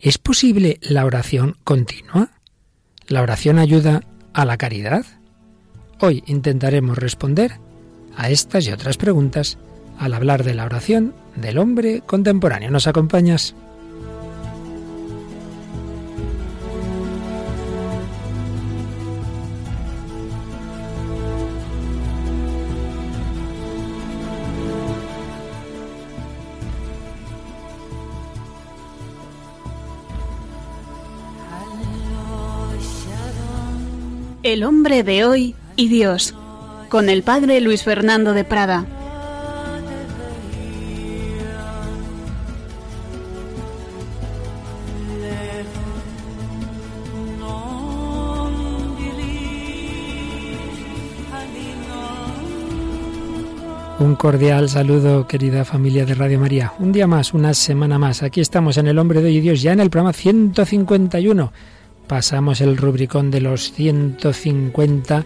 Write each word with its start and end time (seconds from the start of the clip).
¿Es 0.00 0.16
posible 0.16 0.78
la 0.80 1.04
oración 1.04 1.56
continua? 1.62 2.30
¿La 3.06 3.20
oración 3.20 3.58
ayuda 3.58 4.00
a 4.32 4.46
la 4.46 4.56
caridad? 4.56 5.04
Hoy 6.00 6.24
intentaremos 6.26 6.96
responder 6.96 7.58
a 8.16 8.30
estas 8.30 8.66
y 8.66 8.72
otras 8.72 8.96
preguntas 8.96 9.58
al 9.98 10.14
hablar 10.14 10.42
de 10.42 10.54
la 10.54 10.64
oración 10.64 11.14
del 11.36 11.58
hombre 11.58 12.00
contemporáneo. 12.06 12.70
¿Nos 12.70 12.86
acompañas? 12.86 13.54
El 34.50 34.64
hombre 34.64 35.04
de 35.04 35.24
hoy 35.24 35.54
y 35.76 35.86
Dios, 35.86 36.34
con 36.88 37.08
el 37.08 37.22
padre 37.22 37.60
Luis 37.60 37.84
Fernando 37.84 38.32
de 38.32 38.42
Prada. 38.42 38.84
Un 54.00 54.16
cordial 54.16 54.68
saludo, 54.68 55.28
querida 55.28 55.64
familia 55.64 56.04
de 56.04 56.14
Radio 56.14 56.40
María. 56.40 56.72
Un 56.80 56.90
día 56.90 57.06
más, 57.06 57.34
una 57.34 57.54
semana 57.54 58.00
más. 58.00 58.24
Aquí 58.24 58.40
estamos 58.40 58.78
en 58.78 58.88
El 58.88 58.98
Hombre 58.98 59.20
de 59.20 59.28
Hoy 59.28 59.36
y 59.36 59.40
Dios, 59.42 59.62
ya 59.62 59.72
en 59.72 59.78
el 59.78 59.90
programa 59.90 60.12
151 60.12 61.52
pasamos 62.10 62.60
el 62.60 62.76
rubricón 62.76 63.30
de 63.30 63.40
los 63.40 63.70
150 63.70 65.24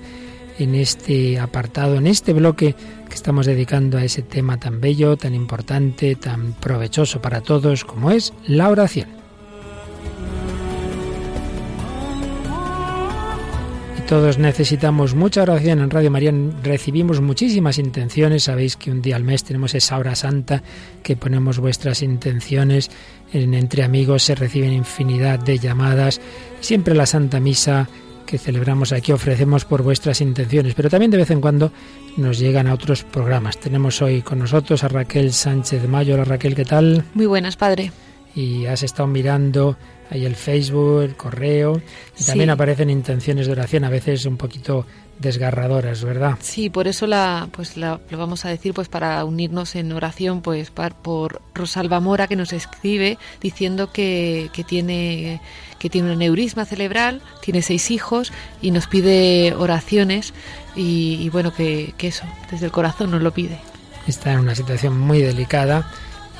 en 0.58 0.74
este 0.74 1.40
apartado, 1.40 1.94
en 1.94 2.06
este 2.06 2.34
bloque 2.34 2.74
que 3.08 3.14
estamos 3.14 3.46
dedicando 3.46 3.96
a 3.96 4.04
ese 4.04 4.20
tema 4.20 4.58
tan 4.58 4.82
bello, 4.82 5.16
tan 5.16 5.34
importante, 5.34 6.14
tan 6.14 6.52
provechoso 6.52 7.22
para 7.22 7.40
todos 7.40 7.86
como 7.86 8.10
es 8.10 8.34
la 8.46 8.68
oración. 8.68 9.23
Todos 14.08 14.38
necesitamos 14.38 15.14
mucha 15.14 15.42
oración 15.42 15.80
en 15.80 15.88
Radio 15.88 16.10
María. 16.10 16.32
Recibimos 16.62 17.22
muchísimas 17.22 17.78
intenciones. 17.78 18.44
Sabéis 18.44 18.76
que 18.76 18.90
un 18.90 19.00
día 19.00 19.16
al 19.16 19.24
mes 19.24 19.44
tenemos 19.44 19.74
esa 19.74 19.96
hora 19.96 20.14
santa 20.14 20.62
que 21.02 21.16
ponemos 21.16 21.58
vuestras 21.58 22.02
intenciones. 22.02 22.90
En 23.32 23.54
Entre 23.54 23.82
Amigos 23.82 24.22
se 24.24 24.34
reciben 24.34 24.74
infinidad 24.74 25.38
de 25.38 25.58
llamadas. 25.58 26.20
Siempre 26.60 26.94
la 26.94 27.06
Santa 27.06 27.40
Misa 27.40 27.88
que 28.26 28.36
celebramos 28.36 28.92
aquí 28.92 29.10
ofrecemos 29.10 29.64
por 29.64 29.82
vuestras 29.82 30.20
intenciones, 30.20 30.74
pero 30.74 30.90
también 30.90 31.10
de 31.10 31.18
vez 31.18 31.30
en 31.30 31.40
cuando 31.40 31.72
nos 32.18 32.38
llegan 32.38 32.66
a 32.66 32.74
otros 32.74 33.04
programas. 33.04 33.58
Tenemos 33.58 34.02
hoy 34.02 34.20
con 34.20 34.38
nosotros 34.38 34.84
a 34.84 34.88
Raquel 34.88 35.32
Sánchez 35.32 35.80
de 35.80 35.88
Mayo. 35.88 36.14
Hola 36.14 36.24
Raquel, 36.24 36.54
¿qué 36.54 36.64
tal? 36.66 37.04
Muy 37.14 37.26
buenas, 37.26 37.56
padre. 37.56 37.90
Y 38.34 38.66
has 38.66 38.82
estado 38.82 39.06
mirando 39.06 39.76
hay 40.10 40.24
el 40.24 40.36
Facebook, 40.36 41.02
el 41.02 41.16
correo, 41.16 41.80
y 42.18 42.24
también 42.24 42.50
aparecen 42.50 42.90
intenciones 42.90 43.46
de 43.46 43.52
oración, 43.52 43.84
a 43.84 43.90
veces 43.90 44.24
un 44.26 44.36
poquito 44.36 44.86
desgarradoras, 45.18 46.02
¿verdad? 46.04 46.36
Sí, 46.40 46.70
por 46.70 46.88
eso 46.88 47.06
la, 47.06 47.48
pues 47.52 47.76
la, 47.76 48.00
lo 48.10 48.18
vamos 48.18 48.44
a 48.44 48.48
decir, 48.48 48.74
pues 48.74 48.88
para 48.88 49.24
unirnos 49.24 49.76
en 49.76 49.92
oración, 49.92 50.42
pues 50.42 50.70
por 50.70 51.40
Rosalba 51.54 52.00
Mora 52.00 52.26
que 52.26 52.36
nos 52.36 52.52
escribe 52.52 53.18
diciendo 53.40 53.92
que, 53.92 54.50
que 54.52 54.64
tiene 54.64 55.40
que 55.78 55.90
tiene 55.90 56.12
un 56.12 56.18
neurisma 56.18 56.64
cerebral, 56.64 57.20
tiene 57.42 57.60
seis 57.60 57.90
hijos 57.90 58.32
y 58.62 58.70
nos 58.70 58.86
pide 58.86 59.54
oraciones 59.54 60.32
y, 60.74 61.18
y 61.20 61.28
bueno 61.28 61.52
que, 61.52 61.92
que 61.98 62.08
eso 62.08 62.24
desde 62.50 62.66
el 62.66 62.72
corazón 62.72 63.10
nos 63.10 63.20
lo 63.20 63.32
pide. 63.32 63.60
Está 64.06 64.32
en 64.32 64.40
una 64.40 64.54
situación 64.54 64.98
muy 64.98 65.20
delicada 65.20 65.90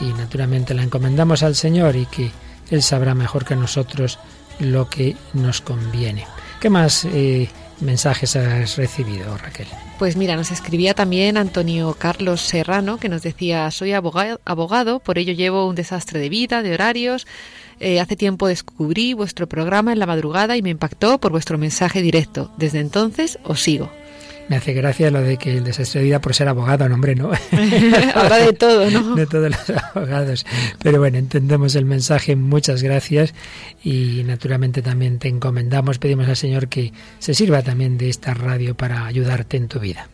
y 0.01 0.05
naturalmente 0.15 0.73
la 0.73 0.83
encomendamos 0.83 1.43
al 1.43 1.55
Señor 1.55 1.95
y 1.95 2.07
que 2.07 2.31
él 2.71 2.83
sabrá 2.83 3.15
mejor 3.15 3.45
que 3.45 3.57
nosotros 3.57 4.19
lo 4.59 4.89
que 4.89 5.17
nos 5.33 5.61
conviene. 5.61 6.27
¿Qué 6.61 6.71
más 6.71 7.05
eh, 7.05 7.49
mensajes 7.81 8.37
has 8.37 8.77
recibido, 8.77 9.37
Raquel? 9.37 9.67
Pues 9.99 10.17
mira, 10.17 10.37
nos 10.37 10.51
escribía 10.51 10.95
también 10.95 11.37
Antonio 11.37 11.95
Carlos 11.99 12.41
Serrano, 12.41 12.99
que 12.99 13.09
nos 13.09 13.23
decía, 13.23 13.71
soy 13.71 13.93
abogado, 13.93 14.41
abogado 14.45 14.99
por 14.99 15.19
ello 15.19 15.33
llevo 15.33 15.69
un 15.69 15.75
desastre 15.75 16.19
de 16.19 16.29
vida, 16.29 16.63
de 16.63 16.75
horarios. 16.75 17.27
Eh, 17.81 18.01
hace 18.01 18.17
tiempo 18.17 18.47
descubrí 18.47 19.15
vuestro 19.15 19.49
programa 19.49 19.93
en 19.93 19.99
la 19.99 20.07
madrugada 20.07 20.57
y 20.57 20.63
me 20.63 20.71
impactó 20.71 21.19
por 21.19 21.33
vuestro 21.33 21.59
mensaje 21.59 22.03
directo. 22.03 22.51
Desde 22.57 22.81
entonces 22.81 23.39
os 23.45 23.61
sigo. 23.61 23.91
Me 24.49 24.57
hace 24.57 24.75
gracia 24.75 25.11
lo 25.11 25.23
de 25.23 25.37
que 25.37 25.57
el 25.57 25.65
desastre 25.65 26.01
de 26.01 26.07
vida 26.07 26.21
por 26.21 26.35
ser 26.35 26.49
abogado, 26.49 26.89
no, 26.89 26.97
hombre, 26.97 27.15
no. 27.15 27.31
Habla 28.15 28.39
de 28.39 28.53
todo, 28.53 28.91
¿no? 28.91 29.15
De 29.17 29.27
todos 29.27 29.51
los 29.51 29.83
abogados. 29.95 30.45
Pero 30.83 30.99
bueno, 30.99 31.19
entendemos 31.19 31.75
el 31.77 31.85
mensaje, 31.87 32.37
muchas 32.37 32.83
gracias. 32.83 33.35
Y 33.83 34.23
naturalmente 34.27 34.83
también 34.83 35.19
te 35.19 35.29
encomendamos, 35.29 35.99
pedimos 35.99 36.29
al 36.29 36.37
Señor 36.37 36.69
que 36.69 36.93
se 37.19 37.35
sirva 37.35 37.63
también 37.63 37.97
de 37.97 38.11
esta 38.11 38.35
radio 38.35 38.75
para 38.75 39.07
ayudarte 39.07 39.57
en 39.57 39.69
tu 39.69 39.81
vida. 39.81 40.09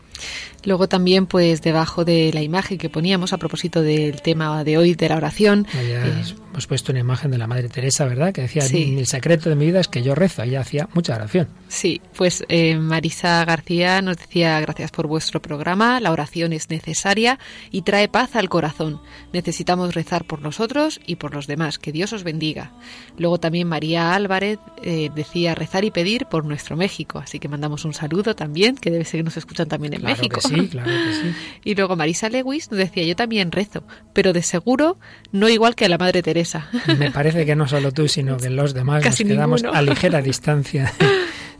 Luego 0.63 0.87
también, 0.87 1.25
pues 1.25 1.61
debajo 1.61 2.05
de 2.05 2.31
la 2.33 2.41
imagen 2.41 2.77
que 2.77 2.89
poníamos 2.89 3.33
a 3.33 3.37
propósito 3.37 3.81
del 3.81 4.21
tema 4.21 4.63
de 4.63 4.77
hoy 4.77 4.93
de 4.93 5.09
la 5.09 5.17
oración. 5.17 5.67
Eh, 5.73 6.23
hemos 6.51 6.67
puesto 6.67 6.91
una 6.91 6.99
imagen 6.99 7.31
de 7.31 7.37
la 7.37 7.47
Madre 7.47 7.69
Teresa, 7.69 8.05
¿verdad? 8.05 8.33
Que 8.33 8.41
decía, 8.41 8.63
el 8.65 9.07
secreto 9.07 9.49
de 9.49 9.55
mi 9.55 9.65
vida 9.65 9.79
es 9.79 9.87
que 9.87 10.03
yo 10.03 10.13
rezo. 10.13 10.43
Ella 10.43 10.61
hacía 10.61 10.87
mucha 10.93 11.15
oración. 11.15 11.47
Sí, 11.67 12.01
pues 12.15 12.43
eh, 12.49 12.75
Marisa 12.77 13.43
García 13.45 14.01
nos 14.01 14.17
decía, 14.17 14.59
gracias 14.59 14.91
por 14.91 15.07
vuestro 15.07 15.41
programa. 15.41 15.99
La 15.99 16.11
oración 16.11 16.53
es 16.53 16.69
necesaria 16.69 17.39
y 17.71 17.81
trae 17.81 18.07
paz 18.07 18.35
al 18.35 18.49
corazón. 18.49 19.01
Necesitamos 19.33 19.95
rezar 19.95 20.25
por 20.25 20.41
nosotros 20.41 20.99
y 21.07 21.15
por 21.15 21.33
los 21.33 21.47
demás. 21.47 21.79
Que 21.79 21.91
Dios 21.91 22.13
os 22.13 22.23
bendiga. 22.23 22.71
Luego 23.17 23.39
también 23.39 23.67
María 23.67 24.13
Álvarez 24.13 24.59
eh, 24.83 25.09
decía 25.15 25.55
rezar 25.55 25.85
y 25.85 25.91
pedir 25.91 26.25
por 26.25 26.45
nuestro 26.45 26.75
México. 26.75 27.19
Así 27.19 27.39
que 27.39 27.47
mandamos 27.47 27.85
un 27.85 27.93
saludo 27.93 28.35
también, 28.35 28.75
que 28.75 28.91
debe 28.91 29.05
ser 29.05 29.21
que 29.21 29.23
nos 29.23 29.37
escuchan 29.37 29.67
también 29.67 29.93
en 29.93 30.03
México. 30.03 30.39
Sí, 30.55 30.67
claro 30.67 30.89
que 30.89 31.13
sí. 31.13 31.35
Y 31.63 31.75
luego 31.75 31.95
Marisa 31.95 32.29
Lewis 32.29 32.71
nos 32.71 32.77
decía, 32.77 33.03
yo 33.03 33.15
también 33.15 33.51
rezo, 33.51 33.83
pero 34.13 34.33
de 34.33 34.41
seguro 34.43 34.97
no 35.31 35.49
igual 35.49 35.75
que 35.75 35.85
a 35.85 35.89
la 35.89 35.97
Madre 35.97 36.21
Teresa. 36.23 36.69
Me 36.97 37.11
parece 37.11 37.45
que 37.45 37.55
no 37.55 37.67
solo 37.67 37.91
tú, 37.91 38.07
sino 38.07 38.37
que 38.37 38.49
los 38.49 38.73
demás 38.73 39.03
nos 39.05 39.17
quedamos 39.17 39.63
a 39.63 39.81
ligera 39.81 40.21
distancia 40.21 40.91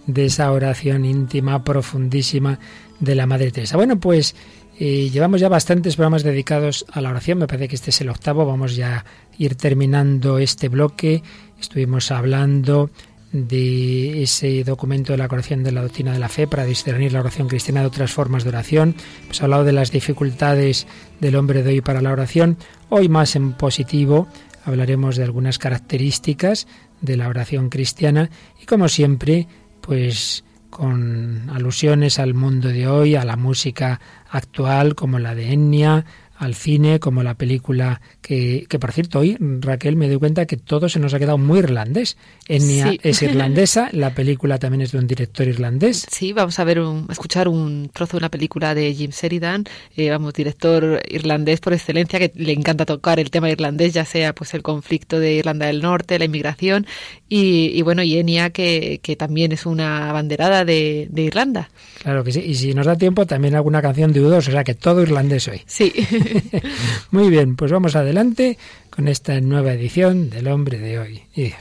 de 0.06 0.25
esa 0.25 0.52
oración 0.52 1.06
íntima, 1.06 1.63
profundísima 1.63 2.59
de 3.00 3.16
la 3.16 3.25
Madre 3.25 3.52
Teresa. 3.52 3.78
Bueno, 3.78 4.00
pues 4.00 4.35
eh, 4.79 5.09
llevamos 5.12 5.41
ya 5.41 5.50
bastantes 5.50 5.96
programas 5.96 6.23
dedicados 6.23 6.85
a 6.91 7.02
la 7.02 7.09
oración, 7.09 7.38
me 7.38 7.47
parece 7.47 7.68
que 7.68 7.75
este 7.75 7.91
es 7.91 8.02
el 8.02 8.09
octavo, 8.09 8.46
vamos 8.46 8.75
ya 8.75 8.97
a 8.97 9.06
ir 9.38 9.56
terminando 9.56 10.40
este 10.40 10.69
bloque. 10.69 11.22
Estuvimos 11.59 12.09
hablando 12.09 12.90
de 13.31 14.23
ese 14.23 14.63
documento 14.63 15.13
de 15.13 15.17
la 15.17 15.27
corrección 15.27 15.63
de 15.63 15.71
la 15.71 15.81
doctrina 15.81 16.11
de 16.11 16.19
la 16.19 16.29
fe 16.29 16.47
para 16.47 16.65
discernir 16.65 17.13
la 17.13 17.21
oración 17.21 17.47
cristiana 17.47 17.81
de 17.81 17.87
otras 17.87 18.11
formas 18.11 18.43
de 18.43 18.49
oración. 18.49 18.95
Hemos 19.23 19.41
hablado 19.41 19.63
de 19.63 19.71
las 19.71 19.91
dificultades 19.91 20.87
del 21.19 21.35
hombre 21.35 21.63
de 21.63 21.71
hoy 21.71 21.81
para 21.81 22.01
la 22.01 22.11
oración. 22.11 22.57
Hoy 22.89 23.09
más 23.09 23.35
en 23.35 23.53
positivo 23.53 24.27
hablaremos 24.65 25.15
de 25.15 25.23
algunas 25.23 25.57
características 25.57 26.67
de 26.99 27.17
la 27.17 27.29
oración 27.29 27.69
cristiana 27.69 28.29
y 28.61 28.65
como 28.65 28.87
siempre, 28.87 29.47
pues 29.81 30.43
con 30.69 31.49
alusiones 31.49 32.19
al 32.19 32.33
mundo 32.33 32.69
de 32.69 32.87
hoy, 32.87 33.15
a 33.15 33.25
la 33.25 33.35
música 33.35 33.99
actual 34.29 34.95
como 34.95 35.19
la 35.19 35.35
de 35.35 35.51
Enya, 35.51 36.05
al 36.41 36.56
cine, 36.56 37.00
como 37.00 37.22
la 37.22 37.35
película 37.35 38.02
que, 38.19 38.66
que, 38.68 38.79
por 38.79 38.91
cierto, 38.91 39.19
hoy, 39.19 39.38
Raquel, 39.40 39.96
me 39.96 40.07
doy 40.07 40.18
cuenta 40.18 40.47
que 40.47 40.57
todo 40.57 40.90
se 40.90 41.00
nos 41.00 41.13
ha 41.13 41.19
quedado 41.19 41.38
muy 41.38 41.59
irlandés. 41.59 42.18
Enya 42.47 42.93
es 43.03 43.22
irlandesa, 43.22 43.90
la 43.91 44.16
película 44.16 44.58
también 44.58 44.82
es 44.82 44.91
de 44.91 44.97
un 44.97 45.05
director 45.05 45.47
irlandés. 45.47 46.08
Sí, 46.09 46.34
vamos 46.34 46.58
a 46.58 46.64
ver, 46.64 46.79
un, 46.79 47.05
escuchar 47.11 47.47
un 47.47 47.91
trozo 47.93 48.14
de 48.14 48.22
una 48.22 48.29
película 48.29 48.73
de 48.73 48.91
Jim 48.91 49.11
Sheridan, 49.11 49.66
eh, 49.96 50.09
vamos, 50.09 50.34
director 50.34 50.99
irlandés 51.09 51.59
por 51.59 51.73
excelencia, 51.73 52.17
que 52.17 52.32
le 52.34 52.53
encanta 52.53 52.87
tocar 52.87 53.20
el 53.20 53.29
tema 53.29 53.47
irlandés, 53.52 53.94
ya 53.94 54.03
sea 54.03 54.34
pues 54.34 54.55
el 54.55 54.64
conflicto 54.64 55.20
de 55.20 55.34
Irlanda 55.34 55.67
del 55.67 55.84
Norte, 55.84 56.17
la 56.17 56.26
inmigración, 56.26 56.87
y, 57.29 57.67
y 57.67 57.84
bueno, 57.84 58.02
y 58.02 58.17
Enya, 58.17 58.49
que, 58.49 58.99
que 59.03 59.16
también 59.16 59.52
es 59.52 59.67
una 59.67 60.11
banderada 60.11 60.66
de, 60.66 61.08
de 61.11 61.22
Irlanda. 61.22 61.70
Claro 62.02 62.23
que 62.23 62.32
sí, 62.32 62.40
y 62.44 62.55
si 62.55 62.73
nos 62.73 62.87
da 62.87 62.97
tiempo, 62.97 63.28
también 63.28 63.53
alguna 63.53 63.79
canción 63.79 64.11
de 64.11 64.22
U2, 64.23 64.37
o 64.37 64.41
sea 64.41 64.64
que 64.64 64.73
todo 64.73 65.03
irlandés 65.03 65.47
hoy. 65.47 65.61
Sí. 65.67 65.94
Muy 67.11 67.29
bien, 67.29 67.55
pues 67.55 67.72
vamos 67.72 67.95
adelante 67.95 68.57
con 68.89 69.07
esta 69.07 69.39
nueva 69.41 69.73
edición 69.73 70.29
del 70.29 70.47
hombre 70.47 70.79
de 70.79 70.99
hoy 70.99 71.23
y. 71.35 71.53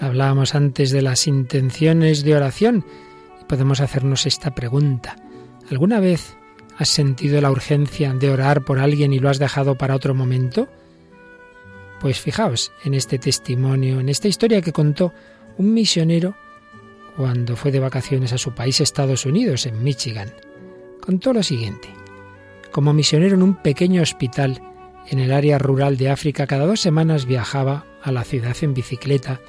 Hablábamos 0.00 0.54
antes 0.54 0.90
de 0.90 1.00
las 1.00 1.26
intenciones 1.26 2.24
de 2.24 2.34
oración 2.34 2.84
podemos 3.52 3.82
hacernos 3.82 4.24
esta 4.24 4.54
pregunta. 4.54 5.16
¿Alguna 5.70 6.00
vez 6.00 6.38
has 6.78 6.88
sentido 6.88 7.38
la 7.42 7.50
urgencia 7.50 8.14
de 8.14 8.30
orar 8.30 8.64
por 8.64 8.78
alguien 8.78 9.12
y 9.12 9.18
lo 9.18 9.28
has 9.28 9.38
dejado 9.38 9.76
para 9.76 9.94
otro 9.94 10.14
momento? 10.14 10.68
Pues 12.02 12.18
fijaos 12.20 12.72
en 12.82 12.94
este 12.94 13.16
testimonio, 13.20 14.00
en 14.00 14.08
esta 14.08 14.26
historia 14.26 14.60
que 14.60 14.72
contó 14.72 15.12
un 15.56 15.72
misionero 15.72 16.34
cuando 17.16 17.54
fue 17.54 17.70
de 17.70 17.78
vacaciones 17.78 18.32
a 18.32 18.38
su 18.38 18.56
país, 18.56 18.80
Estados 18.80 19.24
Unidos, 19.24 19.66
en 19.66 19.84
Michigan. 19.84 20.34
Contó 21.00 21.32
lo 21.32 21.44
siguiente. 21.44 21.88
Como 22.72 22.92
misionero 22.92 23.36
en 23.36 23.42
un 23.44 23.54
pequeño 23.54 24.02
hospital 24.02 24.60
en 25.10 25.20
el 25.20 25.32
área 25.32 25.60
rural 25.60 25.96
de 25.96 26.10
África, 26.10 26.48
cada 26.48 26.66
dos 26.66 26.80
semanas 26.80 27.24
viajaba 27.24 27.86
a 28.02 28.10
la 28.10 28.24
ciudad 28.24 28.56
en 28.62 28.74
bicicleta 28.74 29.40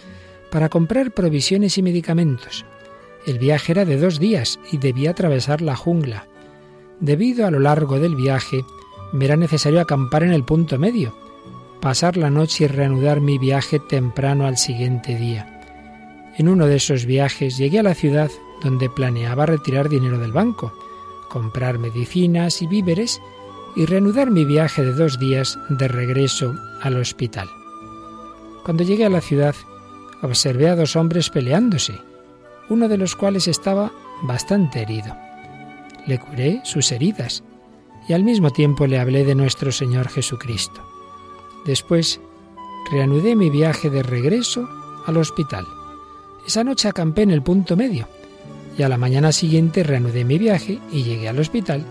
para 0.51 0.69
comprar 0.69 1.11
provisiones 1.11 1.79
y 1.79 1.81
medicamentos. 1.81 2.65
El 3.25 3.39
viaje 3.39 3.71
era 3.71 3.83
de 3.83 3.97
dos 3.97 4.19
días 4.19 4.59
y 4.71 4.77
debía 4.77 5.11
atravesar 5.11 5.63
la 5.63 5.75
jungla. 5.75 6.27
Debido 6.99 7.47
a 7.47 7.51
lo 7.51 7.59
largo 7.59 7.99
del 7.99 8.15
viaje, 8.15 8.63
me 9.11 9.25
era 9.25 9.37
necesario 9.37 9.81
acampar 9.81 10.21
en 10.21 10.33
el 10.33 10.43
punto 10.43 10.77
medio, 10.77 11.22
pasar 11.83 12.15
la 12.15 12.29
noche 12.29 12.63
y 12.63 12.67
reanudar 12.67 13.19
mi 13.19 13.37
viaje 13.37 13.77
temprano 13.77 14.47
al 14.47 14.57
siguiente 14.57 15.17
día. 15.17 15.59
En 16.37 16.47
uno 16.47 16.65
de 16.65 16.77
esos 16.77 17.05
viajes 17.05 17.57
llegué 17.57 17.79
a 17.79 17.83
la 17.83 17.93
ciudad 17.93 18.31
donde 18.63 18.89
planeaba 18.89 19.45
retirar 19.45 19.89
dinero 19.89 20.17
del 20.17 20.31
banco, 20.31 20.71
comprar 21.29 21.79
medicinas 21.79 22.61
y 22.61 22.67
víveres 22.67 23.21
y 23.75 23.85
reanudar 23.85 24.31
mi 24.31 24.45
viaje 24.45 24.81
de 24.81 24.93
dos 24.93 25.19
días 25.19 25.59
de 25.67 25.89
regreso 25.89 26.55
al 26.81 26.95
hospital. 26.95 27.49
Cuando 28.63 28.85
llegué 28.85 29.03
a 29.03 29.09
la 29.09 29.19
ciudad, 29.19 29.55
observé 30.21 30.69
a 30.69 30.77
dos 30.77 30.95
hombres 30.95 31.29
peleándose, 31.29 31.99
uno 32.69 32.87
de 32.87 32.97
los 32.97 33.13
cuales 33.17 33.49
estaba 33.49 33.91
bastante 34.21 34.83
herido. 34.83 35.17
Le 36.07 36.17
curé 36.17 36.61
sus 36.63 36.93
heridas 36.93 37.43
y 38.07 38.13
al 38.13 38.23
mismo 38.23 38.51
tiempo 38.51 38.87
le 38.87 38.99
hablé 38.99 39.25
de 39.25 39.35
nuestro 39.35 39.73
Señor 39.73 40.07
Jesucristo. 40.07 40.92
Después 41.65 42.19
reanudé 42.91 43.35
mi 43.35 43.49
viaje 43.49 43.89
de 43.89 44.03
regreso 44.03 44.67
al 45.05 45.17
hospital. 45.17 45.65
Esa 46.45 46.63
noche 46.63 46.87
acampé 46.87 47.21
en 47.21 47.31
el 47.31 47.41
punto 47.41 47.75
medio 47.75 48.07
y 48.77 48.83
a 48.83 48.89
la 48.89 48.97
mañana 48.97 49.31
siguiente 49.31 49.83
reanudé 49.83 50.25
mi 50.25 50.37
viaje 50.37 50.79
y 50.91 51.03
llegué 51.03 51.29
al 51.29 51.39
hospital 51.39 51.85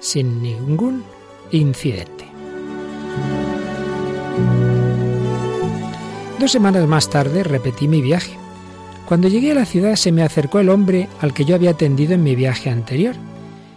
sin 0.00 0.42
ningún 0.42 1.04
incidente. 1.50 2.26
Dos 6.38 6.50
semanas 6.50 6.88
más 6.88 7.08
tarde 7.08 7.44
repetí 7.44 7.86
mi 7.86 8.02
viaje. 8.02 8.36
Cuando 9.06 9.28
llegué 9.28 9.52
a 9.52 9.56
la 9.56 9.66
ciudad 9.66 9.94
se 9.94 10.10
me 10.10 10.22
acercó 10.22 10.58
el 10.58 10.70
hombre 10.70 11.08
al 11.20 11.34
que 11.34 11.44
yo 11.44 11.54
había 11.54 11.70
atendido 11.70 12.14
en 12.14 12.24
mi 12.24 12.34
viaje 12.34 12.70
anterior 12.70 13.14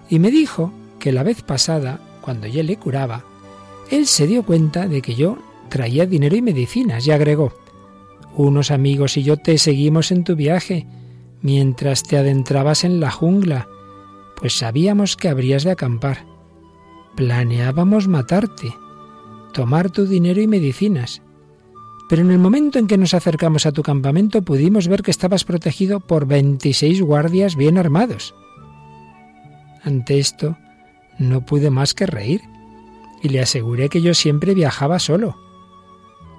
y 0.09 0.18
me 0.18 0.31
dijo 0.31 0.71
que 0.98 1.12
la 1.12 1.24
vez 1.24 1.44
pasada, 1.44 2.00
cuando 2.21 2.48
yo 2.48 2.63
le 2.63 2.77
curaba, 2.77 3.24
él 3.91 4.07
se 4.07 4.27
dio 4.27 4.43
cuenta 4.43 4.87
de 4.87 5.01
que 5.01 5.15
yo 5.15 5.37
traía 5.69 6.05
dinero 6.05 6.35
y 6.35 6.41
medicinas 6.41 7.05
y 7.07 7.11
agregó, 7.11 7.53
unos 8.35 8.71
amigos 8.71 9.17
y 9.17 9.23
yo 9.23 9.37
te 9.37 9.57
seguimos 9.57 10.11
en 10.11 10.23
tu 10.23 10.35
viaje 10.35 10.87
mientras 11.41 12.03
te 12.03 12.17
adentrabas 12.17 12.83
en 12.83 12.99
la 12.99 13.11
jungla, 13.11 13.67
pues 14.39 14.57
sabíamos 14.57 15.15
que 15.15 15.29
habrías 15.29 15.63
de 15.63 15.71
acampar. 15.71 16.25
Planeábamos 17.15 18.07
matarte, 18.07 18.73
tomar 19.53 19.89
tu 19.89 20.05
dinero 20.05 20.41
y 20.41 20.47
medicinas. 20.47 21.21
Pero 22.09 22.21
en 22.21 22.31
el 22.31 22.39
momento 22.39 22.77
en 22.77 22.88
que 22.88 22.97
nos 22.97 23.13
acercamos 23.13 23.65
a 23.65 23.71
tu 23.71 23.81
campamento 23.81 24.41
pudimos 24.41 24.88
ver 24.88 25.01
que 25.01 25.11
estabas 25.11 25.43
protegido 25.43 25.99
por 25.99 26.27
26 26.27 27.01
guardias 27.01 27.55
bien 27.55 27.77
armados. 27.77 28.35
Ante 29.83 30.19
esto, 30.19 30.57
no 31.17 31.45
pude 31.45 31.69
más 31.69 31.93
que 31.93 32.05
reír 32.05 32.41
y 33.25 33.30
le 33.30 33.42
aseguré 33.42 33.89
que 33.89 34.04
yo 34.04 34.13
siempre 34.13 34.54
viajaba 34.54 35.00
solo. 35.00 35.36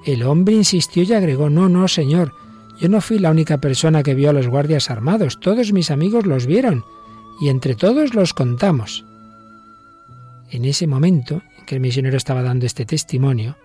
El 0.05 0.23
hombre 0.23 0.55
insistió 0.55 1.03
y 1.03 1.13
agregó, 1.13 1.51
no, 1.51 1.69
no, 1.69 1.89
señor, 1.89 2.33
yo 2.79 2.89
no 2.89 3.01
fui 3.01 3.19
la 3.19 3.33
única 3.33 3.59
persona 3.59 4.05
que 4.05 4.15
vio 4.15 4.31
a 4.31 4.33
los 4.33 4.47
guardias 4.47 4.89
armados, 4.89 5.41
todos 5.41 5.73
mis 5.73 5.91
amigos 5.91 6.27
los 6.27 6.47
vieron, 6.47 6.85
y 7.41 7.49
entre 7.49 7.75
todos 7.75 8.15
los 8.15 8.35
contamos. 8.35 9.05
En 10.53 10.65
ese 10.65 10.87
momento 10.87 11.43
en 11.59 11.67
que 11.67 11.75
el 11.75 11.81
misionero 11.81 12.17
estaba 12.17 12.45
dando 12.45 12.67
este 12.67 12.87
testimonio, 12.87 13.57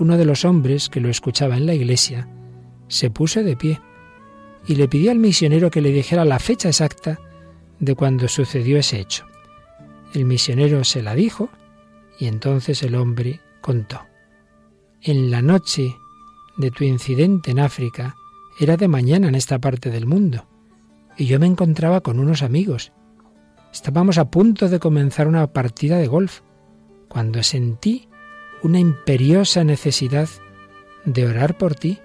uno 0.00 0.16
de 0.16 0.24
los 0.24 0.44
hombres 0.44 0.88
que 0.88 1.00
lo 1.00 1.10
escuchaba 1.10 1.56
en 1.56 1.66
la 1.66 1.74
iglesia 1.74 2.28
se 2.88 3.08
puso 3.08 3.44
de 3.44 3.54
pie 3.54 3.80
y 4.66 4.74
le 4.74 4.88
pidió 4.88 5.12
al 5.12 5.20
misionero 5.20 5.70
que 5.70 5.80
le 5.80 5.92
dijera 5.92 6.24
la 6.24 6.40
fecha 6.40 6.70
exacta 6.70 7.20
de 7.78 7.94
cuando 7.94 8.26
sucedió 8.26 8.78
ese 8.78 8.98
hecho. 8.98 9.26
El 10.12 10.24
misionero 10.24 10.82
se 10.82 11.02
la 11.02 11.14
dijo 11.14 11.50
y 12.18 12.26
entonces 12.26 12.82
el 12.82 12.94
hombre 12.94 13.40
contó. 13.60 14.00
En 15.00 15.30
la 15.30 15.42
noche 15.42 15.96
de 16.56 16.70
tu 16.70 16.84
incidente 16.84 17.52
en 17.52 17.60
África 17.60 18.16
era 18.58 18.76
de 18.76 18.88
mañana 18.88 19.28
en 19.28 19.34
esta 19.34 19.60
parte 19.60 19.90
del 19.90 20.06
mundo 20.06 20.46
y 21.16 21.26
yo 21.26 21.38
me 21.38 21.46
encontraba 21.46 22.00
con 22.00 22.18
unos 22.18 22.42
amigos. 22.42 22.92
Estábamos 23.72 24.18
a 24.18 24.30
punto 24.30 24.68
de 24.68 24.78
comenzar 24.78 25.28
una 25.28 25.52
partida 25.52 25.98
de 25.98 26.06
golf 26.06 26.40
cuando 27.08 27.42
sentí 27.42 28.08
una 28.62 28.78
imperiosa 28.78 29.64
necesidad 29.64 30.28
de 31.04 31.26
orar 31.26 31.58
por 31.58 31.74
ti. 31.74 31.98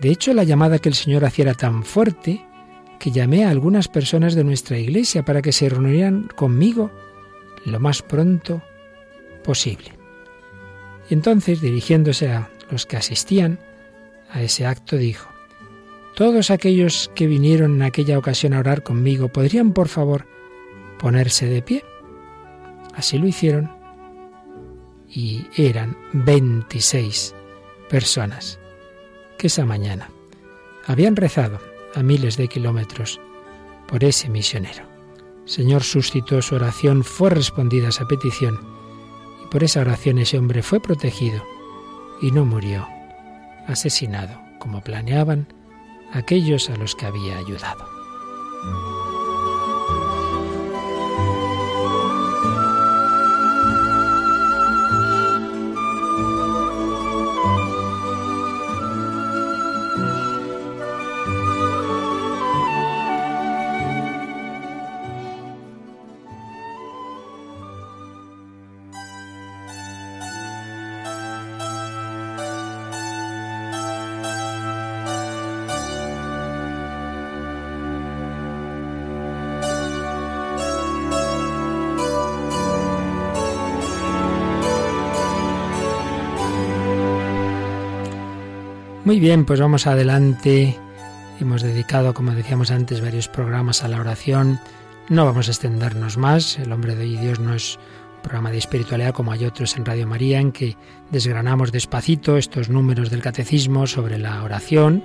De 0.00 0.10
hecho, 0.10 0.32
la 0.32 0.44
llamada 0.44 0.78
que 0.78 0.88
el 0.88 0.94
Señor 0.94 1.24
hacía 1.24 1.44
era 1.44 1.54
tan 1.54 1.82
fuerte 1.82 2.44
que 2.98 3.10
llamé 3.10 3.44
a 3.44 3.50
algunas 3.50 3.88
personas 3.88 4.34
de 4.34 4.44
nuestra 4.44 4.78
iglesia 4.78 5.24
para 5.24 5.42
que 5.42 5.52
se 5.52 5.68
reunieran 5.68 6.28
conmigo 6.34 6.90
lo 7.64 7.80
más 7.80 8.02
pronto 8.02 8.62
posible. 9.48 9.92
Y 11.08 11.14
entonces, 11.14 11.62
dirigiéndose 11.62 12.30
a 12.30 12.50
los 12.70 12.84
que 12.84 12.98
asistían 12.98 13.58
a 14.30 14.42
ese 14.42 14.66
acto, 14.66 14.98
dijo, 14.98 15.26
Todos 16.14 16.50
aquellos 16.50 17.10
que 17.14 17.26
vinieron 17.26 17.76
en 17.76 17.82
aquella 17.82 18.18
ocasión 18.18 18.52
a 18.52 18.58
orar 18.58 18.82
conmigo, 18.82 19.28
¿podrían, 19.28 19.72
por 19.72 19.88
favor, 19.88 20.26
ponerse 20.98 21.46
de 21.46 21.62
pie? 21.62 21.82
Así 22.94 23.18
lo 23.18 23.26
hicieron 23.26 23.70
y 25.08 25.46
eran 25.56 25.96
26 26.12 27.34
personas 27.88 28.60
que 29.38 29.46
esa 29.46 29.64
mañana 29.64 30.10
habían 30.84 31.16
rezado 31.16 31.58
a 31.94 32.02
miles 32.02 32.36
de 32.36 32.48
kilómetros 32.48 33.18
por 33.86 34.04
ese 34.04 34.28
misionero. 34.28 34.84
Señor 35.46 35.84
suscitó 35.84 36.42
su 36.42 36.56
oración, 36.56 37.02
fue 37.02 37.30
respondida 37.30 37.88
esa 37.88 38.06
petición 38.06 38.76
por 39.50 39.64
esa 39.64 39.80
oración 39.80 40.18
ese 40.18 40.38
hombre 40.38 40.62
fue 40.62 40.80
protegido 40.80 41.42
y 42.20 42.30
no 42.30 42.44
murió 42.44 42.86
asesinado, 43.66 44.40
como 44.58 44.80
planeaban 44.80 45.46
aquellos 46.12 46.70
a 46.70 46.76
los 46.76 46.94
que 46.94 47.06
había 47.06 47.38
ayudado. 47.38 47.86
Muy 89.08 89.20
bien, 89.20 89.46
pues 89.46 89.58
vamos 89.58 89.86
adelante. 89.86 90.76
Hemos 91.40 91.62
dedicado, 91.62 92.12
como 92.12 92.32
decíamos 92.32 92.70
antes, 92.70 93.00
varios 93.00 93.26
programas 93.26 93.82
a 93.82 93.88
la 93.88 94.00
oración. 94.00 94.60
No 95.08 95.24
vamos 95.24 95.48
a 95.48 95.52
extendernos 95.52 96.18
más. 96.18 96.58
El 96.58 96.70
hombre 96.72 96.94
de 96.94 97.06
Dios 97.06 97.40
no 97.40 97.54
es 97.54 97.78
un 98.16 98.20
programa 98.20 98.50
de 98.50 98.58
espiritualidad 98.58 99.14
como 99.14 99.32
hay 99.32 99.46
otros 99.46 99.78
en 99.78 99.86
Radio 99.86 100.06
María 100.06 100.40
en 100.40 100.52
que 100.52 100.76
desgranamos 101.10 101.72
despacito 101.72 102.36
estos 102.36 102.68
números 102.68 103.08
del 103.08 103.22
catecismo 103.22 103.86
sobre 103.86 104.18
la 104.18 104.42
oración. 104.42 105.02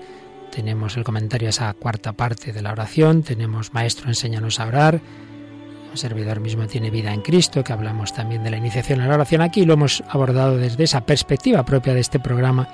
Tenemos 0.51 0.97
el 0.97 1.05
comentario 1.05 1.47
a 1.47 1.51
esa 1.51 1.73
cuarta 1.73 2.11
parte 2.11 2.51
de 2.51 2.61
la 2.61 2.73
oración. 2.73 3.23
Tenemos 3.23 3.73
Maestro, 3.73 4.09
enséñanos 4.09 4.59
a 4.59 4.67
orar. 4.67 4.99
Un 5.91 5.97
servidor 5.97 6.41
mismo 6.41 6.67
tiene 6.67 6.89
vida 6.89 7.13
en 7.13 7.21
Cristo, 7.21 7.63
que 7.63 7.71
hablamos 7.71 8.13
también 8.13 8.43
de 8.43 8.51
la 8.51 8.57
iniciación 8.57 8.99
a 8.99 9.07
la 9.07 9.13
oración. 9.13 9.39
Aquí 9.39 9.63
lo 9.63 9.75
hemos 9.75 10.03
abordado 10.09 10.57
desde 10.57 10.83
esa 10.83 11.05
perspectiva 11.05 11.63
propia 11.63 11.93
de 11.93 12.01
este 12.01 12.19
programa 12.19 12.67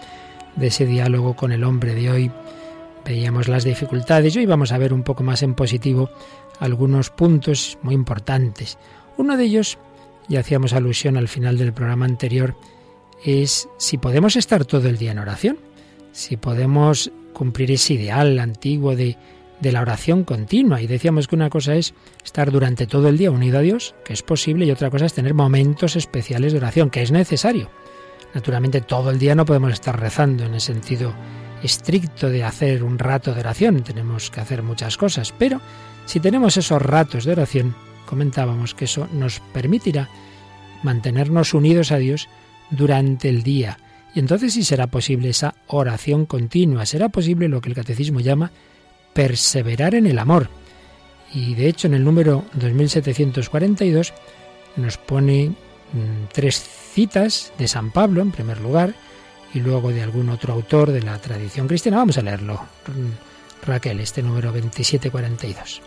de 0.55 0.67
ese 0.67 0.85
diálogo 0.85 1.35
con 1.35 1.51
el 1.51 1.63
hombre 1.63 1.95
de 1.95 2.11
hoy, 2.11 2.31
veíamos 3.05 3.47
las 3.47 3.63
dificultades 3.63 4.35
y 4.35 4.39
hoy 4.39 4.45
vamos 4.45 4.71
a 4.71 4.77
ver 4.77 4.93
un 4.93 5.03
poco 5.03 5.23
más 5.23 5.43
en 5.43 5.55
positivo 5.55 6.09
algunos 6.59 7.09
puntos 7.09 7.77
muy 7.81 7.95
importantes. 7.95 8.77
Uno 9.17 9.37
de 9.37 9.45
ellos, 9.45 9.77
y 10.27 10.35
hacíamos 10.35 10.73
alusión 10.73 11.17
al 11.17 11.27
final 11.27 11.57
del 11.57 11.73
programa 11.73 12.05
anterior, 12.05 12.55
es 13.23 13.67
si 13.77 13.97
podemos 13.97 14.35
estar 14.35 14.65
todo 14.65 14.87
el 14.89 14.97
día 14.97 15.11
en 15.11 15.19
oración, 15.19 15.57
si 16.11 16.37
podemos 16.37 17.11
cumplir 17.33 17.71
ese 17.71 17.93
ideal 17.93 18.39
antiguo 18.39 18.95
de, 18.95 19.17
de 19.59 19.71
la 19.71 19.81
oración 19.81 20.23
continua. 20.23 20.81
Y 20.81 20.87
decíamos 20.87 21.27
que 21.27 21.35
una 21.35 21.49
cosa 21.49 21.75
es 21.75 21.93
estar 22.23 22.51
durante 22.51 22.87
todo 22.87 23.09
el 23.09 23.17
día 23.17 23.31
unido 23.31 23.59
a 23.59 23.61
Dios, 23.61 23.95
que 24.05 24.13
es 24.13 24.23
posible, 24.23 24.65
y 24.65 24.71
otra 24.71 24.89
cosa 24.89 25.05
es 25.05 25.13
tener 25.13 25.33
momentos 25.33 25.95
especiales 25.95 26.53
de 26.53 26.59
oración, 26.59 26.89
que 26.89 27.01
es 27.01 27.11
necesario. 27.11 27.69
Naturalmente 28.33 28.81
todo 28.81 29.09
el 29.11 29.19
día 29.19 29.35
no 29.35 29.45
podemos 29.45 29.73
estar 29.73 29.99
rezando 29.99 30.45
en 30.45 30.53
el 30.53 30.61
sentido 30.61 31.13
estricto 31.63 32.29
de 32.29 32.43
hacer 32.43 32.83
un 32.83 32.99
rato 32.99 33.33
de 33.33 33.41
oración, 33.41 33.83
tenemos 33.83 34.29
que 34.29 34.39
hacer 34.39 34.63
muchas 34.63 34.97
cosas, 34.97 35.33
pero 35.37 35.59
si 36.05 36.19
tenemos 36.19 36.57
esos 36.57 36.81
ratos 36.81 37.25
de 37.25 37.33
oración, 37.33 37.75
comentábamos 38.05 38.73
que 38.73 38.85
eso 38.85 39.07
nos 39.11 39.39
permitirá 39.39 40.09
mantenernos 40.83 41.53
unidos 41.53 41.91
a 41.91 41.97
Dios 41.97 42.29
durante 42.69 43.29
el 43.29 43.43
día. 43.43 43.77
Y 44.15 44.19
entonces 44.19 44.53
sí 44.53 44.63
será 44.63 44.87
posible 44.87 45.29
esa 45.29 45.55
oración 45.67 46.25
continua, 46.25 46.85
será 46.85 47.09
posible 47.09 47.47
lo 47.47 47.61
que 47.61 47.69
el 47.69 47.75
catecismo 47.75 48.19
llama 48.19 48.51
perseverar 49.13 49.95
en 49.95 50.07
el 50.07 50.17
amor. 50.17 50.49
Y 51.33 51.53
de 51.53 51.67
hecho 51.67 51.87
en 51.87 51.93
el 51.93 52.03
número 52.03 52.45
2742 52.53 54.13
nos 54.77 54.97
pone 54.97 55.51
tres 56.31 56.63
citas 56.93 57.53
de 57.57 57.67
San 57.67 57.91
Pablo 57.91 58.21
en 58.21 58.31
primer 58.31 58.61
lugar 58.61 58.93
y 59.53 59.59
luego 59.59 59.89
de 59.89 60.03
algún 60.03 60.29
otro 60.29 60.53
autor 60.53 60.91
de 60.91 61.01
la 61.01 61.17
tradición 61.19 61.67
cristiana. 61.67 61.97
Vamos 61.97 62.17
a 62.17 62.21
leerlo. 62.21 62.55
Mm, 62.87 63.65
Raquel, 63.65 63.99
este 63.99 64.21
número 64.21 64.51
2742. 64.51 65.81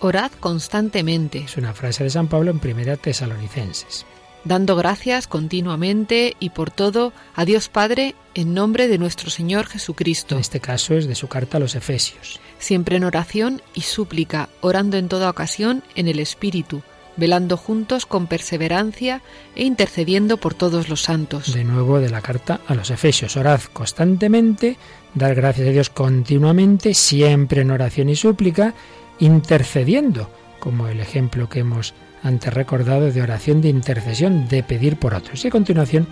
Orad 0.00 0.32
constantemente. 0.40 1.38
Es 1.38 1.56
una 1.56 1.72
frase 1.72 2.04
de 2.04 2.10
San 2.10 2.28
Pablo 2.28 2.50
en 2.50 2.60
Primera 2.60 2.96
Tesalonicenses. 2.96 4.06
Dando 4.44 4.76
gracias 4.76 5.26
continuamente 5.26 6.36
y 6.38 6.50
por 6.50 6.70
todo 6.70 7.14
a 7.34 7.46
Dios 7.46 7.70
Padre 7.70 8.14
en 8.34 8.52
nombre 8.52 8.88
de 8.88 8.98
nuestro 8.98 9.30
Señor 9.30 9.66
Jesucristo. 9.66 10.34
En 10.34 10.42
este 10.42 10.60
caso 10.60 10.94
es 10.94 11.06
de 11.06 11.14
su 11.14 11.28
carta 11.28 11.56
a 11.56 11.60
los 11.60 11.74
Efesios. 11.74 12.40
Siempre 12.58 12.96
en 12.96 13.04
oración 13.04 13.62
y 13.72 13.80
súplica, 13.80 14.50
orando 14.60 14.98
en 14.98 15.08
toda 15.08 15.30
ocasión 15.30 15.82
en 15.94 16.08
el 16.08 16.18
Espíritu, 16.18 16.82
velando 17.16 17.56
juntos 17.56 18.06
con 18.06 18.26
perseverancia 18.26 19.22
e 19.54 19.64
intercediendo 19.64 20.36
por 20.36 20.54
todos 20.54 20.88
los 20.88 21.02
santos. 21.02 21.52
De 21.52 21.64
nuevo 21.64 22.00
de 22.00 22.10
la 22.10 22.20
carta 22.20 22.60
a 22.66 22.74
los 22.74 22.90
Efesios. 22.90 23.36
Orad 23.36 23.60
constantemente, 23.72 24.76
dar 25.14 25.34
gracias 25.34 25.68
a 25.68 25.70
Dios 25.70 25.90
continuamente, 25.90 26.94
siempre 26.94 27.62
en 27.62 27.70
oración 27.70 28.08
y 28.08 28.16
súplica 28.16 28.74
intercediendo, 29.18 30.30
como 30.58 30.88
el 30.88 31.00
ejemplo 31.00 31.48
que 31.48 31.60
hemos 31.60 31.94
antes 32.22 32.52
recordado 32.52 33.12
de 33.12 33.22
oración 33.22 33.60
de 33.60 33.68
intercesión, 33.68 34.48
de 34.48 34.62
pedir 34.62 34.96
por 34.96 35.14
otros. 35.14 35.44
Y 35.44 35.48
a 35.48 35.50
continuación 35.50 36.06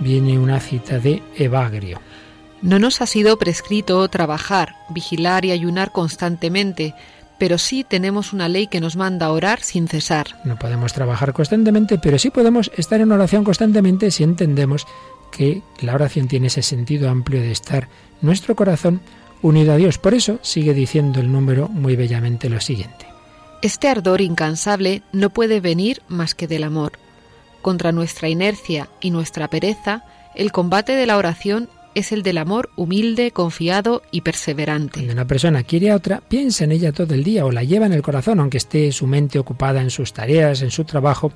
viene 0.00 0.38
una 0.38 0.60
cita 0.60 0.98
de 0.98 1.22
Evagrio. 1.36 2.00
No 2.62 2.78
nos 2.78 3.00
ha 3.00 3.06
sido 3.06 3.38
prescrito 3.38 4.06
trabajar, 4.08 4.76
vigilar 4.90 5.44
y 5.44 5.50
ayunar 5.50 5.92
constantemente, 5.92 6.94
pero 7.42 7.58
sí 7.58 7.82
tenemos 7.82 8.32
una 8.32 8.48
ley 8.48 8.68
que 8.68 8.80
nos 8.80 8.94
manda 8.94 9.26
a 9.26 9.32
orar 9.32 9.62
sin 9.62 9.88
cesar. 9.88 10.28
No 10.44 10.56
podemos 10.60 10.92
trabajar 10.92 11.32
constantemente, 11.32 11.98
pero 11.98 12.16
sí 12.16 12.30
podemos 12.30 12.70
estar 12.76 13.00
en 13.00 13.10
oración 13.10 13.42
constantemente 13.42 14.12
si 14.12 14.22
entendemos 14.22 14.86
que 15.32 15.60
la 15.80 15.96
oración 15.96 16.28
tiene 16.28 16.46
ese 16.46 16.62
sentido 16.62 17.10
amplio 17.10 17.40
de 17.40 17.50
estar 17.50 17.88
nuestro 18.20 18.54
corazón 18.54 19.00
unido 19.42 19.72
a 19.72 19.76
Dios. 19.76 19.98
Por 19.98 20.14
eso 20.14 20.38
sigue 20.42 20.72
diciendo 20.72 21.18
el 21.18 21.32
número 21.32 21.66
muy 21.66 21.96
bellamente 21.96 22.48
lo 22.48 22.60
siguiente. 22.60 23.06
Este 23.60 23.88
ardor 23.88 24.20
incansable 24.20 25.02
no 25.10 25.30
puede 25.30 25.58
venir 25.58 26.00
más 26.06 26.36
que 26.36 26.46
del 26.46 26.62
amor. 26.62 26.92
Contra 27.60 27.90
nuestra 27.90 28.28
inercia 28.28 28.88
y 29.00 29.10
nuestra 29.10 29.48
pereza, 29.48 30.04
el 30.36 30.52
combate 30.52 30.92
de 30.92 31.06
la 31.06 31.16
oración 31.16 31.68
es 31.94 32.12
el 32.12 32.22
del 32.22 32.38
amor 32.38 32.70
humilde, 32.76 33.30
confiado 33.30 34.02
y 34.10 34.22
perseverante. 34.22 34.94
Cuando 35.00 35.12
una 35.12 35.26
persona 35.26 35.62
quiere 35.62 35.90
a 35.90 35.96
otra, 35.96 36.20
piensa 36.20 36.64
en 36.64 36.72
ella 36.72 36.92
todo 36.92 37.14
el 37.14 37.24
día 37.24 37.44
o 37.44 37.52
la 37.52 37.64
lleva 37.64 37.86
en 37.86 37.92
el 37.92 38.02
corazón, 38.02 38.40
aunque 38.40 38.58
esté 38.58 38.92
su 38.92 39.06
mente 39.06 39.38
ocupada 39.38 39.80
en 39.80 39.90
sus 39.90 40.12
tareas, 40.12 40.62
en 40.62 40.70
su 40.70 40.84
trabajo, 40.84 41.32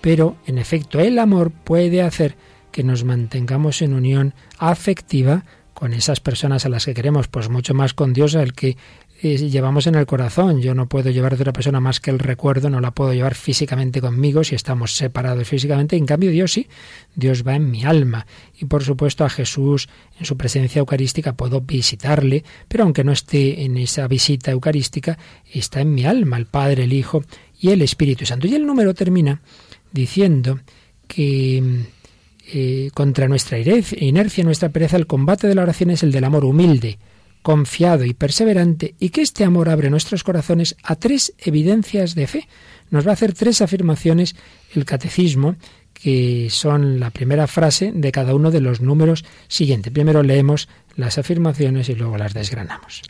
pero 0.00 0.36
en 0.46 0.58
efecto 0.58 1.00
el 1.00 1.18
amor 1.18 1.50
puede 1.50 2.02
hacer 2.02 2.36
que 2.70 2.82
nos 2.82 3.04
mantengamos 3.04 3.82
en 3.82 3.94
unión 3.94 4.34
afectiva 4.58 5.44
con 5.74 5.92
esas 5.92 6.20
personas 6.20 6.64
a 6.64 6.68
las 6.68 6.84
que 6.84 6.94
queremos, 6.94 7.28
pues 7.28 7.48
mucho 7.48 7.74
más 7.74 7.94
con 7.94 8.12
Dios 8.12 8.36
al 8.36 8.52
que 8.52 8.76
llevamos 9.22 9.86
en 9.86 9.94
el 9.94 10.06
corazón. 10.06 10.60
Yo 10.60 10.74
no 10.74 10.88
puedo 10.88 11.10
llevar 11.10 11.36
de 11.36 11.42
otra 11.42 11.52
persona 11.52 11.80
más 11.80 12.00
que 12.00 12.10
el 12.10 12.18
recuerdo, 12.18 12.70
no 12.70 12.80
la 12.80 12.90
puedo 12.90 13.12
llevar 13.12 13.34
físicamente 13.34 14.00
conmigo 14.00 14.44
si 14.44 14.54
estamos 14.54 14.96
separados 14.96 15.48
físicamente. 15.48 15.96
En 15.96 16.06
cambio, 16.06 16.30
Dios 16.30 16.52
sí, 16.52 16.68
Dios 17.14 17.46
va 17.46 17.56
en 17.56 17.70
mi 17.70 17.84
alma. 17.84 18.26
Y 18.58 18.66
por 18.66 18.84
supuesto 18.84 19.24
a 19.24 19.30
Jesús 19.30 19.88
en 20.18 20.26
su 20.26 20.36
presencia 20.36 20.80
eucarística 20.80 21.34
puedo 21.34 21.60
visitarle, 21.60 22.44
pero 22.68 22.84
aunque 22.84 23.04
no 23.04 23.12
esté 23.12 23.64
en 23.64 23.76
esa 23.76 24.06
visita 24.08 24.50
eucarística, 24.50 25.18
está 25.52 25.80
en 25.80 25.94
mi 25.94 26.04
alma 26.04 26.36
el 26.36 26.46
Padre, 26.46 26.84
el 26.84 26.92
Hijo 26.92 27.24
y 27.58 27.70
el 27.70 27.82
Espíritu 27.82 28.26
Santo. 28.26 28.46
Y 28.46 28.54
el 28.54 28.66
número 28.66 28.94
termina 28.94 29.40
diciendo 29.92 30.60
que 31.06 31.84
eh, 32.52 32.90
contra 32.92 33.26
nuestra 33.26 33.58
inercia, 33.58 34.44
nuestra 34.44 34.68
pereza, 34.68 34.96
el 34.96 35.06
combate 35.06 35.48
de 35.48 35.54
la 35.54 35.62
oración 35.62 35.90
es 35.90 36.02
el 36.02 36.12
del 36.12 36.24
amor 36.24 36.44
humilde, 36.44 36.98
confiado 37.44 38.06
y 38.06 38.14
perseverante, 38.14 38.94
y 38.98 39.10
que 39.10 39.20
este 39.20 39.44
amor 39.44 39.68
abre 39.68 39.90
nuestros 39.90 40.24
corazones 40.24 40.76
a 40.82 40.96
tres 40.96 41.34
evidencias 41.36 42.14
de 42.14 42.26
fe. 42.26 42.48
Nos 42.88 43.06
va 43.06 43.10
a 43.10 43.12
hacer 43.12 43.34
tres 43.34 43.60
afirmaciones 43.60 44.34
el 44.74 44.86
catecismo, 44.86 45.54
que 45.92 46.48
son 46.48 46.98
la 46.98 47.10
primera 47.10 47.46
frase 47.46 47.92
de 47.94 48.12
cada 48.12 48.34
uno 48.34 48.50
de 48.50 48.62
los 48.62 48.80
números 48.80 49.26
siguientes. 49.46 49.92
Primero 49.92 50.22
leemos 50.22 50.70
las 50.96 51.18
afirmaciones 51.18 51.90
y 51.90 51.94
luego 51.94 52.16
las 52.16 52.32
desgranamos. 52.32 53.02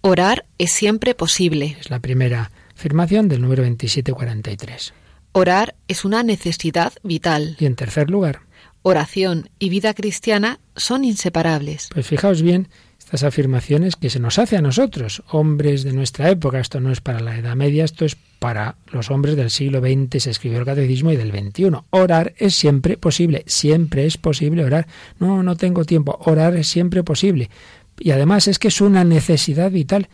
Orar 0.00 0.46
es 0.58 0.70
siempre 0.70 1.16
posible. 1.16 1.76
Es 1.80 1.90
la 1.90 1.98
primera 1.98 2.52
afirmación 2.76 3.28
del 3.28 3.42
número 3.42 3.64
2743. 3.64 4.94
Orar 5.32 5.74
es 5.88 6.04
una 6.04 6.22
necesidad 6.22 6.92
vital. 7.02 7.56
Y 7.58 7.66
en 7.66 7.74
tercer 7.74 8.10
lugar, 8.10 8.42
oración 8.82 9.50
y 9.58 9.70
vida 9.70 9.92
cristiana 9.92 10.60
son 10.76 11.04
inseparables. 11.04 11.88
Pues 11.92 12.06
fijaos 12.06 12.42
bien 12.42 12.68
estas 13.12 13.28
afirmaciones 13.28 13.96
que 13.96 14.08
se 14.08 14.20
nos 14.20 14.38
hace 14.38 14.56
a 14.56 14.62
nosotros, 14.62 15.22
hombres 15.28 15.84
de 15.84 15.92
nuestra 15.92 16.30
época. 16.30 16.58
Esto 16.58 16.80
no 16.80 16.90
es 16.90 17.02
para 17.02 17.20
la 17.20 17.36
Edad 17.36 17.54
Media, 17.54 17.84
esto 17.84 18.06
es 18.06 18.16
para 18.38 18.76
los 18.90 19.10
hombres 19.10 19.36
del 19.36 19.50
siglo 19.50 19.80
XX. 19.80 20.22
Se 20.22 20.30
escribió 20.30 20.58
el 20.60 20.64
catecismo 20.64 21.12
y 21.12 21.16
del 21.16 21.30
XXI. 21.30 21.72
Orar 21.90 22.32
es 22.38 22.54
siempre 22.54 22.96
posible, 22.96 23.44
siempre 23.46 24.06
es 24.06 24.16
posible 24.16 24.64
orar. 24.64 24.86
No, 25.18 25.42
no 25.42 25.56
tengo 25.56 25.84
tiempo. 25.84 26.20
Orar 26.24 26.56
es 26.56 26.68
siempre 26.68 27.02
posible. 27.02 27.50
Y 27.98 28.12
además 28.12 28.48
es 28.48 28.58
que 28.58 28.68
es 28.68 28.80
una 28.80 29.04
necesidad 29.04 29.70
vital. 29.70 30.08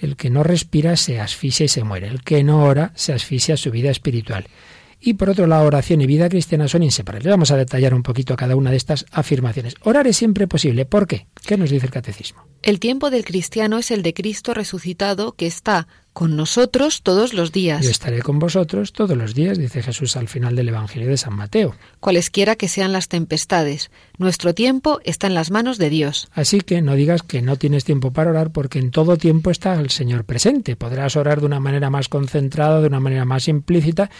El 0.00 0.14
que 0.14 0.30
no 0.30 0.44
respira 0.44 0.94
se 0.94 1.18
asfixia 1.18 1.64
y 1.64 1.68
se 1.68 1.82
muere. 1.82 2.06
El 2.06 2.22
que 2.22 2.44
no 2.44 2.62
ora 2.62 2.92
se 2.94 3.12
asfixia 3.12 3.56
su 3.56 3.72
vida 3.72 3.90
espiritual. 3.90 4.46
Y 5.00 5.14
por 5.14 5.30
otro 5.30 5.46
lado, 5.46 5.66
oración 5.66 6.00
y 6.00 6.06
vida 6.06 6.28
cristiana 6.28 6.68
son 6.68 6.82
inseparables. 6.82 7.30
Vamos 7.30 7.50
a 7.50 7.56
detallar 7.56 7.94
un 7.94 8.02
poquito 8.02 8.36
cada 8.36 8.56
una 8.56 8.70
de 8.70 8.76
estas 8.76 9.06
afirmaciones. 9.12 9.74
Orar 9.82 10.06
es 10.06 10.16
siempre 10.16 10.46
posible. 10.46 10.86
¿Por 10.86 11.06
qué? 11.06 11.26
¿Qué 11.46 11.56
nos 11.56 11.70
dice 11.70 11.86
el 11.86 11.92
catecismo? 11.92 12.46
El 12.62 12.80
tiempo 12.80 13.10
del 13.10 13.24
cristiano 13.24 13.78
es 13.78 13.90
el 13.90 14.02
de 14.02 14.14
Cristo 14.14 14.54
resucitado 14.54 15.32
que 15.32 15.46
está 15.46 15.86
con 16.16 16.34
nosotros 16.34 17.02
todos 17.02 17.34
los 17.34 17.52
días. 17.52 17.84
Yo 17.84 17.90
estaré 17.90 18.22
con 18.22 18.38
vosotros 18.38 18.94
todos 18.94 19.18
los 19.18 19.34
días, 19.34 19.58
dice 19.58 19.82
Jesús 19.82 20.16
al 20.16 20.28
final 20.28 20.56
del 20.56 20.70
Evangelio 20.70 21.10
de 21.10 21.18
San 21.18 21.36
Mateo. 21.36 21.74
Cualesquiera 22.00 22.56
que 22.56 22.68
sean 22.68 22.92
las 22.92 23.08
tempestades, 23.08 23.90
nuestro 24.16 24.54
tiempo 24.54 24.98
está 25.04 25.26
en 25.26 25.34
las 25.34 25.50
manos 25.50 25.76
de 25.76 25.90
Dios. 25.90 26.28
Así 26.32 26.62
que 26.62 26.80
no 26.80 26.94
digas 26.94 27.22
que 27.22 27.42
no 27.42 27.56
tienes 27.56 27.84
tiempo 27.84 28.12
para 28.12 28.30
orar, 28.30 28.50
porque 28.50 28.78
en 28.78 28.92
todo 28.92 29.18
tiempo 29.18 29.50
está 29.50 29.78
el 29.78 29.90
Señor 29.90 30.24
presente. 30.24 30.74
Podrás 30.74 31.16
orar 31.16 31.40
de 31.40 31.46
una 31.46 31.60
manera 31.60 31.90
más 31.90 32.08
concentrada, 32.08 32.80
de 32.80 32.86
una 32.86 32.98
manera 32.98 33.26
más 33.26 33.46
implícita, 33.46 34.10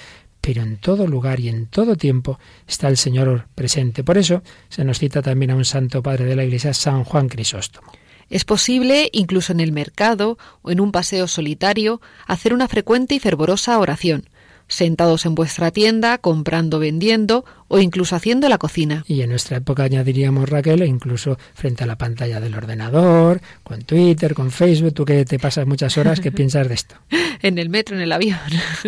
pero 0.47 0.63
en 0.63 0.77
todo 0.77 1.09
lugar 1.09 1.41
y 1.41 1.49
en 1.49 1.67
todo 1.67 1.97
tiempo 1.97 2.39
está 2.69 2.87
el 2.87 2.97
Señor 2.97 3.49
presente. 3.57 4.05
Por 4.05 4.17
eso 4.17 4.45
se 4.69 4.85
nos 4.85 5.01
cita 5.01 5.21
también 5.21 5.51
a 5.51 5.57
un 5.57 5.65
santo 5.65 6.05
padre 6.05 6.25
de 6.25 6.37
la 6.37 6.45
Iglesia, 6.45 6.73
San 6.73 7.03
Juan 7.03 7.29
Crisóstomo. 7.29 7.91
Es 8.31 8.45
posible, 8.45 9.11
incluso 9.13 9.51
en 9.51 9.59
el 9.59 9.73
mercado 9.73 10.39
o 10.63 10.71
en 10.71 10.79
un 10.79 10.93
paseo 10.93 11.27
solitario, 11.27 12.01
hacer 12.29 12.55
una 12.55 12.69
frecuente 12.69 13.17
y 13.17 13.19
fervorosa 13.19 13.77
oración 13.81 14.29
sentados 14.69 15.27
en 15.27 15.35
vuestra 15.35 15.71
tienda, 15.71 16.19
comprando, 16.19 16.79
vendiendo 16.79 17.45
o 17.69 17.79
incluso 17.79 18.17
haciendo 18.17 18.49
la 18.49 18.59
cocina. 18.59 19.05
Y 19.07 19.23
en 19.23 19.31
nuestra 19.31 19.59
época 19.59 19.85
añadiríamos, 19.85 20.49
Raquel, 20.49 20.83
incluso 20.85 21.39
frente 21.55 21.85
a 21.85 21.87
la 21.87 21.97
pantalla 21.97 22.41
del 22.41 22.55
ordenador, 22.55 23.41
con 23.63 23.83
Twitter, 23.83 24.35
con 24.35 24.51
Facebook, 24.51 24.95
tú 24.95 25.05
que 25.05 25.25
te 25.25 25.39
pasas 25.39 25.67
muchas 25.67 25.97
horas, 25.99 26.21
¿qué 26.21 26.33
piensas 26.33 26.69
de 26.69 26.75
esto? 26.75 26.97
en 27.43 27.59
el 27.59 27.69
metro, 27.69 27.97
en 27.97 28.03
el 28.03 28.13
avión. 28.13 28.39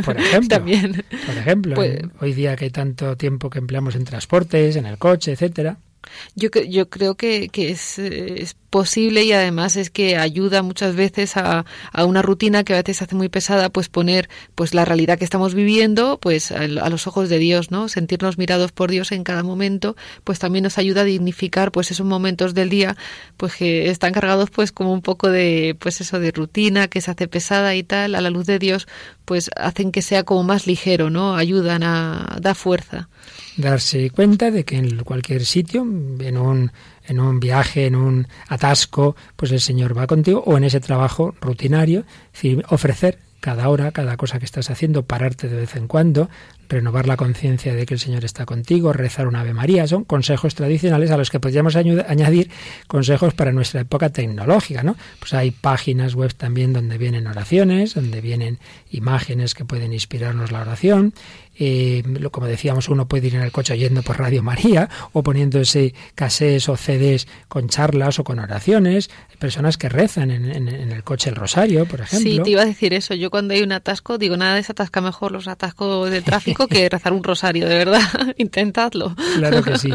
Por 0.04 0.18
ejemplo. 0.18 0.48
También. 0.48 1.04
Por 1.26 1.36
ejemplo, 1.36 1.74
pues 1.74 2.00
hoy 2.20 2.32
día 2.32 2.56
que 2.56 2.66
hay 2.66 2.70
tanto 2.70 3.16
tiempo 3.16 3.50
que 3.50 3.58
empleamos 3.58 3.94
en 3.94 4.04
transportes, 4.04 4.76
en 4.76 4.86
el 4.86 4.98
coche, 4.98 5.32
etcétera. 5.32 5.78
Yo, 6.34 6.48
yo 6.50 6.88
creo 6.88 7.14
que, 7.14 7.48
que 7.48 7.70
es, 7.70 8.00
posible 8.68 9.24
y 9.24 9.32
además 9.32 9.76
es 9.76 9.88
que 9.88 10.18
ayuda 10.18 10.60
muchas 10.62 10.94
veces 10.94 11.38
a, 11.38 11.64
a, 11.90 12.04
una 12.04 12.20
rutina 12.20 12.64
que 12.64 12.74
a 12.74 12.76
veces 12.76 13.00
hace 13.00 13.14
muy 13.14 13.30
pesada, 13.30 13.70
pues 13.70 13.88
poner 13.88 14.28
pues 14.54 14.74
la 14.74 14.84
realidad 14.84 15.18
que 15.18 15.24
estamos 15.24 15.54
viviendo 15.54 16.18
pues 16.20 16.52
a, 16.52 16.66
los 16.66 17.06
ojos 17.06 17.30
de 17.30 17.38
Dios, 17.38 17.70
¿no? 17.70 17.88
Sentirnos 17.88 18.36
mirados 18.36 18.72
por 18.72 18.90
Dios 18.90 19.10
en 19.12 19.24
cada 19.24 19.42
momento, 19.42 19.96
pues 20.22 20.38
también 20.38 20.64
nos 20.64 20.76
ayuda 20.76 21.00
a 21.00 21.04
dignificar 21.04 21.72
pues 21.72 21.90
esos 21.90 22.06
momentos 22.06 22.52
del 22.52 22.68
día 22.68 22.96
pues 23.38 23.54
que 23.56 23.88
están 23.88 24.12
cargados 24.12 24.50
pues 24.50 24.70
como 24.70 24.92
un 24.92 25.00
poco 25.00 25.30
de 25.30 25.74
pues 25.78 26.02
eso 26.02 26.20
de 26.20 26.30
rutina 26.30 26.88
que 26.88 27.00
se 27.00 27.10
hace 27.10 27.26
pesada 27.26 27.74
y 27.74 27.82
tal, 27.82 28.14
a 28.14 28.20
la 28.20 28.30
luz 28.30 28.46
de 28.46 28.58
Dios 28.58 28.86
pues 29.24 29.50
hacen 29.56 29.92
que 29.92 30.02
sea 30.02 30.24
como 30.24 30.42
más 30.42 30.66
ligero, 30.66 31.10
¿no? 31.10 31.36
Ayudan 31.36 31.82
a 31.82 32.36
dar 32.40 32.54
fuerza. 32.54 33.08
Darse 33.56 34.10
cuenta 34.10 34.50
de 34.50 34.64
que 34.64 34.76
en 34.76 35.04
cualquier 35.04 35.44
sitio, 35.44 35.82
en 35.82 36.36
un 36.36 36.70
en 37.08 37.20
un 37.20 37.40
viaje, 37.40 37.86
en 37.86 37.96
un 37.96 38.28
atasco, 38.48 39.16
pues 39.34 39.50
el 39.50 39.60
Señor 39.60 39.96
va 39.96 40.06
contigo, 40.06 40.42
o 40.46 40.56
en 40.58 40.64
ese 40.64 40.78
trabajo 40.78 41.34
rutinario, 41.40 42.04
ofrecer 42.68 43.18
cada 43.40 43.68
hora, 43.70 43.92
cada 43.92 44.16
cosa 44.16 44.38
que 44.38 44.44
estás 44.44 44.68
haciendo, 44.70 45.04
pararte 45.04 45.48
de 45.48 45.56
vez 45.56 45.74
en 45.76 45.88
cuando, 45.88 46.28
renovar 46.68 47.06
la 47.06 47.16
conciencia 47.16 47.74
de 47.74 47.86
que 47.86 47.94
el 47.94 48.00
Señor 48.00 48.24
está 48.24 48.44
contigo, 48.46 48.92
rezar 48.92 49.26
una 49.26 49.40
Ave 49.40 49.54
María, 49.54 49.86
son 49.86 50.04
consejos 50.04 50.54
tradicionales 50.54 51.10
a 51.10 51.16
los 51.16 51.30
que 51.30 51.40
podríamos 51.40 51.76
añadir 51.76 52.50
consejos 52.86 53.34
para 53.34 53.52
nuestra 53.52 53.80
época 53.80 54.10
tecnológica, 54.10 54.82
¿no? 54.82 54.96
Pues 55.18 55.34
hay 55.34 55.50
páginas 55.50 56.14
web 56.14 56.34
también 56.34 56.72
donde 56.72 56.98
vienen 56.98 57.26
oraciones, 57.26 57.94
donde 57.94 58.20
vienen 58.20 58.58
imágenes 58.90 59.54
que 59.54 59.64
pueden 59.64 59.92
inspirarnos 59.92 60.52
la 60.52 60.60
oración, 60.60 61.14
eh, 61.60 62.04
como 62.30 62.46
decíamos, 62.46 62.88
uno 62.88 63.08
puede 63.08 63.26
ir 63.26 63.34
en 63.34 63.42
el 63.42 63.50
coche 63.50 63.72
oyendo 63.72 64.02
por 64.02 64.18
Radio 64.18 64.42
María 64.42 64.88
o 65.12 65.22
poniéndose 65.22 65.92
casés 66.14 66.68
o 66.68 66.76
CDs 66.76 67.26
con 67.48 67.68
charlas 67.68 68.18
o 68.18 68.24
con 68.24 68.38
oraciones. 68.38 69.10
Hay 69.30 69.36
personas 69.36 69.76
que 69.76 69.88
rezan 69.88 70.30
en, 70.30 70.68
el 70.68 71.02
coche 71.02 71.30
el 71.30 71.36
rosario, 71.36 71.84
por 71.86 72.00
ejemplo. 72.00 72.30
Sí, 72.30 72.40
te 72.42 72.50
iba 72.50 72.62
a 72.62 72.66
decir 72.66 72.94
eso. 72.94 73.14
Yo 73.14 73.30
cuando 73.30 73.54
hay 73.54 73.62
un 73.62 73.72
atasco 73.72 74.18
digo, 74.18 74.36
nada 74.36 74.54
desatasca 74.54 75.00
mejor 75.00 75.32
los 75.32 75.48
atascos 75.48 76.10
de 76.10 76.22
tráfico 76.22 76.57
que 76.66 76.88
rezar 76.88 77.12
un 77.12 77.22
rosario, 77.22 77.68
de 77.68 77.76
verdad. 77.76 78.00
Intentadlo. 78.38 79.14
Claro 79.36 79.62
que 79.62 79.78
sí. 79.78 79.90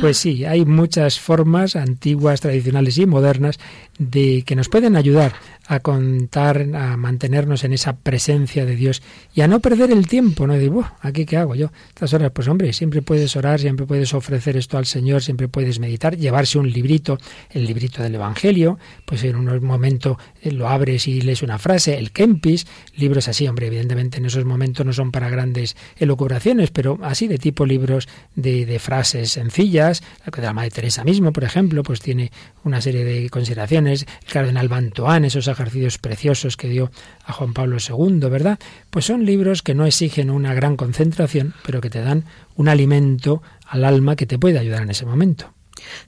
Pues 0.00 0.18
sí, 0.18 0.44
hay 0.44 0.64
muchas 0.64 1.18
formas 1.18 1.76
antiguas, 1.76 2.40
tradicionales 2.40 2.98
y 2.98 3.06
modernas 3.06 3.58
de 3.98 4.42
que 4.46 4.56
nos 4.56 4.68
pueden 4.68 4.96
ayudar 4.96 5.34
a 5.66 5.80
contar, 5.80 6.66
a 6.74 6.96
mantenernos 6.96 7.64
en 7.64 7.72
esa 7.72 7.96
presencia 7.96 8.66
de 8.66 8.76
Dios 8.76 9.02
y 9.34 9.40
a 9.40 9.48
no 9.48 9.60
perder 9.60 9.90
el 9.90 10.06
tiempo, 10.06 10.46
no 10.46 10.54
decir, 10.54 10.72
¿aquí 11.00 11.24
qué 11.24 11.38
hago 11.38 11.54
yo? 11.54 11.70
Estas 11.88 12.12
horas, 12.12 12.32
pues 12.32 12.48
hombre, 12.48 12.72
siempre 12.72 13.02
puedes 13.02 13.34
orar, 13.36 13.60
siempre 13.60 13.86
puedes 13.86 14.12
ofrecer 14.12 14.56
esto 14.56 14.76
al 14.76 14.86
Señor, 14.86 15.22
siempre 15.22 15.48
puedes 15.48 15.78
meditar, 15.80 16.16
llevarse 16.16 16.58
un 16.58 16.70
librito, 16.70 17.18
el 17.50 17.64
librito 17.64 18.02
del 18.02 18.14
Evangelio, 18.16 18.78
pues 19.06 19.24
en 19.24 19.36
un 19.36 19.64
momento 19.64 20.18
lo 20.50 20.68
abres 20.68 21.08
y 21.08 21.20
lees 21.20 21.42
una 21.42 21.58
frase, 21.58 21.98
el 21.98 22.12
Kempis, 22.12 22.66
libros 22.96 23.28
así, 23.28 23.48
hombre, 23.48 23.66
evidentemente 23.66 24.18
en 24.18 24.26
esos 24.26 24.44
momentos 24.44 24.84
no 24.84 24.92
son 24.92 25.10
para 25.10 25.28
grandes 25.28 25.76
elucubraciones, 25.96 26.70
pero 26.70 26.98
así 27.02 27.28
de 27.28 27.38
tipo 27.38 27.66
libros 27.66 28.08
de, 28.34 28.66
de 28.66 28.78
frases 28.78 29.32
sencillas, 29.32 30.02
la 30.44 30.52
Madre 30.52 30.70
Teresa 30.70 31.04
mismo, 31.04 31.32
por 31.32 31.44
ejemplo, 31.44 31.82
pues 31.82 32.00
tiene 32.00 32.30
una 32.64 32.80
serie 32.80 33.04
de 33.04 33.30
consideraciones, 33.30 34.06
el 34.26 34.32
Cardenal 34.32 34.68
Bantoán, 34.68 35.24
esos 35.24 35.48
ejercicios 35.48 35.98
preciosos 35.98 36.56
que 36.56 36.68
dio 36.68 36.90
a 37.24 37.32
Juan 37.32 37.54
Pablo 37.54 37.78
II, 37.78 38.28
¿verdad? 38.28 38.58
Pues 38.90 39.06
son 39.06 39.24
libros 39.24 39.62
que 39.62 39.74
no 39.74 39.86
exigen 39.86 40.30
una 40.30 40.54
gran 40.54 40.76
concentración, 40.76 41.54
pero 41.64 41.80
que 41.80 41.90
te 41.90 42.00
dan 42.00 42.24
un 42.56 42.68
alimento 42.68 43.42
al 43.66 43.84
alma 43.84 44.16
que 44.16 44.26
te 44.26 44.38
puede 44.38 44.58
ayudar 44.58 44.82
en 44.82 44.90
ese 44.90 45.06
momento. 45.06 45.52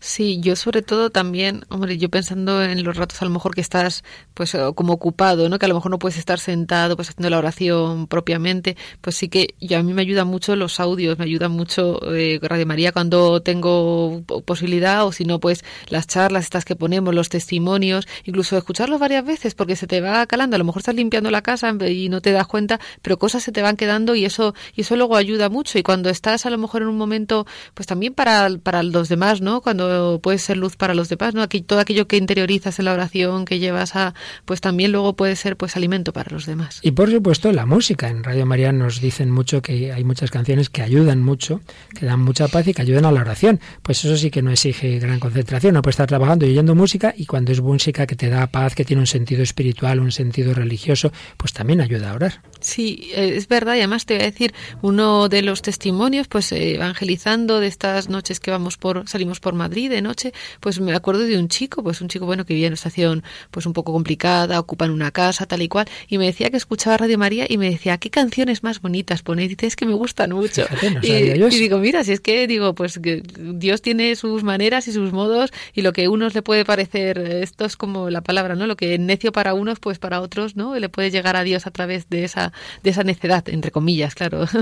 Sí, 0.01 0.41
yo 0.41 0.57
sobre 0.57 0.83
todo 0.83 1.11
también, 1.11 1.65
hombre, 1.69 1.99
yo 1.99 2.09
pensando 2.09 2.63
en 2.63 2.83
los 2.85 2.97
ratos 2.97 3.21
a 3.23 3.25
lo 3.25 3.31
mejor 3.31 3.55
que 3.55 3.61
estás 3.61 4.05
pues 4.35 4.55
eh, 4.55 4.61
como 4.75 4.93
ocupado, 4.93 5.49
¿no? 5.49 5.59
Que 5.59 5.67
a 5.67 5.69
lo 5.69 5.75
mejor 5.75 5.91
no 5.91 5.99
puedes 5.99 6.19
estar 6.19 6.39
sentado 6.39 6.97
pues 6.97 7.11
haciendo 7.11 7.31
la 7.31 7.39
oración 7.39 8.07
propiamente, 8.07 8.77
pues 9.01 9.17
sí 9.17 9.29
que 9.29 9.55
yo 9.61 9.79
a 9.79 9.83
mí 9.83 9.93
me 9.95 10.03
ayuda 10.03 10.25
mucho 10.25 10.57
los 10.57 10.81
audios, 10.81 11.19
me 11.19 11.25
ayuda 11.25 11.49
mucho 11.49 12.01
eh, 12.15 12.39
Radio 12.43 12.67
María 12.67 12.93
cuando 12.93 13.41
tengo 13.43 14.23
posibilidad 14.45 15.07
o 15.07 15.13
si 15.13 15.25
no 15.25 15.41
pues 15.41 15.65
las 15.89 16.07
charlas 16.07 16.45
estas 16.45 16.65
que 16.65 16.77
ponemos, 16.77 17.15
los 17.15 17.29
testimonios, 17.29 18.07
incluso 18.25 18.57
escucharlos 18.57 19.01
varias 19.01 19.25
veces 19.25 19.55
porque 19.55 19.77
se 19.77 19.87
te 19.87 20.01
va 20.01 20.27
calando, 20.27 20.57
a 20.57 20.59
lo 20.59 20.65
mejor 20.65 20.81
estás 20.81 20.95
limpiando 20.95 21.31
la 21.31 21.43
casa 21.43 21.75
y 21.89 22.09
no 22.09 22.21
te 22.21 22.33
das 22.33 22.47
cuenta, 22.47 22.81
pero 23.03 23.19
cosas 23.19 23.43
se 23.43 23.53
te 23.53 23.63
van 23.63 23.77
quedando 23.77 24.15
y 24.15 24.25
eso 24.25 24.55
y 24.75 24.83
eso 24.83 24.97
luego 24.97 25.17
ayuda 25.17 25.49
mucho 25.49 25.79
y 25.79 25.83
cuando 25.83 26.11
estás 26.11 26.47
a 26.47 26.51
lo 26.51 26.59
mejor 26.59 26.83
en 26.83 26.89
un 26.89 26.99
momento 26.99 27.47
pues 27.75 27.87
también 27.87 28.15
para 28.15 28.49
para 28.63 28.83
los 28.83 29.09
demás, 29.09 29.41
¿no? 29.41 29.61
Cuando 29.67 30.21
puedes 30.23 30.43
ser 30.43 30.59
luz 30.59 30.77
para 30.77 30.95
los 30.95 31.09
demás, 31.09 31.35
¿no? 31.35 31.43
Aquí 31.43 31.61
todo 31.61 31.81
aquello 31.81 32.07
que 32.07 32.17
interiorizas 32.17 32.79
en 32.79 32.85
la 32.85 32.93
oración, 32.93 33.45
que 33.45 33.59
llevas 33.59 33.97
a, 33.97 34.15
pues 34.45 34.61
también 34.61 34.93
luego 34.93 35.17
puede 35.17 35.35
ser 35.35 35.57
pues 35.57 35.75
alimento 35.75 36.13
para 36.13 36.31
los 36.31 36.47
demás. 36.47 36.79
Y 36.83 36.93
por 36.93 37.11
supuesto 37.11 37.51
la 37.51 37.67
música. 37.67 38.09
En 38.09 38.23
Radio 38.23 38.47
María 38.47 38.71
nos 38.71 39.01
dicen 39.01 39.33
mucho 39.33 39.63
que 39.63 39.93
hay 39.93 40.05
muchas 40.05 40.31
canciones 40.31 40.71
que 40.71 40.83
ayudan 40.83 41.21
mucho, 41.21 41.63
que 41.99 42.07
dan 42.07 42.21
mucha 42.21 42.47
paz 42.47 42.69
y 42.69 42.75
que 42.75 42.83
ayudan 42.83 43.07
a 43.07 43.11
la 43.11 43.23
oración. 43.23 43.59
Pues 43.83 44.05
eso 44.05 44.17
sí 44.17 44.31
que 44.31 44.41
no 44.41 44.53
exige 44.53 45.01
gran 45.01 45.19
concentración. 45.19 45.75
No 45.75 45.83
puedes 45.83 45.95
estar 45.95 46.07
trabajando 46.07 46.47
y 46.47 46.51
oyendo 46.51 46.77
música 46.77 47.13
y 47.17 47.27
cuando 47.27 47.51
es 47.51 47.61
música 47.61 48.07
que 48.07 48.15
te 48.15 48.29
da 48.29 48.47
paz, 48.47 48.77
que 48.77 48.85
tiene 48.85 49.01
un 49.01 49.09
sentido 49.09 49.43
espiritual, 49.43 49.99
un 49.99 50.13
sentido 50.13 50.55
religioso, 50.55 51.11
pues 51.39 51.53
también 51.53 51.81
ayuda 51.81 52.13
a 52.13 52.15
orar. 52.15 52.43
Sí, 52.61 53.11
eh, 53.17 53.33
es 53.35 53.49
verdad. 53.49 53.75
Y 53.75 53.79
además 53.79 54.07
te 54.07 54.15
voy 54.15 54.23
a 54.23 54.27
decir 54.27 54.55
uno 54.81 55.29
de 55.29 55.43
los 55.43 55.61
testimonios, 55.61 56.29
pues 56.29 56.53
evangelizando 56.53 57.59
de 57.59 57.67
estas 57.67 58.09
noches 58.09 58.39
que 58.39 58.53
vamos 58.53 58.77
por 58.77 59.09
salimos 59.09 59.41
por 59.41 59.55
Madrid 59.57 59.91
de 59.91 60.03
noche, 60.03 60.33
pues 60.61 60.81
me 60.81 60.95
acuerdo 60.95 61.23
de 61.23 61.39
un 61.39 61.49
chico, 61.49 61.83
pues 61.83 62.01
un 62.01 62.09
chico 62.09 62.27
bueno 62.27 62.45
que 62.45 62.55
vivía 62.55 62.67
en 62.69 62.73
una 62.73 62.75
estación 62.75 63.25
pues 63.51 63.67
un 63.67 63.73
poco 63.73 63.93
complicada, 63.93 64.59
ocupan 64.61 64.91
una 64.91 65.11
casa, 65.11 65.47
tal 65.47 65.63
y 65.63 65.69
cual, 65.69 65.87
y 66.09 66.19
me 66.19 66.27
decía 66.27 66.51
que 66.51 66.57
escuchaba 66.57 66.97
Radio 66.97 67.19
María 67.19 67.47
y 67.49 67.59
me 67.59 67.71
decía, 67.71 67.99
¿qué 67.99 68.11
canciones 68.11 68.63
más 68.63 68.81
bonitas 68.81 69.23
ponéis? 69.23 69.51
Dice, 69.51 69.67
es 69.67 69.77
que 69.77 69.87
me 69.87 69.95
gustan 69.95 70.33
mucho. 70.33 70.67
y, 71.03 71.33
digo, 71.33 71.79
mira, 71.79 72.05
si 72.05 72.13
es 72.13 72.21
que 72.21 72.47
digo, 72.47 72.75
pues 72.75 72.99
que 72.99 73.23
Dios 73.39 73.83
tiene 73.83 74.15
sus 74.17 74.43
maneras 74.43 74.89
y 74.89 74.93
sus 74.93 75.13
modos 75.13 75.53
y 75.75 75.83
lo 75.83 75.93
que 75.93 76.05
a 76.05 76.11
unos 76.11 76.35
le 76.35 76.43
puede 76.43 76.65
parecer, 76.65 77.19
esto 77.19 77.65
es 77.65 77.77
como 77.77 78.11
la 78.11 78.21
palabra, 78.21 78.55
¿no? 78.55 78.67
Lo 78.67 78.77
que 78.77 78.95
es 78.95 79.01
necio 79.01 79.33
para 79.33 79.55
unos, 79.55 79.81
pues 79.81 79.99
para 79.99 80.21
otros, 80.21 80.57
¿no? 80.57 80.77
Le 80.79 80.89
puede 80.89 81.11
llegar 81.11 81.37
a 81.37 81.43
Dios 81.43 81.67
a 81.67 81.71
través 81.71 82.09
de 82.09 82.25
esa, 82.25 82.53
de 82.83 82.91
esa 82.91 83.05
necedad, 83.05 83.49
entre 83.49 83.71
comillas, 83.71 84.15
claro. 84.15 84.47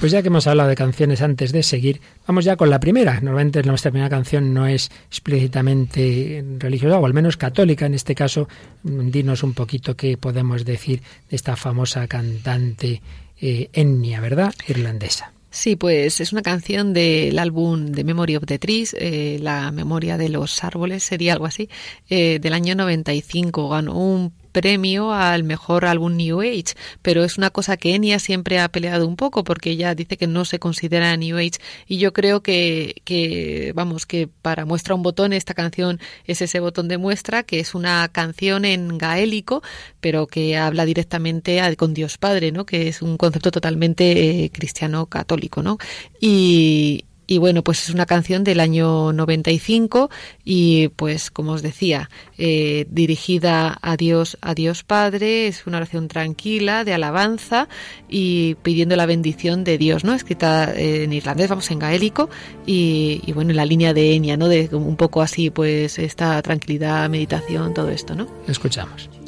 Pues 0.00 0.12
ya 0.12 0.22
que 0.22 0.28
hemos 0.28 0.46
hablado 0.46 0.68
de 0.68 0.74
canciones 0.74 1.22
antes 1.22 1.52
de 1.52 1.62
seguir, 1.62 2.00
vamos 2.26 2.44
ya 2.44 2.56
con 2.56 2.70
la 2.70 2.80
primera. 2.80 3.20
Normalmente 3.20 3.62
nuestra 3.62 3.90
primera 3.90 4.10
canción 4.10 4.25
no 4.34 4.66
es 4.66 4.90
explícitamente 5.08 6.44
religiosa, 6.58 6.98
o 6.98 7.06
al 7.06 7.14
menos 7.14 7.36
católica. 7.36 7.86
En 7.86 7.94
este 7.94 8.14
caso, 8.14 8.48
mm, 8.82 9.10
dinos 9.10 9.42
un 9.42 9.54
poquito 9.54 9.96
qué 9.96 10.16
podemos 10.16 10.64
decir 10.64 11.02
de 11.30 11.36
esta 11.36 11.56
famosa 11.56 12.06
cantante 12.06 13.02
eh, 13.40 13.68
etnia, 13.72 14.20
¿verdad? 14.20 14.54
Irlandesa. 14.66 15.32
Sí, 15.50 15.74
pues 15.74 16.20
es 16.20 16.32
una 16.32 16.42
canción 16.42 16.92
del 16.92 17.38
álbum 17.38 17.92
The 17.92 18.04
Memory 18.04 18.36
of 18.36 18.44
the 18.44 18.58
Trees, 18.58 18.94
eh, 18.98 19.38
la 19.40 19.72
memoria 19.72 20.18
de 20.18 20.28
los 20.28 20.62
árboles, 20.62 21.02
sería 21.02 21.32
algo 21.32 21.46
así, 21.46 21.70
eh, 22.10 22.38
del 22.42 22.52
año 22.52 22.74
95. 22.74 23.70
Ganó 23.70 23.96
un 23.96 24.32
premio 24.56 25.12
al 25.12 25.44
mejor 25.44 25.84
álbum 25.84 26.16
New 26.16 26.40
Age, 26.40 26.72
pero 27.02 27.24
es 27.24 27.36
una 27.36 27.50
cosa 27.50 27.76
que 27.76 27.94
Enya 27.94 28.18
siempre 28.18 28.58
ha 28.58 28.70
peleado 28.70 29.06
un 29.06 29.14
poco 29.14 29.44
porque 29.44 29.68
ella 29.68 29.94
dice 29.94 30.16
que 30.16 30.26
no 30.26 30.46
se 30.46 30.58
considera 30.58 31.14
New 31.18 31.36
Age 31.36 31.58
y 31.86 31.98
yo 31.98 32.14
creo 32.14 32.42
que, 32.42 33.02
que 33.04 33.72
vamos, 33.74 34.06
que 34.06 34.30
para 34.40 34.64
muestra 34.64 34.94
un 34.94 35.02
botón 35.02 35.34
esta 35.34 35.52
canción 35.52 36.00
es 36.24 36.40
ese 36.40 36.60
botón 36.60 36.88
de 36.88 36.96
muestra, 36.96 37.42
que 37.42 37.60
es 37.60 37.74
una 37.74 38.08
canción 38.08 38.64
en 38.64 38.96
gaélico, 38.96 39.62
pero 40.00 40.26
que 40.26 40.56
habla 40.56 40.86
directamente 40.86 41.60
con 41.76 41.92
Dios 41.92 42.16
Padre, 42.16 42.50
¿no? 42.50 42.64
Que 42.64 42.88
es 42.88 43.02
un 43.02 43.18
concepto 43.18 43.50
totalmente 43.50 44.44
eh, 44.44 44.50
cristiano 44.50 45.04
católico, 45.04 45.62
¿no? 45.62 45.76
Y, 46.18 47.04
y 47.26 47.38
bueno, 47.38 47.62
pues 47.62 47.82
es 47.84 47.94
una 47.94 48.06
canción 48.06 48.44
del 48.44 48.60
año 48.60 49.12
95 49.12 50.10
y 50.44 50.88
pues 50.88 51.30
como 51.30 51.52
os 51.52 51.62
decía, 51.62 52.08
eh, 52.38 52.86
dirigida 52.90 53.78
a 53.82 53.96
Dios, 53.96 54.38
a 54.40 54.54
Dios 54.54 54.84
Padre, 54.84 55.48
es 55.48 55.66
una 55.66 55.78
oración 55.78 56.08
tranquila, 56.08 56.84
de 56.84 56.94
alabanza 56.94 57.68
y 58.08 58.54
pidiendo 58.62 58.96
la 58.96 59.06
bendición 59.06 59.64
de 59.64 59.78
Dios, 59.78 60.04
¿no? 60.04 60.14
Escrita 60.14 60.72
en 60.74 61.12
irlandés, 61.12 61.48
vamos, 61.48 61.70
en 61.70 61.78
gaélico 61.78 62.30
y, 62.64 63.20
y 63.26 63.32
bueno, 63.32 63.50
en 63.50 63.56
la 63.56 63.66
línea 63.66 63.92
de 63.92 64.14
Enya, 64.14 64.36
¿no? 64.36 64.48
De 64.48 64.68
un 64.72 64.96
poco 64.96 65.22
así, 65.22 65.50
pues 65.50 65.98
esta 65.98 66.40
tranquilidad, 66.42 67.08
meditación, 67.10 67.74
todo 67.74 67.90
esto, 67.90 68.14
¿no? 68.14 68.26
Escuchamos. 68.46 69.25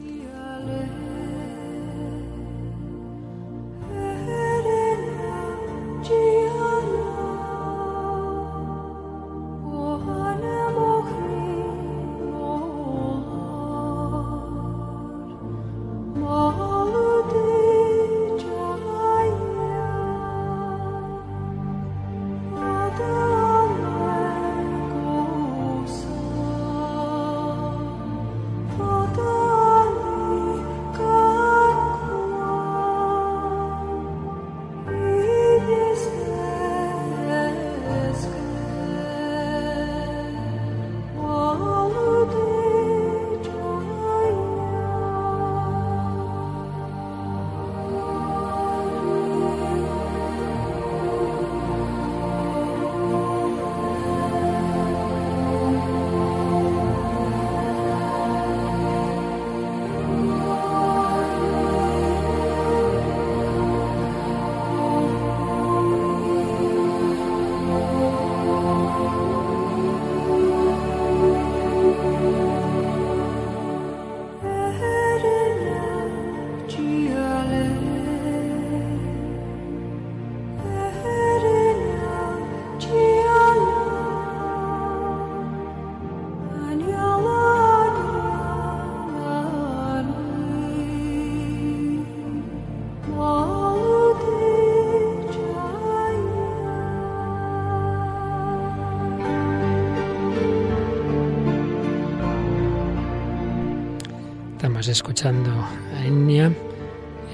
Escuchando 104.88 105.50
a 105.50 106.04
Enya 106.04 106.52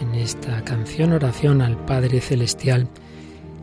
en 0.01 0.14
esta 0.14 0.62
canción 0.64 1.12
Oración 1.12 1.62
al 1.62 1.77
Padre 1.77 2.21
Celestial 2.21 2.88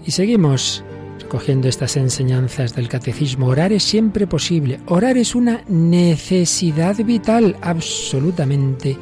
y 0.06 0.12
seguimos 0.12 0.84
recogiendo 1.19 1.67
estas 1.67 1.97
enseñanzas 1.97 2.75
del 2.75 2.88
catecismo. 2.88 3.47
Orar 3.47 3.71
es 3.71 3.84
siempre 3.84 4.27
posible. 4.27 4.80
Orar 4.88 5.17
es 5.17 5.36
una 5.36 5.63
necesidad 5.67 6.95
vital, 6.97 7.56
absolutamente 7.62 8.97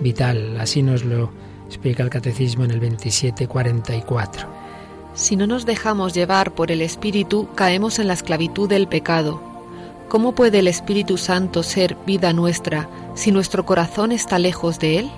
vital. 0.00 0.56
Así 0.58 0.82
nos 0.82 1.04
lo 1.04 1.30
explica 1.66 2.02
el 2.02 2.10
catecismo 2.10 2.64
en 2.64 2.72
el 2.72 2.80
2744. 2.80 4.48
Si 5.14 5.36
no 5.36 5.46
nos 5.46 5.66
dejamos 5.66 6.14
llevar 6.14 6.54
por 6.54 6.70
el 6.70 6.82
Espíritu, 6.82 7.48
caemos 7.54 7.98
en 7.98 8.08
la 8.08 8.14
esclavitud 8.14 8.68
del 8.68 8.88
pecado. 8.88 9.40
¿Cómo 10.08 10.34
puede 10.34 10.58
el 10.58 10.68
Espíritu 10.68 11.18
Santo 11.18 11.62
ser 11.62 11.96
vida 12.06 12.32
nuestra 12.32 12.88
si 13.20 13.32
nuestro 13.32 13.66
corazón 13.66 14.12
está 14.12 14.38
lejos 14.38 14.78
de 14.78 14.98
Él? 15.00 15.10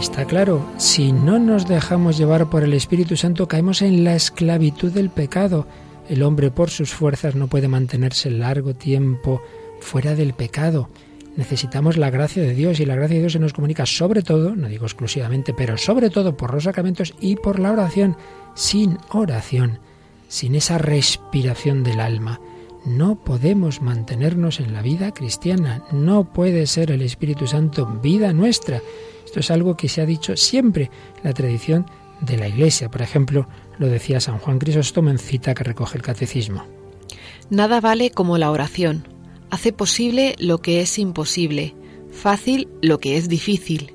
Está 0.00 0.24
claro, 0.24 0.66
si 0.78 1.12
no 1.12 1.38
nos 1.38 1.68
dejamos 1.68 2.18
llevar 2.18 2.50
por 2.50 2.64
el 2.64 2.74
Espíritu 2.74 3.16
Santo 3.16 3.46
caemos 3.46 3.82
en 3.82 4.02
la 4.02 4.16
esclavitud 4.16 4.90
del 4.90 5.10
pecado. 5.10 5.68
El 6.08 6.24
hombre 6.24 6.50
por 6.50 6.70
sus 6.70 6.92
fuerzas 6.92 7.36
no 7.36 7.46
puede 7.46 7.68
mantenerse 7.68 8.28
largo 8.28 8.74
tiempo 8.74 9.40
fuera 9.78 10.16
del 10.16 10.34
pecado. 10.34 10.90
Necesitamos 11.36 11.96
la 11.96 12.10
gracia 12.10 12.42
de 12.42 12.52
Dios 12.52 12.80
y 12.80 12.84
la 12.84 12.96
gracia 12.96 13.14
de 13.14 13.20
Dios 13.20 13.34
se 13.34 13.38
nos 13.38 13.52
comunica 13.52 13.86
sobre 13.86 14.22
todo, 14.22 14.56
no 14.56 14.66
digo 14.66 14.86
exclusivamente, 14.86 15.54
pero 15.54 15.78
sobre 15.78 16.10
todo 16.10 16.36
por 16.36 16.52
los 16.52 16.64
sacramentos 16.64 17.14
y 17.20 17.36
por 17.36 17.60
la 17.60 17.70
oración. 17.70 18.16
Sin 18.56 18.98
oración, 19.12 19.78
sin 20.32 20.54
esa 20.54 20.78
respiración 20.78 21.84
del 21.84 22.00
alma, 22.00 22.40
no 22.86 23.16
podemos 23.16 23.82
mantenernos 23.82 24.60
en 24.60 24.72
la 24.72 24.80
vida 24.80 25.12
cristiana. 25.12 25.84
No 25.92 26.32
puede 26.32 26.66
ser 26.66 26.90
el 26.90 27.02
Espíritu 27.02 27.46
Santo 27.46 27.84
vida 28.02 28.32
nuestra. 28.32 28.80
Esto 29.26 29.40
es 29.40 29.50
algo 29.50 29.76
que 29.76 29.90
se 29.90 30.00
ha 30.00 30.06
dicho 30.06 30.34
siempre 30.38 30.90
en 31.18 31.24
la 31.24 31.34
tradición 31.34 31.86
de 32.22 32.38
la 32.38 32.48
Iglesia. 32.48 32.90
Por 32.90 33.02
ejemplo, 33.02 33.46
lo 33.78 33.88
decía 33.88 34.20
San 34.20 34.38
Juan 34.38 34.58
Crisóstomo 34.58 35.10
en 35.10 35.18
cita 35.18 35.52
que 35.52 35.64
recoge 35.64 35.98
el 35.98 36.02
Catecismo. 36.02 36.64
Nada 37.50 37.82
vale 37.82 38.10
como 38.10 38.38
la 38.38 38.50
oración. 38.50 39.06
Hace 39.50 39.74
posible 39.74 40.34
lo 40.38 40.62
que 40.62 40.80
es 40.80 40.98
imposible, 40.98 41.74
fácil 42.10 42.68
lo 42.80 43.00
que 43.00 43.18
es 43.18 43.28
difícil. 43.28 43.92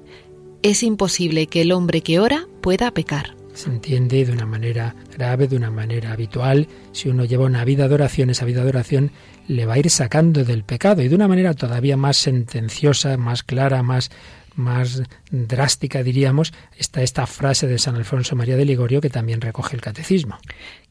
Es 0.61 0.83
imposible 0.83 1.47
que 1.47 1.61
el 1.61 1.71
hombre 1.71 2.01
que 2.01 2.19
ora 2.19 2.45
pueda 2.61 2.91
pecar. 2.91 3.36
Se 3.57 3.71
entiende 3.71 4.23
de 4.23 4.31
una 4.31 4.45
manera 4.45 4.95
grave, 5.11 5.47
de 5.47 5.55
una 5.55 5.71
manera 5.71 6.11
habitual. 6.11 6.67
Si 6.91 7.09
uno 7.09 7.25
lleva 7.25 7.45
una 7.45 7.65
vida 7.65 7.87
de 7.87 7.95
oración, 7.95 8.29
esa 8.29 8.45
vida 8.45 8.61
de 8.61 8.69
oración 8.69 9.11
le 9.47 9.65
va 9.65 9.73
a 9.73 9.79
ir 9.79 9.89
sacando 9.89 10.45
del 10.45 10.63
pecado 10.63 11.01
y 11.01 11.07
de 11.07 11.15
una 11.15 11.27
manera 11.27 11.55
todavía 11.55 11.97
más 11.97 12.17
sentenciosa, 12.17 13.17
más 13.17 13.41
clara, 13.41 13.81
más 13.81 14.11
más 14.53 15.01
drástica, 15.31 16.03
diríamos, 16.03 16.53
está 16.77 17.01
esta 17.01 17.25
frase 17.25 17.65
de 17.65 17.79
San 17.79 17.95
Alfonso 17.95 18.35
María 18.35 18.57
de 18.57 18.65
Ligorio 18.65 19.01
que 19.01 19.09
también 19.09 19.41
recoge 19.41 19.75
el 19.75 19.81
catecismo. 19.81 20.37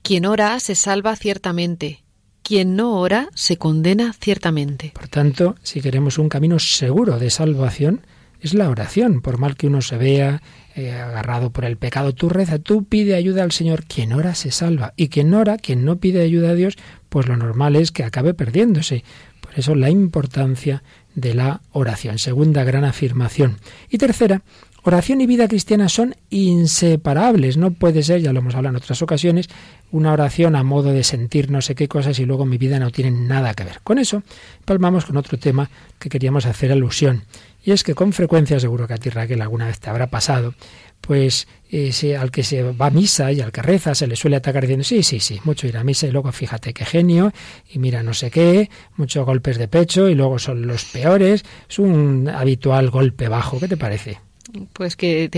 Quien 0.03 0.27
ora 0.27 0.59
se 0.59 0.75
salva 0.75 1.15
ciertamente, 1.15 2.03
quien 2.43 2.75
no 2.75 2.99
ora 2.99 3.29
se 3.35 3.59
condena 3.59 4.13
ciertamente. 4.13 4.93
Por 4.93 5.07
tanto, 5.07 5.55
si 5.63 5.81
queremos 5.81 6.19
un 6.19 6.29
camino 6.29 6.59
seguro 6.59 7.21
de 7.21 7.31
salvación, 7.31 8.07
es 8.41 8.55
la 8.55 8.69
oración, 8.71 9.21
por 9.21 9.39
mal 9.39 9.57
que 9.57 9.69
uno 9.69 9.83
se 9.83 9.97
vea 9.97 10.43
eh, 10.79 10.93
agarrado 10.93 11.49
por 11.49 11.65
el 11.65 11.79
pecado, 11.79 12.15
tú 12.15 12.29
reza, 12.29 12.59
tú 12.59 12.85
pide 12.85 13.15
ayuda 13.15 13.43
al 13.43 13.51
Señor, 13.51 13.85
quien 13.87 14.13
ora 14.13 14.35
se 14.35 14.51
salva, 14.51 14.93
y 14.95 15.09
quien 15.09 15.33
ora, 15.33 15.57
quien 15.57 15.87
no 15.87 15.97
pide 15.97 16.21
ayuda 16.21 16.51
a 16.51 16.55
Dios, 16.55 16.77
pues 17.09 17.27
lo 17.29 17.37
normal 17.39 17.77
es 17.77 17.93
que 17.93 18.05
acabe 18.05 18.35
perdiéndose. 18.35 19.03
Por 19.41 19.59
eso 19.59 19.75
la 19.75 19.89
importancia 19.89 20.83
de 21.15 21.33
la 21.33 21.63
oración. 21.73 22.19
Segunda 22.19 22.63
gran 22.63 22.85
afirmación. 22.85 23.57
Y 23.89 23.97
tercera, 23.97 24.43
oración 24.83 25.23
y 25.23 25.27
vida 25.27 25.49
cristiana 25.49 25.89
son 25.89 26.15
inseparables. 26.29 27.57
No 27.57 27.71
puede 27.71 28.03
ser, 28.03 28.21
ya 28.21 28.35
lo 28.35 28.41
hemos 28.41 28.55
hablado 28.55 28.77
en 28.77 28.83
otras 28.83 29.01
ocasiones, 29.01 29.49
una 29.91 30.13
oración 30.13 30.57
a 30.57 30.63
modo 30.63 30.93
de 30.93 31.05
sentir 31.05 31.51
no 31.51 31.63
sé 31.63 31.75
qué 31.75 31.89
cosas 31.89 32.19
y 32.19 32.27
luego 32.27 32.45
mi 32.45 32.59
vida 32.59 32.79
no 32.79 32.91
tiene 32.91 33.13
nada 33.13 33.55
que 33.55 33.65
ver. 33.65 33.81
Con 33.83 33.99
eso 33.99 34.23
palmamos 34.67 35.07
con 35.07 35.17
otro 35.17 35.39
tema 35.39 35.71
que 35.99 36.11
queríamos 36.11 36.45
hacer 36.45 36.71
alusión. 36.71 37.25
Y 37.67 37.73
es 37.73 37.83
que 37.83 37.97
con 37.97 38.13
frecuencia, 38.13 38.61
seguro 38.61 38.87
que 38.87 38.95
a 38.95 38.97
ti 38.97 39.11
Raquel 39.11 39.43
alguna 39.43 39.67
vez 39.67 39.81
te 39.81 39.91
habrá 39.91 40.07
pasado, 40.07 40.55
pues 41.01 41.49
ese, 41.69 42.17
al 42.17 42.31
que 42.31 42.45
se 42.45 42.63
va 42.63 42.87
a 42.87 42.91
misa 42.91 43.33
y 43.33 43.41
al 43.41 43.51
que 43.51 43.61
reza 43.61 43.93
se 43.97 44.07
le 44.07 44.15
suele 44.15 44.37
atacar 44.37 44.63
diciendo, 44.63 44.85
sí, 44.85 45.03
sí, 45.03 45.19
sí, 45.19 45.41
mucho 45.43 45.67
ir 45.67 45.77
a 45.77 45.83
misa 45.83 46.07
y 46.07 46.13
luego 46.13 46.31
fíjate 46.31 46.73
qué 46.73 46.85
genio 46.85 47.33
y 47.69 47.81
mira 47.81 48.05
no 48.05 48.15
sé 48.15 48.31
qué, 48.31 48.71
muchos 48.95 49.27
golpes 49.27 49.59
de 49.59 49.67
pecho 49.67 50.09
y 50.09 50.15
luego 50.15 50.39
son 50.39 50.65
los 50.69 50.85
peores, 50.85 51.45
es 51.69 51.79
un 51.81 52.29
habitual 52.29 52.89
golpe 52.89 53.29
bajo, 53.29 53.59
¿qué 53.59 53.67
te 53.67 53.77
parece? 53.77 54.26
Pues 54.73 54.97
que 54.97 55.29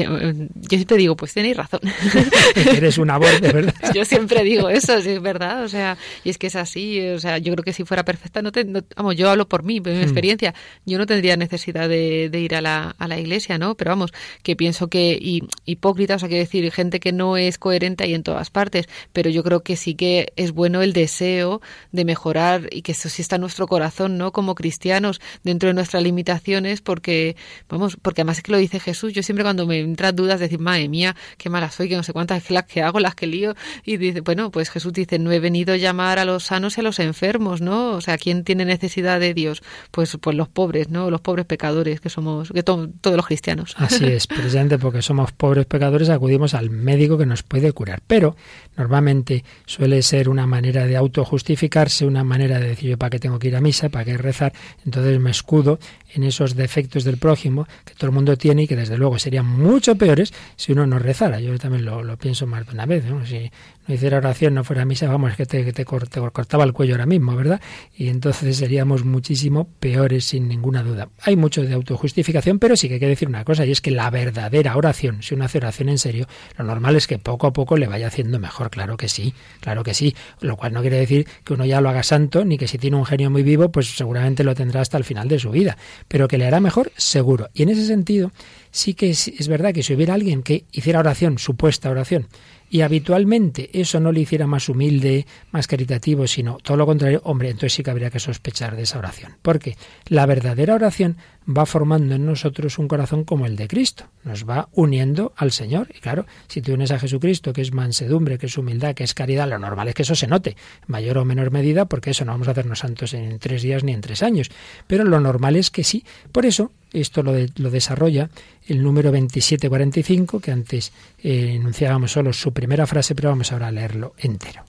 yo 0.55 0.69
siempre 0.77 0.97
digo, 0.97 1.17
pues 1.17 1.33
tenéis 1.33 1.57
razón. 1.57 1.81
Eres 2.55 2.99
una 2.99 3.19
voz, 3.19 3.41
de 3.41 3.53
verdad. 3.53 3.75
yo 3.95 4.05
siempre 4.05 4.45
digo 4.45 4.69
eso, 4.69 5.01
sí, 5.01 5.11
es 5.11 5.23
verdad. 5.23 5.65
O 5.65 5.69
sea, 5.69 5.97
y 6.25 6.31
es 6.31 6.39
que 6.39 6.49
es 6.49 6.57
así. 6.57 7.01
O 7.09 7.19
sea, 7.19 7.39
yo 7.39 7.53
creo 7.55 7.65
que 7.65 7.73
si 7.73 7.85
fuera 7.85 8.05
perfecta, 8.05 8.43
no, 8.43 8.53
te, 8.53 8.65
vamos, 8.97 9.17
yo 9.17 9.31
hablo 9.31 9.49
por 9.49 9.63
mí, 9.63 9.81
por 9.81 9.93
mi 9.93 9.99
hmm. 9.99 10.03
experiencia. 10.03 10.55
Yo 10.85 10.99
no 10.99 11.07
tendría 11.07 11.37
necesidad 11.37 11.89
de, 11.89 12.31
ir 12.33 12.55
a 12.55 12.61
la, 12.61 12.95
a 12.99 13.09
la, 13.09 13.19
iglesia, 13.19 13.59
¿no? 13.59 13.77
Pero 13.77 13.93
vamos, 13.93 14.13
que 14.43 14.57
pienso 14.57 14.89
que 14.89 15.19
y, 15.21 15.43
hipócritas, 15.65 16.17
o 16.17 16.19
sea, 16.21 16.29
quiero 16.29 16.45
decir, 16.45 16.71
gente 16.71 17.01
que 17.01 17.13
no 17.13 17.37
es 17.37 17.59
coherente 17.59 18.05
ahí 18.05 18.15
en 18.15 18.23
todas 18.23 18.51
partes. 18.51 18.89
Pero 19.13 19.31
yo 19.31 19.43
creo 19.43 19.63
que 19.63 19.77
sí 19.77 19.95
que 19.95 20.33
es 20.37 20.53
bueno 20.53 20.83
el 20.83 20.93
deseo 20.93 21.61
de 21.93 22.05
mejorar 22.05 22.69
y 22.71 22.83
que 22.83 22.93
eso 22.93 23.09
sí 23.09 23.23
está 23.23 23.37
en 23.37 23.43
nuestro 23.43 23.67
corazón, 23.67 24.19
¿no? 24.19 24.33
Como 24.33 24.55
cristianos, 24.55 25.21
dentro 25.45 25.69
de 25.69 25.75
nuestras 25.75 26.03
limitaciones, 26.03 26.83
porque, 26.83 27.37
vamos, 27.69 27.97
porque 28.01 28.21
además 28.21 28.39
es 28.39 28.43
que 28.43 28.53
lo 28.53 28.59
dice 28.59 28.81
Jesús 28.81 28.98
yo 29.07 29.23
siempre 29.23 29.45
cuando 29.45 29.67
me 29.67 29.79
entran 29.81 30.15
dudas, 30.15 30.41
decir, 30.41 30.59
madre 30.59 30.89
mía, 30.89 31.17
qué 31.37 31.51
mala 31.51 31.71
soy, 31.71 31.89
que 31.89 31.97
no 31.97 32.03
sé 32.03 32.13
cuántas 32.13 32.51
las 32.51 32.65
que 32.65 32.83
hago, 32.83 33.01
las 33.01 33.15
que 33.15 33.27
lío. 33.27 33.55
Y 33.85 33.97
dice, 33.97 34.21
bueno, 34.21 34.51
pues 34.51 34.71
Jesús 34.71 34.93
dice, 34.93 35.19
no 35.19 35.33
he 35.33 35.41
venido 35.41 35.75
a 35.75 35.77
llamar 35.77 36.19
a 36.19 36.25
los 36.25 36.45
sanos 36.45 36.77
y 36.77 36.81
a 36.81 36.85
los 36.85 36.99
enfermos, 36.99 37.61
¿no? 37.61 37.93
O 37.93 38.01
sea, 38.01 38.19
¿quién 38.19 38.45
tiene 38.45 38.65
necesidad 38.65 39.21
de 39.21 39.35
Dios? 39.35 39.63
Pues, 39.91 40.17
pues 40.21 40.37
los 40.37 40.49
pobres, 40.49 40.89
¿no? 40.89 41.11
Los 41.11 41.21
pobres 41.21 41.47
pecadores, 41.47 42.01
que 42.01 42.09
somos, 42.09 42.51
que 42.51 42.63
todos 42.63 42.89
los 43.05 43.27
cristianos. 43.27 43.75
Así 43.79 44.05
es, 44.07 44.27
precisamente 44.27 44.79
porque 44.79 45.03
somos 45.03 45.33
pobres 45.33 45.67
pecadores 45.67 46.09
acudimos 46.09 46.55
al 46.55 46.71
médico 46.71 47.19
que 47.19 47.27
nos 47.27 47.43
puede 47.43 47.73
curar. 47.73 48.03
Pero 48.07 48.37
normalmente 48.77 49.45
suele 49.67 50.03
ser 50.03 50.29
una 50.29 50.47
manera 50.47 50.87
de 50.87 50.97
autojustificarse, 50.97 52.07
una 52.07 52.25
manera 52.25 52.59
de 52.59 52.69
decir 52.69 52.91
yo 52.91 52.99
para 52.99 53.11
qué 53.11 53.19
tengo 53.19 53.39
que 53.39 53.49
ir 53.49 53.57
a 53.57 53.61
misa, 53.61 53.89
para 53.89 54.05
qué 54.05 54.17
rezar, 54.17 54.53
entonces 54.85 55.19
me 55.21 55.31
escudo 55.31 55.79
en 56.15 56.25
esos 56.25 56.55
defectos 56.55 57.05
del 57.05 57.19
prójimo 57.19 57.67
que 57.85 57.95
todo 57.95 58.07
el 58.07 58.13
mundo 58.13 58.37
tiene 58.37 58.63
y 58.63 58.67
que 58.67 58.77
desde 58.77 58.88
luego 58.97 59.19
serían 59.19 59.47
mucho 59.47 59.97
peores 59.97 60.33
si 60.57 60.73
uno 60.73 60.87
no 60.87 60.99
rezara. 60.99 61.41
Yo 61.41 61.59
también 61.59 61.85
lo, 61.85 62.17
pienso 62.17 62.47
más 62.47 62.67
de 62.67 62.73
una 62.73 62.87
vez. 62.87 63.05
Si 63.27 63.51
no 63.89 63.95
hiciera 63.95 64.19
oración, 64.19 64.55
no 64.55 64.65
fuera 64.65 64.85
misa, 64.85 65.09
vamos, 65.09 65.35
que 65.35 65.47
te, 65.47 65.73
te, 65.73 65.85
cortaba 65.85 66.65
el 66.65 66.73
cuello 66.73 66.95
ahora 66.95 67.07
mismo, 67.07 67.35
¿verdad? 67.35 67.61
Y 67.97 68.09
entonces 68.09 68.59
seríamos 68.59 69.05
muchísimo 69.05 69.69
peores 69.81 70.27
sin 70.27 70.47
ninguna 70.47 70.83
duda. 70.83 71.09
Hay 71.23 71.37
mucho 71.37 71.63
de 71.63 71.73
autojustificación, 71.73 72.59
pero 72.59 72.77
sí 72.77 72.89
que 72.89 72.95
hay 72.95 73.01
que 73.01 73.09
decir 73.09 73.29
una 73.29 73.45
cosa, 73.45 73.65
y 73.65 73.73
es 73.73 73.81
que 73.81 73.91
la 73.91 74.11
verdadera 74.11 74.77
oración, 74.77 75.23
si 75.23 75.35
uno 75.35 75.45
hace 75.45 75.59
oración 75.59 75.89
en 75.89 75.99
serio, 75.99 76.29
lo 76.59 76.65
normal 76.65 76.97
es 76.97 77.07
que 77.07 77.19
poco 77.19 77.47
a 77.47 77.53
poco 77.53 77.77
le 77.77 77.87
vaya 77.87 78.07
haciendo 78.07 78.39
mejor, 78.39 78.71
claro 78.71 78.97
que 78.97 79.09
sí, 79.09 79.35
claro 79.61 79.83
que 79.83 79.95
sí. 79.95 80.15
Lo 80.41 80.57
cual 80.57 80.73
no 80.73 80.83
quiere 80.83 80.99
decir 80.99 81.27
que 81.45 81.55
uno 81.55 81.65
ya 81.65 81.81
lo 81.81 81.89
haga 81.89 82.03
santo, 82.03 82.45
ni 82.45 82.59
que 82.59 82.69
si 82.69 82.79
tiene 82.79 82.97
un 82.97 83.07
genio 83.07 83.31
muy 83.31 83.43
vivo, 83.43 83.71
pues 83.71 83.97
seguramente 83.97 84.45
lo 84.45 84.55
tendrá 84.55 84.83
hasta 84.83 84.99
el 84.99 85.05
final 85.05 85.29
de 85.29 85.39
su 85.39 85.51
vida, 85.51 85.79
pero 86.09 86.29
que 86.29 86.39
le 86.39 86.47
hará 86.47 86.61
mejor, 86.61 86.93
seguro. 86.97 87.49
Y 87.55 87.63
en 87.63 87.71
ese 87.71 87.87
sentido, 87.87 88.33
sí 88.71 88.95
que 88.95 89.11
es, 89.11 89.49
verdad 89.49 89.73
que 89.73 89.83
si 89.83 89.95
hubiera 89.95 90.15
alguien 90.15 90.43
que 90.43 90.65
hiciera 90.73 91.01
oración, 91.01 91.39
supuesta 91.39 91.91
oración, 91.91 92.29
y 92.71 92.83
habitualmente 92.83 93.71
eso 93.73 94.01
no 94.01 94.13
le 94.13 94.21
hiciera 94.21 94.47
más 94.47 94.69
humilde, 94.69 95.27
más 95.51 95.67
caritativo, 95.67 96.27
sino 96.27 96.59
todo 96.59 96.77
lo 96.77 96.87
contrario, 96.87 97.21
hombre, 97.25 97.49
entonces 97.51 97.75
sí 97.75 97.83
que 97.83 97.91
habría 97.91 98.11
que 98.11 98.21
sospechar 98.21 98.77
de 98.77 98.83
esa 98.83 98.99
oración. 98.99 99.37
Porque 99.43 99.77
la 100.07 100.27
verdadera 100.27 100.75
oración 100.75 101.17
va 101.49 101.65
formando 101.67 102.15
en 102.15 102.27
nosotros 102.27 102.79
un 102.79 102.89
corazón 102.89 103.25
como 103.25 103.47
el 103.47 103.57
de 103.57 103.69
Cristo, 103.69 104.05
nos 104.25 104.49
va 104.49 104.69
uniendo 104.73 105.33
al 105.37 105.51
Señor. 105.51 105.89
Y 105.97 106.01
claro, 106.01 106.27
si 106.47 106.61
tú 106.61 106.75
unes 106.75 106.91
a 106.91 106.99
Jesucristo, 106.99 107.53
que 107.53 107.63
es 107.63 107.73
mansedumbre, 107.73 108.39
que 108.39 108.47
es 108.47 108.59
humildad, 108.59 108.95
que 108.95 109.05
es 109.05 109.15
caridad, 109.15 109.49
lo 109.49 109.59
normal 109.59 109.89
es 109.89 109.95
que 109.95 110.03
eso 110.03 110.15
se 110.15 110.27
note, 110.27 110.57
mayor 110.87 111.19
o 111.19 111.25
menor 111.25 111.51
medida, 111.51 111.87
porque 111.87 112.11
eso 112.11 112.25
no 112.25 112.33
vamos 112.33 112.49
a 112.49 112.51
hacernos 112.51 112.81
santos 112.81 113.15
en 113.15 113.39
tres 113.39 113.63
días 113.63 113.83
ni 113.83 113.93
en 113.93 114.01
tres 114.01 114.23
años. 114.23 114.51
Pero 114.87 115.05
lo 115.05 115.21
normal 115.21 115.57
es 115.57 115.71
que 115.71 115.85
sí. 115.85 116.05
Por 116.33 116.45
eso, 116.45 116.71
esto 116.93 117.23
lo, 117.23 117.33
lo 117.57 117.71
desarrolla 117.71 118.29
el 118.67 118.83
número 118.83 119.11
2745, 119.11 120.41
que 120.41 120.53
antes 120.53 120.93
eh, 121.23 121.55
enunciábamos 121.55 122.13
solo 122.13 122.33
su 122.33 122.53
primera 122.53 122.87
frase, 122.87 123.15
pero 123.15 123.31
vamos 123.31 123.53
ahora 123.53 123.69
a 123.69 123.73
leerlo 123.73 124.15
entero. 124.19 124.65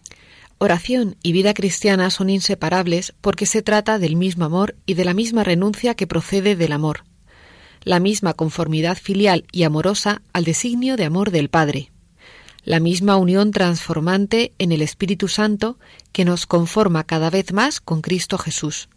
Oración 0.62 1.16
y 1.24 1.32
vida 1.32 1.54
cristiana 1.54 2.12
son 2.12 2.30
inseparables 2.30 3.14
porque 3.22 3.46
se 3.46 3.62
trata 3.62 3.98
del 3.98 4.18
mismo 4.18 4.44
amor 4.44 4.76
y 4.86 4.96
de 4.96 5.06
la 5.06 5.14
misma 5.14 5.46
renuncia 5.46 5.96
que 5.96 6.06
procede 6.06 6.58
del 6.58 6.74
amor, 6.74 7.06
la 7.84 8.02
misma 8.02 8.34
conformidad 8.34 8.98
filial 8.98 9.46
y 9.54 9.64
amorosa 9.64 10.22
al 10.34 10.44
designio 10.44 10.98
de 10.98 11.06
amor 11.06 11.32
del 11.32 11.50
Padre. 11.50 11.92
la 12.64 12.80
misma 12.80 13.16
unión 13.16 13.52
transformante 13.52 14.54
en 14.60 14.72
el 14.72 14.82
Espíritu 14.82 15.28
Santo 15.28 15.80
que 16.12 16.26
nos 16.26 16.46
conforma 16.46 17.04
cada 17.04 17.30
vez 17.30 17.54
más 17.54 17.80
con 17.80 18.02
Cristo 18.02 18.38
Jesús. 18.38 18.90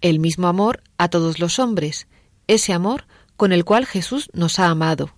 El 0.00 0.18
mismo 0.18 0.48
amor 0.48 0.82
a 0.98 1.08
todos 1.08 1.38
los 1.38 1.58
hombres, 1.58 2.06
ese 2.48 2.72
amor 2.72 3.06
con 3.36 3.52
el 3.52 3.64
cual 3.64 3.86
Jesús 3.86 4.28
nos 4.32 4.58
ha 4.58 4.66
amado. 4.66 5.14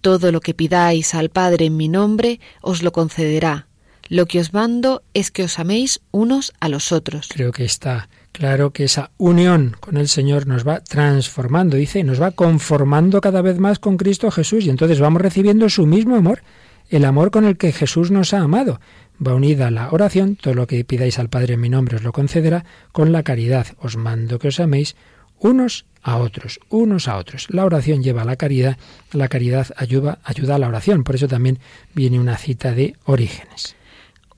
Todo 0.00 0.32
lo 0.32 0.40
que 0.40 0.54
pidáis 0.54 1.14
al 1.14 1.28
Padre 1.28 1.66
en 1.66 1.76
mi 1.76 1.88
nombre 1.88 2.40
os 2.60 2.82
lo 2.82 2.92
concederá. 2.92 3.65
Lo 4.08 4.26
que 4.26 4.40
os 4.40 4.52
mando 4.52 5.02
es 5.14 5.30
que 5.30 5.44
os 5.44 5.58
améis 5.58 6.00
unos 6.10 6.52
a 6.60 6.68
los 6.68 6.92
otros. 6.92 7.28
Creo 7.32 7.52
que 7.52 7.64
está 7.64 8.08
claro 8.32 8.72
que 8.72 8.84
esa 8.84 9.10
unión 9.16 9.76
con 9.80 9.96
el 9.96 10.08
Señor 10.08 10.46
nos 10.46 10.66
va 10.66 10.80
transformando, 10.80 11.76
dice, 11.76 12.04
nos 12.04 12.20
va 12.20 12.30
conformando 12.30 13.20
cada 13.20 13.42
vez 13.42 13.58
más 13.58 13.78
con 13.78 13.96
Cristo 13.96 14.30
Jesús 14.30 14.64
y 14.64 14.70
entonces 14.70 15.00
vamos 15.00 15.22
recibiendo 15.22 15.68
su 15.68 15.86
mismo 15.86 16.16
amor, 16.16 16.42
el 16.88 17.04
amor 17.04 17.30
con 17.30 17.44
el 17.44 17.56
que 17.56 17.72
Jesús 17.72 18.10
nos 18.10 18.34
ha 18.34 18.40
amado. 18.40 18.80
Va 19.24 19.34
unida 19.34 19.68
a 19.68 19.70
la 19.70 19.90
oración, 19.90 20.36
todo 20.36 20.54
lo 20.54 20.66
que 20.66 20.84
pidáis 20.84 21.18
al 21.18 21.30
Padre 21.30 21.54
en 21.54 21.60
mi 21.60 21.70
nombre 21.70 21.96
os 21.96 22.02
lo 22.02 22.12
concederá, 22.12 22.64
con 22.92 23.10
la 23.10 23.22
caridad. 23.22 23.66
Os 23.78 23.96
mando 23.96 24.38
que 24.38 24.48
os 24.48 24.60
améis 24.60 24.94
unos 25.38 25.86
a 26.02 26.18
otros, 26.18 26.60
unos 26.68 27.08
a 27.08 27.16
otros. 27.16 27.46
La 27.50 27.64
oración 27.64 28.02
lleva 28.02 28.22
a 28.22 28.26
la 28.26 28.36
caridad, 28.36 28.76
la 29.12 29.28
caridad 29.28 29.68
ayuda, 29.76 30.18
ayuda 30.22 30.54
a 30.54 30.58
la 30.58 30.68
oración. 30.68 31.02
Por 31.02 31.14
eso 31.14 31.26
también 31.26 31.58
viene 31.94 32.20
una 32.20 32.36
cita 32.36 32.72
de 32.72 32.94
Orígenes. 33.04 33.74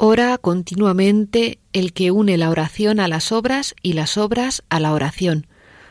Ora 0.01 0.39
continuamente 0.39 1.59
el 1.73 1.93
que 1.93 2.13
une 2.13 2.37
la 2.37 2.51
oración 2.51 3.01
a 3.01 3.09
las 3.09 3.33
obras 3.33 3.75
y 3.83 3.95
las 3.95 4.17
obras 4.17 4.63
a 4.69 4.79
la 4.79 4.93
oración. 4.93 5.49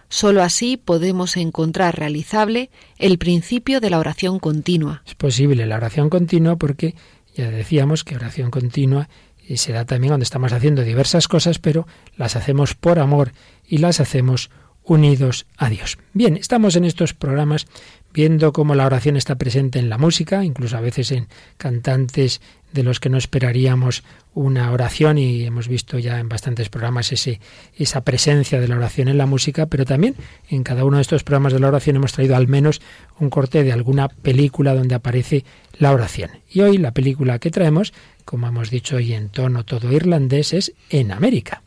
Solo 0.08 0.44
así 0.44 0.78
podemos 0.78 1.36
encontrar 1.36 2.00
realizable 2.00 2.70
el 2.98 3.18
principio 3.18 3.82
de 3.82 3.90
la 3.90 4.00
oración 4.00 4.40
continua. 4.40 5.04
Es 5.06 5.16
posible 5.16 5.66
la 5.66 5.76
oración 5.76 6.10
continua 6.10 6.56
porque 6.56 6.96
ya 7.36 7.52
decíamos 7.52 8.06
que 8.06 8.16
oración 8.16 8.50
continua 8.50 9.10
y 9.46 9.58
se 9.58 9.74
da 9.74 9.84
también 9.84 10.12
cuando 10.12 10.24
estamos 10.24 10.54
haciendo 10.54 10.84
diversas 10.84 11.28
cosas, 11.28 11.60
pero 11.60 11.86
las 12.16 12.38
hacemos 12.38 12.76
por 12.76 13.00
amor 13.00 13.34
y 13.68 13.80
las 13.80 14.00
hacemos 14.00 14.50
unidos 14.84 15.48
a 15.58 15.70
Dios. 15.70 15.98
Bien, 16.14 16.38
estamos 16.38 16.78
en 16.78 16.86
estos 16.86 17.14
programas 17.14 17.68
viendo 18.14 18.54
cómo 18.54 18.76
la 18.76 18.86
oración 18.86 19.18
está 19.18 19.36
presente 19.36 19.80
en 19.80 19.90
la 19.90 19.98
música, 19.98 20.44
incluso 20.44 20.78
a 20.78 20.82
veces 20.82 21.12
en 21.12 21.28
cantantes 21.58 22.42
de 22.74 22.84
los 22.84 23.00
que 23.00 23.10
no 23.10 23.18
esperaríamos 23.18 24.04
una 24.34 24.72
oración 24.72 25.18
y 25.18 25.46
hemos 25.46 25.68
visto 25.68 25.98
ya 26.00 26.20
en 26.20 26.30
bastantes 26.30 26.70
programas 26.70 27.12
ese, 27.12 27.40
esa 27.76 28.02
presencia 28.02 28.60
de 28.60 28.68
la 28.68 28.76
oración 28.76 29.08
en 29.08 29.18
la 29.18 29.26
música, 29.26 29.66
pero 29.68 29.86
también 29.86 30.16
en 30.50 30.64
cada 30.64 30.84
uno 30.86 30.98
de 30.98 31.02
estos 31.02 31.24
programas 31.24 31.54
de 31.54 31.60
la 31.60 31.70
oración 31.70 31.96
hemos 31.96 32.14
traído 32.14 32.36
al 32.36 32.48
menos 32.48 32.82
un 33.20 33.30
corte 33.30 33.64
de 33.64 33.72
alguna 33.72 34.10
película 34.10 34.76
donde 34.76 34.96
aparece 34.96 35.46
la 35.80 35.92
oración. 35.92 36.32
Y 36.50 36.62
hoy 36.62 36.78
la 36.78 36.92
película 36.92 37.40
que 37.40 37.52
traemos, 37.52 37.94
como 38.26 38.48
hemos 38.48 38.70
dicho 38.70 38.98
hoy 38.98 39.14
en 39.14 39.30
tono 39.30 39.64
todo 39.64 39.92
irlandés, 39.92 40.54
es 40.54 40.74
En 40.90 41.12
América. 41.12 41.64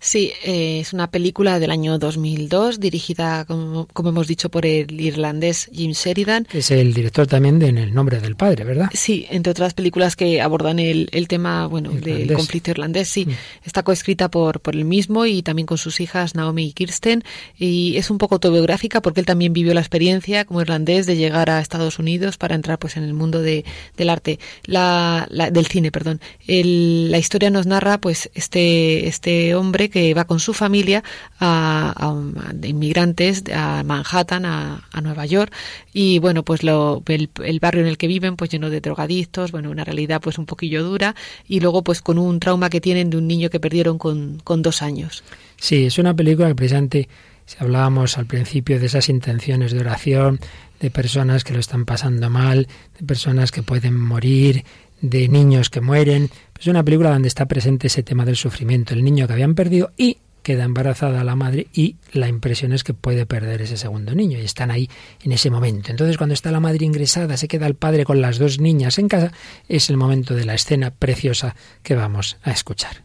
Sí, 0.00 0.32
eh, 0.44 0.80
es 0.80 0.92
una 0.92 1.10
película 1.10 1.58
del 1.58 1.70
año 1.70 1.98
2002 1.98 2.80
dirigida, 2.80 3.44
como, 3.44 3.86
hemos 3.94 4.26
dicho, 4.26 4.50
por 4.50 4.66
el 4.66 5.00
irlandés 5.00 5.70
Jim 5.72 5.92
Sheridan. 5.92 6.48
Es 6.52 6.70
el 6.70 6.92
director 6.92 7.26
también 7.26 7.58
de 7.58 7.68
En 7.68 7.78
el 7.78 7.94
nombre 7.94 8.20
del 8.20 8.36
padre, 8.36 8.64
¿verdad? 8.64 8.90
Sí, 8.92 9.26
entre 9.30 9.52
otras 9.52 9.74
películas 9.74 10.16
que 10.16 10.40
abordan 10.40 10.78
el, 10.78 11.08
tema 11.28 11.66
bueno, 11.66 11.90
del 11.90 12.32
conflicto 12.32 12.70
irlandés. 12.70 13.08
Sí, 13.08 13.26
mm. 13.26 13.30
está 13.64 13.82
coescrita 13.82 14.30
por, 14.30 14.60
por 14.60 14.74
él 14.74 14.84
mismo 14.84 15.24
y 15.26 15.42
también 15.42 15.66
con 15.66 15.78
sus 15.78 16.00
hijas 16.00 16.34
Naomi 16.34 16.66
y 16.66 16.72
Kirsten. 16.72 17.22
Y 17.58 17.96
es 17.96 18.10
un 18.10 18.18
poco 18.18 18.36
autobiográfica 18.36 19.00
porque 19.00 19.20
él 19.20 19.26
también 19.26 19.52
vivió 19.52 19.74
la 19.74 19.80
experiencia 19.80 20.44
como 20.44 20.60
irlandés 20.60 21.06
de 21.06 21.16
llegar 21.16 21.50
a 21.50 21.60
Estados 21.60 21.98
Unidos 21.98 22.38
para 22.38 22.54
entrar 22.54 22.78
pues 22.78 22.96
en 22.96 23.04
el 23.04 23.14
mundo 23.14 23.40
de, 23.40 23.64
del 23.96 24.10
arte, 24.10 24.38
la, 24.64 25.28
del 25.50 25.66
cine, 25.66 25.90
perdón. 25.90 26.20
la 26.46 27.18
historia 27.18 27.50
nos 27.50 27.66
narra 27.66 27.98
pues 27.98 28.30
este, 28.34 29.06
este 29.06 29.54
hombre 29.54 29.71
que 29.72 30.14
va 30.14 30.24
con 30.24 30.40
su 30.40 30.52
familia 30.54 31.02
a, 31.40 32.14
de 32.52 32.68
inmigrantes 32.68 33.44
a 33.52 33.82
Manhattan, 33.84 34.44
a, 34.44 34.82
Nueva 35.02 35.26
York, 35.26 35.52
y 35.92 36.18
bueno, 36.20 36.44
pues 36.44 36.62
lo, 36.62 37.02
el, 37.06 37.58
barrio 37.60 37.82
en 37.82 37.88
el 37.88 37.98
que 37.98 38.06
viven, 38.06 38.36
pues 38.36 38.50
lleno 38.50 38.70
de 38.70 38.80
drogadictos, 38.80 39.50
bueno, 39.50 39.70
una 39.70 39.84
realidad 39.84 40.20
pues 40.20 40.38
un 40.38 40.46
poquillo 40.46 40.84
dura, 40.84 41.14
y 41.48 41.60
luego 41.60 41.82
pues 41.82 42.00
con 42.00 42.18
un 42.18 42.38
trauma 42.38 42.70
que 42.70 42.80
tienen 42.80 43.10
de 43.10 43.16
un 43.16 43.26
niño 43.26 43.50
que 43.50 43.58
perdieron 43.58 43.98
con, 43.98 44.40
con 44.44 44.62
dos 44.62 44.82
años. 44.82 45.24
Sí, 45.56 45.86
es 45.86 45.98
una 45.98 46.14
película 46.14 46.48
que 46.48 46.54
precisamente 46.54 47.08
si 47.46 47.56
hablábamos 47.60 48.18
al 48.18 48.26
principio 48.26 48.78
de 48.78 48.86
esas 48.86 49.08
intenciones 49.08 49.72
de 49.72 49.80
oración, 49.80 50.40
de 50.80 50.90
personas 50.90 51.44
que 51.44 51.52
lo 51.52 51.60
están 51.60 51.84
pasando 51.84 52.30
mal, 52.30 52.68
de 52.98 53.06
personas 53.06 53.50
que 53.50 53.62
pueden 53.62 53.98
morir, 53.98 54.64
de 55.02 55.28
niños 55.28 55.68
que 55.68 55.82
mueren. 55.82 56.30
Es 56.58 56.66
una 56.68 56.82
película 56.82 57.10
donde 57.10 57.28
está 57.28 57.46
presente 57.46 57.88
ese 57.88 58.02
tema 58.02 58.24
del 58.24 58.36
sufrimiento, 58.36 58.94
el 58.94 59.04
niño 59.04 59.26
que 59.26 59.34
habían 59.34 59.54
perdido 59.54 59.90
y 59.98 60.18
queda 60.42 60.64
embarazada 60.64 61.22
la 61.24 61.36
madre 61.36 61.68
y 61.72 61.96
la 62.12 62.28
impresión 62.28 62.72
es 62.72 62.84
que 62.84 62.94
puede 62.94 63.26
perder 63.26 63.62
ese 63.62 63.76
segundo 63.76 64.14
niño 64.14 64.38
y 64.38 64.42
están 64.42 64.70
ahí 64.70 64.90
en 65.22 65.32
ese 65.32 65.50
momento. 65.50 65.90
Entonces 65.90 66.16
cuando 66.16 66.34
está 66.34 66.50
la 66.50 66.60
madre 66.60 66.84
ingresada, 66.84 67.36
se 67.36 67.48
queda 67.48 67.66
el 67.66 67.74
padre 67.74 68.04
con 68.04 68.20
las 68.20 68.38
dos 68.38 68.58
niñas 68.58 68.98
en 68.98 69.08
casa, 69.08 69.32
es 69.68 69.90
el 69.90 69.96
momento 69.96 70.34
de 70.34 70.44
la 70.44 70.54
escena 70.54 70.90
preciosa 70.90 71.54
que 71.82 71.94
vamos 71.94 72.38
a 72.42 72.50
escuchar. 72.50 73.04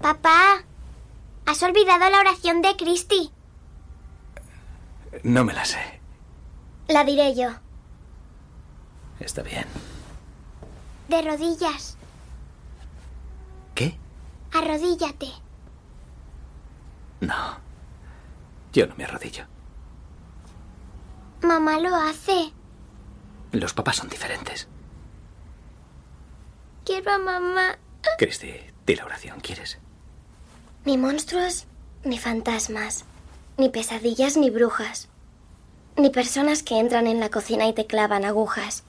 Papá, 0.00 0.64
has 1.44 1.62
olvidado 1.62 2.10
la 2.10 2.20
oración 2.20 2.62
de 2.62 2.76
Cristi. 2.76 3.30
No 5.22 5.44
me 5.44 5.52
la 5.52 5.64
sé. 5.64 6.00
La 6.88 7.04
diré 7.04 7.34
yo. 7.34 7.50
Está 9.20 9.42
bien. 9.42 9.66
De 11.10 11.22
rodillas. 11.22 11.96
¿Qué? 13.74 13.98
Arrodíllate. 14.52 15.26
No. 17.20 17.58
Yo 18.72 18.86
no 18.86 18.94
me 18.94 19.02
arrodillo. 19.02 19.44
Mamá 21.42 21.80
lo 21.80 21.96
hace. 21.96 22.52
Los 23.50 23.74
papás 23.74 23.96
son 23.96 24.08
diferentes. 24.08 24.68
Quiero 26.84 27.10
a 27.10 27.18
mamá. 27.18 27.76
Cristi, 28.16 28.52
di 28.86 28.94
la 28.94 29.04
oración, 29.04 29.40
¿quieres? 29.40 29.78
Ni 30.84 30.96
monstruos, 30.96 31.66
ni 32.04 32.20
fantasmas, 32.20 33.04
ni 33.56 33.68
pesadillas, 33.68 34.36
ni 34.36 34.48
brujas, 34.50 35.08
ni 35.96 36.10
personas 36.10 36.62
que 36.62 36.78
entran 36.78 37.08
en 37.08 37.18
la 37.18 37.30
cocina 37.30 37.66
y 37.66 37.72
te 37.72 37.86
clavan 37.86 38.24
agujas, 38.24 38.84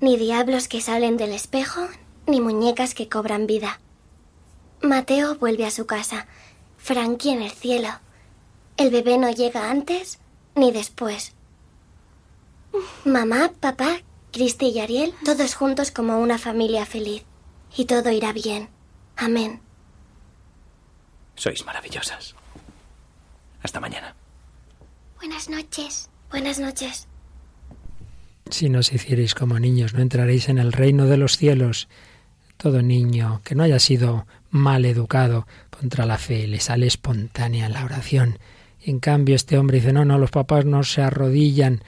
ni 0.00 0.16
diablos 0.16 0.68
que 0.68 0.80
salen 0.80 1.16
del 1.16 1.32
espejo, 1.32 1.86
ni 2.26 2.40
muñecas 2.40 2.94
que 2.94 3.08
cobran 3.08 3.46
vida. 3.46 3.80
Mateo 4.82 5.36
vuelve 5.36 5.66
a 5.66 5.70
su 5.70 5.86
casa, 5.86 6.26
Frankie 6.78 7.30
en 7.30 7.42
el 7.42 7.50
cielo. 7.50 7.88
El 8.76 8.90
bebé 8.90 9.18
no 9.18 9.30
llega 9.30 9.70
antes 9.70 10.18
ni 10.54 10.72
después. 10.72 11.34
Mamá, 13.04 13.52
papá, 13.60 13.98
Cristi 14.32 14.68
y 14.68 14.80
Ariel, 14.80 15.14
todos 15.24 15.54
juntos 15.54 15.90
como 15.90 16.18
una 16.18 16.38
familia 16.38 16.86
feliz. 16.86 17.24
Y 17.76 17.84
todo 17.84 18.10
irá 18.10 18.32
bien. 18.32 18.68
Amén. 19.16 19.60
Sois 21.36 21.64
maravillosas. 21.64 22.34
Hasta 23.62 23.80
mañana. 23.80 24.14
Buenas 25.18 25.48
noches. 25.48 26.10
Buenas 26.30 26.58
noches. 26.58 27.06
Si 28.50 28.68
nos 28.68 28.92
hicierais 28.92 29.34
como 29.34 29.58
niños, 29.58 29.94
no 29.94 30.02
entraréis 30.02 30.48
en 30.48 30.58
el 30.58 30.72
reino 30.72 31.06
de 31.06 31.16
los 31.16 31.36
cielos. 31.36 31.88
Todo 32.56 32.82
niño 32.82 33.40
que 33.44 33.54
no 33.54 33.62
haya 33.62 33.78
sido 33.78 34.26
mal 34.50 34.84
educado 34.84 35.46
contra 35.70 36.04
la 36.04 36.18
fe 36.18 36.46
le 36.46 36.60
sale 36.60 36.86
espontánea 36.86 37.68
la 37.68 37.84
oración. 37.84 38.38
en 38.84 38.98
cambio 38.98 39.36
este 39.36 39.56
hombre 39.56 39.78
dice, 39.78 39.92
no, 39.92 40.04
no, 40.04 40.18
los 40.18 40.30
papás 40.30 40.64
no 40.64 40.82
se 40.82 41.02
arrodillan. 41.02 41.82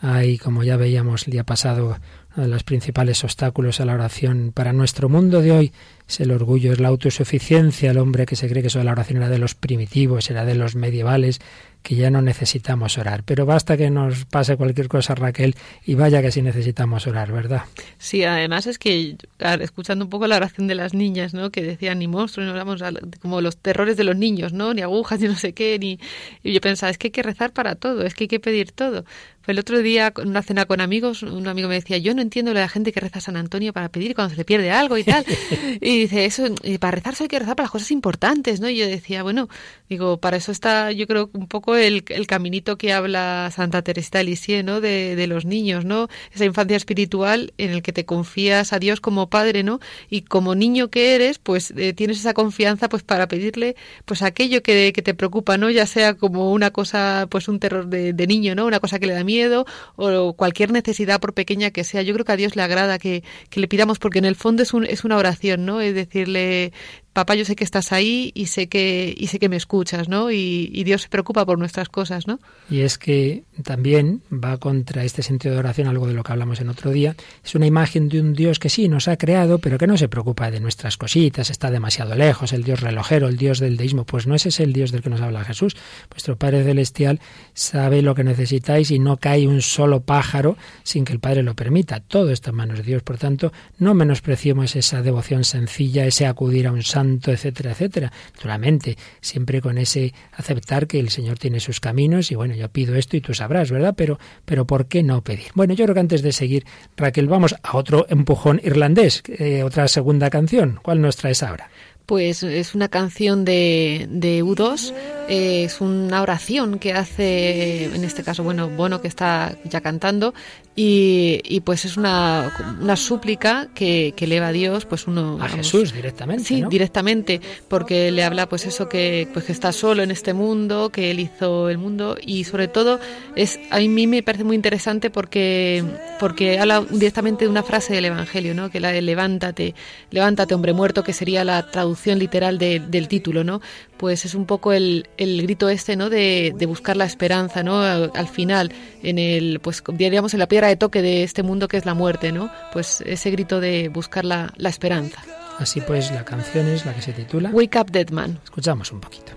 Ay, 0.00 0.38
como 0.38 0.64
ya 0.64 0.76
veíamos 0.76 1.26
el 1.26 1.32
día 1.32 1.44
pasado, 1.44 1.98
uno 2.36 2.44
de 2.44 2.48
los 2.48 2.62
principales 2.62 3.22
obstáculos 3.24 3.80
a 3.80 3.84
la 3.84 3.94
oración 3.94 4.52
para 4.54 4.72
nuestro 4.72 5.08
mundo 5.08 5.40
de 5.40 5.52
hoy 5.52 5.72
es 6.08 6.20
el 6.20 6.30
orgullo, 6.30 6.72
es 6.72 6.80
la 6.80 6.88
autosuficiencia, 6.88 7.90
el 7.90 7.98
hombre 7.98 8.26
que 8.26 8.36
se 8.36 8.48
cree 8.48 8.62
que 8.62 8.68
eso 8.68 8.82
la 8.82 8.92
oración 8.92 9.18
era 9.18 9.28
de 9.28 9.38
los 9.38 9.54
primitivos, 9.54 10.30
era 10.30 10.44
de 10.44 10.54
los 10.54 10.74
medievales, 10.74 11.40
que 11.88 11.96
ya 11.96 12.10
no 12.10 12.20
necesitamos 12.20 12.98
orar. 12.98 13.22
Pero 13.24 13.46
basta 13.46 13.74
que 13.78 13.88
nos 13.88 14.26
pase 14.26 14.58
cualquier 14.58 14.88
cosa, 14.88 15.14
Raquel, 15.14 15.54
y 15.86 15.94
vaya 15.94 16.20
que 16.20 16.30
sí 16.30 16.42
necesitamos 16.42 17.06
orar, 17.06 17.32
¿verdad? 17.32 17.62
Sí, 17.96 18.24
además 18.24 18.66
es 18.66 18.78
que, 18.78 19.16
escuchando 19.60 20.04
un 20.04 20.10
poco 20.10 20.26
la 20.26 20.36
oración 20.36 20.66
de 20.66 20.74
las 20.74 20.92
niñas, 20.92 21.32
¿no? 21.32 21.48
Que 21.50 21.62
decían 21.62 22.00
ni 22.00 22.06
monstruos, 22.06 22.44
ni 22.44 22.50
hablamos 22.50 22.82
como 23.22 23.40
los 23.40 23.56
terrores 23.56 23.96
de 23.96 24.04
los 24.04 24.16
niños, 24.16 24.52
¿no? 24.52 24.74
Ni 24.74 24.82
agujas, 24.82 25.18
ni 25.20 25.28
no 25.28 25.34
sé 25.34 25.54
qué, 25.54 25.78
ni... 25.78 25.98
Y 26.42 26.52
yo 26.52 26.60
pensaba, 26.60 26.90
es 26.90 26.98
que 26.98 27.06
hay 27.06 27.12
que 27.12 27.22
rezar 27.22 27.54
para 27.54 27.74
todo, 27.74 28.02
es 28.02 28.14
que 28.14 28.24
hay 28.24 28.28
que 28.28 28.40
pedir 28.40 28.70
todo. 28.72 29.06
El 29.48 29.58
otro 29.58 29.78
día, 29.80 30.12
en 30.18 30.28
una 30.28 30.42
cena 30.42 30.66
con 30.66 30.82
amigos, 30.82 31.22
un 31.22 31.48
amigo 31.48 31.68
me 31.70 31.76
decía, 31.76 31.96
yo 31.96 32.14
no 32.14 32.20
entiendo 32.20 32.52
la 32.52 32.68
gente 32.68 32.92
que 32.92 33.00
reza 33.00 33.16
a 33.18 33.22
San 33.22 33.36
Antonio 33.38 33.72
para 33.72 33.88
pedir 33.88 34.14
cuando 34.14 34.32
se 34.32 34.36
le 34.36 34.44
pierde 34.44 34.70
algo 34.70 34.98
y 34.98 35.04
tal. 35.04 35.24
y 35.80 36.00
dice 36.00 36.26
eso, 36.26 36.48
y 36.62 36.76
para 36.76 36.90
rezar 36.90 37.14
solo 37.14 37.24
hay 37.24 37.28
que 37.28 37.38
rezar 37.38 37.56
para 37.56 37.64
las 37.64 37.70
cosas 37.70 37.90
importantes, 37.90 38.60
¿no? 38.60 38.68
Y 38.68 38.76
yo 38.76 38.86
decía, 38.86 39.22
bueno, 39.22 39.48
digo, 39.88 40.18
para 40.18 40.36
eso 40.36 40.52
está, 40.52 40.92
yo 40.92 41.06
creo, 41.06 41.30
un 41.32 41.48
poco 41.48 41.77
el, 41.78 42.26
caminito 42.26 42.76
que 42.76 42.92
habla 42.92 43.50
Santa 43.54 43.82
Teresita 43.82 44.18
de 44.18 44.24
Lisieux, 44.24 44.64
¿no? 44.64 44.80
De, 44.80 45.16
de, 45.16 45.26
los 45.26 45.44
niños, 45.44 45.84
¿no? 45.84 46.08
Esa 46.34 46.44
infancia 46.44 46.76
espiritual 46.76 47.52
en 47.58 47.70
el 47.70 47.82
que 47.82 47.92
te 47.92 48.04
confías 48.04 48.72
a 48.72 48.78
Dios 48.78 49.00
como 49.00 49.28
padre, 49.30 49.62
¿no? 49.62 49.80
Y 50.10 50.22
como 50.22 50.54
niño 50.54 50.88
que 50.88 51.14
eres, 51.14 51.38
pues 51.38 51.72
eh, 51.76 51.92
tienes 51.92 52.18
esa 52.18 52.34
confianza, 52.34 52.88
pues 52.88 53.02
para 53.02 53.28
pedirle, 53.28 53.76
pues 54.04 54.22
aquello 54.22 54.62
que, 54.62 54.92
que, 54.92 55.02
te 55.02 55.14
preocupa, 55.14 55.58
¿no? 55.58 55.70
Ya 55.70 55.86
sea 55.86 56.14
como 56.14 56.52
una 56.52 56.70
cosa, 56.70 57.26
pues 57.30 57.48
un 57.48 57.60
terror 57.60 57.86
de, 57.88 58.12
de 58.12 58.26
niño, 58.26 58.54
¿no? 58.54 58.66
Una 58.66 58.80
cosa 58.80 58.98
que 58.98 59.06
le 59.06 59.14
da 59.14 59.24
miedo 59.24 59.66
o 59.96 60.34
cualquier 60.34 60.72
necesidad, 60.72 61.20
por 61.20 61.34
pequeña 61.34 61.70
que 61.70 61.84
sea. 61.84 62.02
Yo 62.02 62.14
creo 62.14 62.24
que 62.24 62.32
a 62.32 62.36
Dios 62.36 62.56
le 62.56 62.62
agrada 62.62 62.98
que, 62.98 63.22
que 63.50 63.60
le 63.60 63.68
pidamos, 63.68 63.98
porque 63.98 64.18
en 64.18 64.24
el 64.24 64.36
fondo 64.36 64.62
es, 64.62 64.74
un, 64.74 64.84
es 64.84 65.04
una 65.04 65.16
oración, 65.16 65.64
¿no? 65.64 65.80
Es 65.80 65.94
decirle, 65.94 66.72
papá, 67.18 67.34
yo 67.34 67.44
sé 67.44 67.56
que 67.56 67.64
estás 67.64 67.92
ahí 67.92 68.30
y 68.34 68.46
sé 68.46 68.68
que, 68.68 69.12
y 69.16 69.26
sé 69.26 69.40
que 69.40 69.48
me 69.48 69.56
escuchas, 69.56 70.08
¿no? 70.08 70.30
Y, 70.30 70.70
y, 70.72 70.84
Dios 70.84 71.02
se 71.02 71.08
preocupa 71.08 71.44
por 71.44 71.58
nuestras 71.58 71.88
cosas, 71.88 72.28
¿no? 72.28 72.38
Y 72.70 72.82
es 72.82 72.96
que 72.96 73.42
también 73.62 74.22
va 74.32 74.58
contra 74.58 75.04
este 75.04 75.22
sentido 75.22 75.54
de 75.54 75.60
oración, 75.60 75.88
algo 75.88 76.06
de 76.06 76.14
lo 76.14 76.22
que 76.22 76.32
hablamos 76.32 76.60
en 76.60 76.68
otro 76.68 76.90
día. 76.90 77.14
Es 77.44 77.54
una 77.54 77.66
imagen 77.66 78.08
de 78.08 78.20
un 78.20 78.34
Dios 78.34 78.58
que 78.58 78.68
sí 78.68 78.88
nos 78.88 79.08
ha 79.08 79.16
creado, 79.16 79.58
pero 79.58 79.78
que 79.78 79.86
no 79.86 79.96
se 79.96 80.08
preocupa 80.08 80.50
de 80.50 80.60
nuestras 80.60 80.96
cositas, 80.96 81.50
está 81.50 81.70
demasiado 81.70 82.14
lejos, 82.14 82.52
el 82.52 82.64
Dios 82.64 82.80
relojero, 82.80 83.28
el 83.28 83.36
Dios 83.36 83.58
del 83.58 83.76
deísmo. 83.76 84.04
Pues 84.04 84.26
no 84.26 84.34
ese 84.34 84.50
es 84.50 84.60
el 84.60 84.72
Dios 84.72 84.92
del 84.92 85.02
que 85.02 85.10
nos 85.10 85.20
habla 85.20 85.44
Jesús. 85.44 85.76
Vuestro 86.10 86.36
Padre 86.36 86.64
Celestial 86.64 87.20
sabe 87.54 88.02
lo 88.02 88.14
que 88.14 88.24
necesitáis 88.24 88.90
y 88.90 88.98
no 88.98 89.16
cae 89.16 89.46
un 89.46 89.62
solo 89.62 90.00
pájaro 90.00 90.56
sin 90.82 91.04
que 91.04 91.12
el 91.12 91.20
Padre 91.20 91.42
lo 91.42 91.54
permita. 91.54 92.00
Todo 92.00 92.30
está 92.30 92.50
en 92.50 92.56
manos 92.56 92.78
de 92.78 92.84
Dios. 92.84 93.02
Por 93.02 93.18
tanto, 93.18 93.52
no 93.78 93.94
menospreciemos 93.94 94.76
esa 94.76 95.02
devoción 95.02 95.44
sencilla, 95.44 96.06
ese 96.06 96.26
acudir 96.26 96.66
a 96.66 96.72
un 96.72 96.82
santo, 96.82 97.32
etcétera, 97.32 97.72
etcétera. 97.72 98.12
Naturalmente, 98.34 98.96
siempre 99.20 99.60
con 99.60 99.78
ese 99.78 100.14
aceptar 100.32 100.86
que 100.86 101.00
el 101.00 101.10
Señor 101.10 101.38
tiene 101.38 101.60
sus 101.60 101.80
caminos 101.80 102.30
y 102.30 102.34
bueno, 102.34 102.54
yo 102.54 102.68
pido 102.68 102.94
esto 102.94 103.16
y 103.16 103.20
tú 103.20 103.34
¿verdad? 103.48 103.94
Pero, 103.96 104.18
pero 104.44 104.66
¿por 104.66 104.86
qué 104.86 105.02
no 105.02 105.22
pedir? 105.22 105.48
Bueno, 105.54 105.74
yo 105.74 105.84
creo 105.84 105.94
que 105.94 106.00
antes 106.00 106.22
de 106.22 106.32
seguir, 106.32 106.64
Raquel, 106.96 107.28
vamos 107.28 107.54
a 107.62 107.76
otro 107.76 108.06
empujón 108.08 108.60
irlandés, 108.62 109.22
eh, 109.26 109.62
otra 109.62 109.88
segunda 109.88 110.30
canción. 110.30 110.78
¿Cuál 110.82 111.00
nos 111.00 111.16
traes 111.16 111.42
ahora? 111.42 111.70
Pues 112.08 112.42
es 112.42 112.74
una 112.74 112.88
canción 112.88 113.44
de, 113.44 114.06
de 114.08 114.42
U2, 114.42 114.94
eh, 115.28 115.64
es 115.64 115.82
una 115.82 116.22
oración 116.22 116.78
que 116.78 116.94
hace, 116.94 117.84
en 117.84 118.02
este 118.02 118.24
caso, 118.24 118.42
bueno, 118.42 118.70
Bono 118.70 119.02
que 119.02 119.08
está 119.08 119.58
ya 119.64 119.82
cantando, 119.82 120.32
y, 120.74 121.42
y 121.44 121.60
pues 121.60 121.84
es 121.84 121.96
una, 121.98 122.50
una 122.80 122.96
súplica 122.96 123.68
que, 123.74 124.14
que, 124.16 124.24
eleva 124.24 124.46
a 124.46 124.52
Dios, 124.52 124.86
pues 124.86 125.06
uno... 125.06 125.34
A 125.34 125.48
vamos, 125.48 125.56
Jesús 125.56 125.92
directamente. 125.92 126.44
Sí, 126.44 126.60
¿no? 126.62 126.68
directamente, 126.68 127.42
porque 127.66 128.10
le 128.10 128.24
habla 128.24 128.48
pues 128.48 128.64
eso 128.64 128.88
que, 128.88 129.28
pues 129.34 129.44
que 129.44 129.52
está 129.52 129.72
solo 129.72 130.02
en 130.02 130.10
este 130.10 130.32
mundo, 130.32 130.88
que 130.90 131.10
Él 131.10 131.20
hizo 131.20 131.68
el 131.68 131.76
mundo, 131.76 132.16
y 132.24 132.44
sobre 132.44 132.68
todo 132.68 133.00
es 133.34 133.58
a 133.70 133.80
mí 133.80 134.06
me 134.06 134.22
parece 134.22 134.44
muy 134.44 134.56
interesante 134.56 135.10
porque, 135.10 135.84
porque 136.20 136.58
habla 136.58 136.86
directamente 136.88 137.44
de 137.44 137.50
una 137.50 137.64
frase 137.64 137.92
del 137.92 138.06
Evangelio, 138.06 138.54
¿no? 138.54 138.70
que 138.70 138.80
la 138.80 138.92
de 138.92 139.02
levántate, 139.02 139.74
levántate 140.10 140.54
hombre 140.54 140.72
muerto, 140.72 141.02
que 141.04 141.12
sería 141.12 141.44
la 141.44 141.70
traducción 141.98 142.18
literal 142.18 142.58
de, 142.58 142.80
del 142.80 143.08
título, 143.08 143.44
¿no? 143.44 143.60
Pues 143.96 144.24
es 144.24 144.34
un 144.34 144.46
poco 144.46 144.72
el, 144.72 145.08
el 145.16 145.42
grito 145.42 145.68
este, 145.68 145.96
¿no? 145.96 146.08
De, 146.08 146.54
de 146.56 146.66
buscar 146.66 146.96
la 146.96 147.04
esperanza, 147.04 147.62
¿no? 147.62 147.82
Al, 147.82 148.12
al 148.14 148.28
final, 148.28 148.72
en 149.02 149.18
el, 149.18 149.58
pues 149.60 149.82
diríamos 149.94 150.32
en 150.34 150.40
la 150.40 150.46
piedra 150.46 150.68
de 150.68 150.76
toque 150.76 151.02
de 151.02 151.24
este 151.24 151.42
mundo 151.42 151.66
que 151.66 151.76
es 151.76 151.86
la 151.86 151.94
muerte, 151.94 152.30
¿no? 152.32 152.50
Pues 152.72 153.02
ese 153.04 153.30
grito 153.30 153.60
de 153.60 153.88
buscar 153.88 154.24
la, 154.24 154.52
la 154.56 154.68
esperanza. 154.68 155.22
Así 155.58 155.80
pues, 155.80 156.12
la 156.12 156.24
canción 156.24 156.68
es 156.68 156.86
la 156.86 156.94
que 156.94 157.02
se 157.02 157.12
titula 157.12 157.50
Wake 157.50 157.78
Up 157.80 157.90
Dead 157.90 158.10
Man. 158.10 158.38
Escuchamos 158.44 158.92
un 158.92 159.00
poquito. 159.00 159.32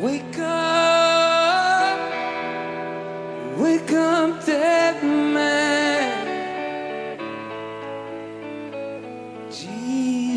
Wake 0.00 0.38
up, 0.38 1.98
wake 3.58 3.92
up, 3.92 4.44
dead 4.44 5.02
man. 5.02 5.65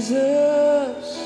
Jesus, 0.09 1.19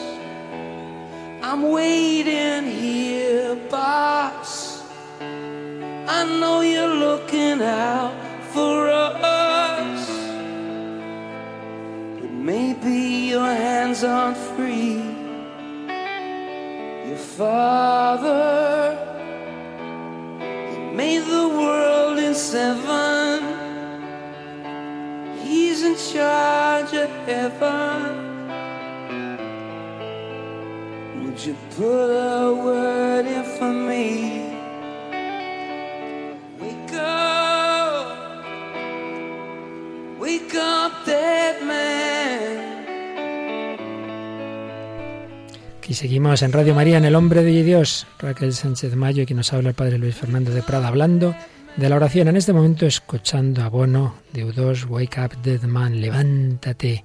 I'm 1.41 1.72
waiting 1.72 2.69
here, 2.69 3.56
boss. 3.69 4.84
I 5.22 6.26
know 6.26 6.60
you're 6.60 6.93
looking 6.93 7.62
out 7.62 8.13
for 8.52 8.89
us, 8.89 10.10
but 12.19 12.30
maybe 12.30 13.30
your 13.30 13.46
hands 13.46 14.04
aren't 14.04 14.36
free. 14.36 15.00
Your 17.08 17.24
father 17.39 19.00
he 20.41 20.78
made 20.93 21.24
the 21.24 21.48
world 21.48 22.19
in 22.19 22.36
seven. 22.36 23.39
He's 25.41 25.84
in 25.84 25.96
charge 25.96 26.93
of 26.93 27.10
heaven. 27.26 28.23
You 31.46 31.56
put 31.76 32.10
a 32.10 32.54
word 32.54 33.26
in 33.26 33.44
for 33.44 33.68
me? 33.68 34.48
Wake 36.62 36.94
up, 36.94 38.46
wake 40.22 40.56
up, 40.56 41.06
dead 41.06 41.62
man. 41.68 42.86
Aquí 45.80 45.94
seguimos 45.94 46.42
en 46.44 46.54
Radio 46.54 46.74
María, 46.74 46.98
en 46.98 47.04
El 47.04 47.14
Hombre 47.14 47.44
de 47.44 47.62
Dios, 47.62 48.08
Raquel 48.20 48.54
Sánchez 48.54 48.96
Mayo, 48.96 49.24
y 49.24 49.26
que 49.26 49.34
nos 49.34 49.52
habla 49.52 49.68
el 49.68 49.76
Padre 49.76 49.98
Luis 49.98 50.16
Fernando 50.16 50.52
de 50.52 50.64
Prada, 50.64 50.88
hablando 50.88 51.36
de 51.76 51.90
la 51.90 51.98
oración. 51.98 52.30
En 52.30 52.38
este 52.38 52.54
momento 52.54 52.86
escuchando 52.86 53.64
a 53.64 53.68
Bono 53.68 54.16
de 54.32 54.46
U2, 54.46 54.88
Wake 54.88 55.20
Up 55.20 55.41
Dead 55.41 55.64
Man, 55.64 56.00
levántate, 56.00 57.04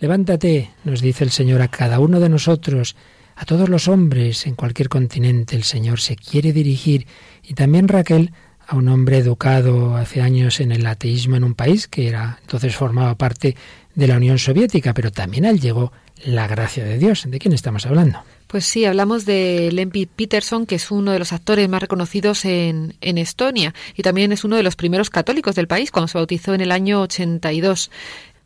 levántate, 0.00 0.68
nos 0.84 1.00
dice 1.00 1.24
el 1.24 1.30
Señor 1.30 1.62
a 1.62 1.68
cada 1.68 1.98
uno 1.98 2.20
de 2.20 2.28
nosotros, 2.28 2.94
a 3.40 3.46
todos 3.46 3.70
los 3.70 3.88
hombres 3.88 4.46
en 4.46 4.54
cualquier 4.54 4.90
continente, 4.90 5.56
el 5.56 5.62
Señor 5.62 5.98
se 5.98 6.14
quiere 6.14 6.52
dirigir. 6.52 7.06
Y 7.42 7.54
también 7.54 7.88
Raquel, 7.88 8.32
a 8.66 8.76
un 8.76 8.86
hombre 8.88 9.16
educado 9.16 9.96
hace 9.96 10.20
años 10.20 10.60
en 10.60 10.72
el 10.72 10.84
ateísmo 10.84 11.36
en 11.36 11.44
un 11.44 11.54
país 11.54 11.88
que 11.88 12.06
era 12.06 12.38
entonces 12.42 12.76
formaba 12.76 13.14
parte 13.14 13.56
de 13.94 14.06
la 14.06 14.18
Unión 14.18 14.38
Soviética, 14.38 14.92
pero 14.92 15.10
también 15.10 15.46
al 15.46 15.58
llegó 15.58 15.90
la 16.22 16.46
gracia 16.48 16.84
de 16.84 16.98
Dios. 16.98 17.24
¿De 17.26 17.38
quién 17.38 17.54
estamos 17.54 17.86
hablando? 17.86 18.22
Pues 18.46 18.66
sí, 18.66 18.84
hablamos 18.84 19.24
de 19.24 19.70
Lempi 19.72 20.04
Peterson, 20.04 20.66
que 20.66 20.74
es 20.74 20.90
uno 20.90 21.12
de 21.12 21.18
los 21.18 21.32
actores 21.32 21.66
más 21.68 21.80
reconocidos 21.80 22.44
en, 22.44 22.94
en, 23.00 23.16
Estonia 23.16 23.72
y 23.96 24.02
también 24.02 24.32
es 24.32 24.44
uno 24.44 24.56
de 24.56 24.62
los 24.62 24.76
primeros 24.76 25.08
católicos 25.08 25.54
del 25.54 25.66
país 25.66 25.90
cuando 25.90 26.08
se 26.08 26.18
bautizó 26.18 26.52
en 26.52 26.60
el 26.60 26.72
año 26.72 27.00
82. 27.00 27.90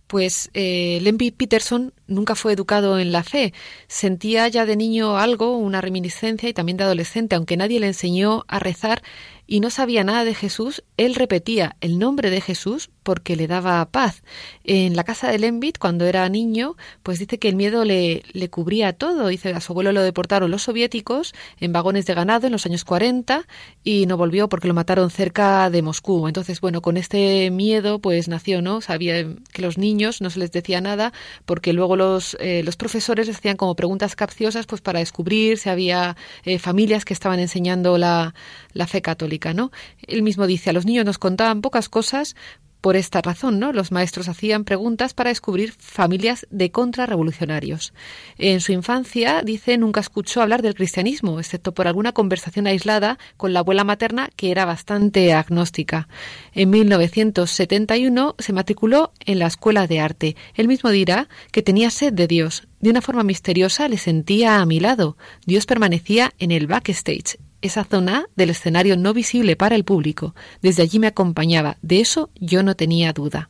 Pues 0.07 0.51
eh, 0.55 0.99
Lempi 1.03 1.31
Peterson 1.31 1.93
nunca 2.07 2.35
fue 2.35 2.53
educado 2.53 2.99
en 2.99 3.11
la 3.11 3.23
fe. 3.23 3.55
Sentía 3.89 4.47
ya 4.49 4.67
de 4.67 4.77
niño 4.77 5.17
algo, 5.17 5.57
una 5.57 5.81
reminiscencia 5.81 6.49
y 6.49 6.55
también 6.55 6.77
de 6.77 6.85
adolescente, 6.85 7.37
aunque 7.37 7.57
nadie 7.57 7.81
le 7.81 7.87
enseñó 7.89 8.45
a 8.49 8.59
rezar 8.59 9.03
y 9.47 9.61
no 9.61 9.71
sabía 9.71 10.05
nada 10.05 10.25
de 10.25 10.35
Jesús, 10.35 10.83
él 10.97 11.15
repetía 11.15 11.77
el 11.81 11.99
nombre 11.99 12.31
de 12.31 12.41
Jesús 12.41 12.91
porque 13.03 13.37
le 13.37 13.47
daba 13.47 13.85
paz. 13.91 14.23
En 14.65 14.97
la 14.97 15.05
casa 15.05 15.31
de 15.31 15.39
Lembit, 15.39 15.79
cuando 15.79 16.07
era 16.07 16.27
niño, 16.29 16.77
pues 17.03 17.19
dice 17.19 17.39
que 17.39 17.49
el 17.49 17.55
miedo 17.55 17.85
le, 17.85 18.23
le 18.33 18.49
cubría 18.49 18.95
todo. 18.95 19.29
Dice, 19.29 19.51
a 19.51 19.61
su 19.61 19.73
abuelo 19.73 19.93
lo 19.93 20.03
deportaron 20.03 20.51
los 20.51 20.63
soviéticos 20.63 21.35
en 21.61 21.73
vagones 21.73 22.07
de 22.07 22.15
ganado 22.15 22.47
en 22.47 22.53
los 22.53 22.65
años 22.65 22.85
40 22.85 23.47
y 23.85 24.07
no 24.07 24.17
volvió 24.17 24.49
porque 24.49 24.69
lo 24.69 24.75
mataron 24.75 25.11
cerca 25.11 25.69
de 25.69 25.83
Moscú. 25.83 26.27
Entonces, 26.27 26.61
bueno, 26.61 26.81
con 26.81 26.97
este 26.97 27.51
miedo 27.51 27.99
pues 27.99 28.29
nació, 28.29 28.63
¿no? 28.63 28.81
Sabía 28.81 29.27
que 29.53 29.63
los 29.63 29.77
niños 29.77 30.23
no 30.23 30.31
se 30.31 30.39
les 30.39 30.51
decía 30.51 30.81
nada 30.81 31.13
porque 31.45 31.75
luego 31.75 31.97
los, 31.97 32.39
eh, 32.41 32.63
los 32.65 32.77
profesores 32.77 33.29
hacían 33.29 33.59
como 33.59 33.77
preguntas 33.77 34.17
capciosas 34.17 34.67
pues 34.67 34.81
para 34.81 35.01
descubrir 35.01 35.59
si 35.59 35.69
había 35.69 36.17
eh, 36.45 36.59
familias 36.59 37.05
que 37.05 37.13
estaban 37.13 37.39
enseñando 37.39 37.99
la, 37.99 38.35
la 38.75 38.87
fe 38.87 39.01
católica. 39.03 39.55
¿no? 39.55 39.71
Él 40.07 40.23
mismo 40.23 40.47
dice, 40.47 40.71
a 40.71 40.73
los 40.73 40.85
niños 40.85 41.07
nos 41.07 41.19
contaban 41.19 41.63
pocas 41.63 41.89
cosas 41.89 42.37
por 42.85 42.97
esta 42.97 43.23
razón, 43.23 43.59
¿no? 43.59 43.73
Los 43.73 43.93
maestros 43.93 44.29
hacían 44.29 44.65
preguntas 44.65 45.15
para 45.15 45.31
descubrir 45.31 45.73
familias 45.73 46.47
de 46.51 46.71
contrarrevolucionarios. 46.71 47.95
En 48.37 48.61
su 48.61 48.73
infancia, 48.73 49.41
dice, 49.43 49.79
nunca 49.79 50.01
escuchó 50.01 50.43
hablar 50.43 50.61
del 50.61 50.75
cristianismo, 50.75 51.41
excepto 51.41 51.73
por 51.73 51.89
alguna 51.89 52.13
conversación 52.13 52.67
aislada 52.67 53.19
con 53.39 53.55
la 53.55 53.61
abuela 53.61 53.85
materna 53.85 54.29
que 54.37 54.51
era 54.51 54.67
bastante 54.67 55.33
agnóstica. 55.33 56.09
En 56.53 56.69
1971 56.69 58.35
se 58.39 58.53
matriculó 58.53 59.13
en 59.25 59.39
la 59.39 59.47
Escuela 59.47 59.87
de 59.87 60.01
Arte. 60.01 60.37
Él 60.53 60.69
mismo 60.69 60.91
dirá 60.91 61.31
que 61.53 61.63
tenía 61.63 61.89
sed 61.89 62.13
de 62.13 62.27
Dios. 62.27 62.69
De 62.81 62.91
una 62.91 63.01
forma 63.01 63.23
misteriosa 63.23 63.89
le 63.89 63.97
sentía 63.97 64.61
a 64.61 64.67
mi 64.67 64.79
lado. 64.79 65.17
Dios 65.47 65.65
permanecía 65.65 66.35
en 66.39 66.51
el 66.51 66.67
backstage, 66.67 67.39
esa 67.65 67.85
zona 67.85 68.27
del 68.37 68.51
escenario 68.51 68.97
no 68.97 69.15
visible 69.15 69.57
para 69.57 69.75
el 69.75 69.85
público. 69.85 70.35
Desde 70.61 70.83
allí 70.83 70.99
me 70.99 71.07
acompañaba. 71.07 71.79
De 71.81 72.01
eso 72.01 72.31
yo 72.35 72.63
no 72.63 72.77
tenía 72.77 73.13
duda. 73.13 73.49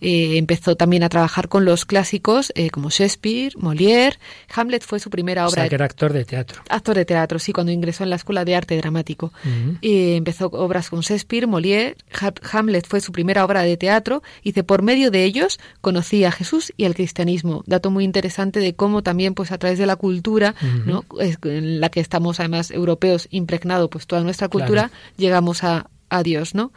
Eh, 0.00 0.36
empezó 0.36 0.76
también 0.76 1.02
a 1.02 1.08
trabajar 1.08 1.48
con 1.48 1.64
los 1.64 1.84
clásicos 1.84 2.52
eh, 2.54 2.70
como 2.70 2.90
Shakespeare, 2.90 3.52
Molière. 3.56 4.18
Hamlet 4.54 4.84
fue 4.84 5.00
su 5.00 5.10
primera 5.10 5.46
obra. 5.46 5.64
O 5.64 5.68
que 5.68 5.74
era 5.74 5.84
actor 5.84 6.12
de 6.12 6.24
teatro. 6.24 6.62
Actor 6.68 6.96
de 6.96 7.04
teatro, 7.04 7.38
sí, 7.38 7.52
cuando 7.52 7.72
ingresó 7.72 8.04
en 8.04 8.10
la 8.10 8.16
Escuela 8.16 8.44
de 8.44 8.56
Arte 8.56 8.76
Dramático. 8.76 9.32
empezó 9.82 10.46
obras 10.46 10.90
con 10.90 11.00
Shakespeare, 11.00 11.46
Molière. 11.46 11.96
Hamlet 12.52 12.86
fue 12.86 13.00
su 13.00 13.12
primera 13.12 13.44
obra 13.44 13.62
de 13.62 13.76
teatro. 13.76 14.22
Y 14.42 14.52
por 14.62 14.82
medio 14.82 15.10
de 15.10 15.24
ellos 15.24 15.58
conocí 15.80 16.24
a 16.24 16.32
Jesús 16.32 16.72
y 16.76 16.84
al 16.84 16.94
cristianismo. 16.94 17.62
Dato 17.66 17.90
muy 17.90 18.04
interesante 18.04 18.60
de 18.60 18.74
cómo 18.74 19.02
también, 19.02 19.34
pues 19.34 19.52
a 19.52 19.58
través 19.58 19.78
de 19.78 19.86
la 19.86 19.96
cultura, 19.96 20.54
¿no? 20.84 21.04
en 21.44 21.80
la 21.80 21.88
que 21.90 22.00
estamos 22.00 22.40
además 22.40 22.70
europeos 22.70 23.28
impregnado, 23.30 23.90
pues 23.90 24.06
toda 24.06 24.22
nuestra 24.22 24.48
cultura, 24.48 24.90
llegamos 25.16 25.64
a, 25.64 25.88
a 26.08 26.22
Dios, 26.22 26.54
¿no? 26.54 26.72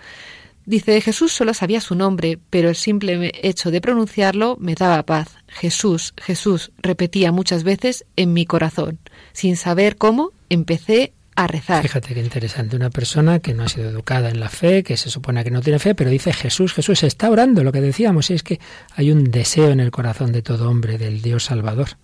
Dice, 0.70 1.02
Jesús 1.02 1.32
solo 1.32 1.56
sabía 1.56 1.82
su 1.82 1.96
nombre, 1.96 2.38
pero 2.52 2.70
el 2.70 2.76
simple 2.76 3.32
hecho 3.42 3.72
de 3.72 3.82
pronunciarlo 3.82 4.56
me 4.60 4.76
daba 4.76 5.02
paz. 5.02 5.30
Jesús, 5.48 6.14
Jesús, 6.16 6.72
repetía 6.78 7.32
muchas 7.32 7.64
veces 7.64 8.06
en 8.16 8.34
mi 8.34 8.46
corazón. 8.46 9.00
Sin 9.34 9.58
saber 9.58 9.96
cómo, 9.96 10.32
empecé 10.48 11.14
a 11.36 11.48
rezar. 11.48 11.82
Fíjate 11.82 12.14
qué 12.14 12.20
interesante, 12.20 12.76
una 12.76 12.92
persona 12.92 13.40
que 13.40 13.56
no 13.56 13.64
ha 13.64 13.68
sido 13.68 13.90
educada 13.90 14.30
en 14.30 14.40
la 14.40 14.50
fe, 14.50 14.84
que 14.84 14.96
se 14.96 15.10
supone 15.10 15.44
que 15.44 15.50
no 15.50 15.62
tiene 15.62 15.80
fe, 15.80 15.96
pero 15.96 16.12
dice 16.12 16.34
Jesús, 16.34 16.76
Jesús 16.76 17.02
está 17.02 17.32
orando, 17.32 17.64
lo 17.64 17.72
que 17.72 17.82
decíamos, 17.82 18.30
es 18.30 18.44
que 18.44 18.60
hay 18.94 19.12
un 19.12 19.24
deseo 19.24 19.72
en 19.72 19.80
el 19.80 19.90
corazón 19.90 20.32
de 20.32 20.44
todo 20.44 20.70
hombre 20.70 21.00
del 21.00 21.24
Dios 21.24 21.46
Salvador. 21.46 21.98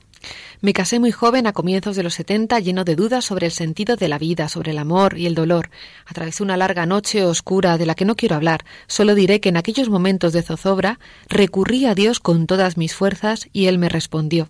Me 0.66 0.74
casé 0.74 0.99
muy 0.99 1.11
joven 1.11 1.45
a 1.45 1.53
comienzos 1.53 1.95
de 1.95 2.01
los 2.01 2.16
setenta, 2.16 2.59
lleno 2.59 2.86
de 2.86 2.95
dudas 2.95 3.24
sobre 3.24 3.45
el 3.45 3.51
sentido 3.51 3.97
de 3.97 4.07
la 4.07 4.18
vida, 4.18 4.49
sobre 4.49 4.72
el 4.72 4.80
amor 4.80 5.16
y 5.16 5.28
el 5.28 5.36
dolor. 5.36 5.70
Atravesé 6.07 6.41
una 6.41 6.57
larga 6.57 6.88
noche 6.88 7.24
oscura 7.24 7.78
de 7.78 7.86
la 7.86 7.93
que 7.93 8.03
no 8.03 8.16
quiero 8.16 8.36
hablar. 8.36 8.66
Solo 8.88 9.13
diré 9.13 9.39
que 9.39 9.49
en 9.49 9.57
aquellos 9.57 9.89
momentos 9.89 10.34
de 10.34 10.41
zozobra 10.41 10.99
recurrí 11.30 11.86
a 11.86 11.93
Dios 11.93 12.20
con 12.20 12.47
todas 12.47 12.78
mis 12.78 12.95
fuerzas 12.95 13.47
y 13.53 13.68
Él 13.68 13.78
me 13.78 13.89
respondió. 13.89 14.49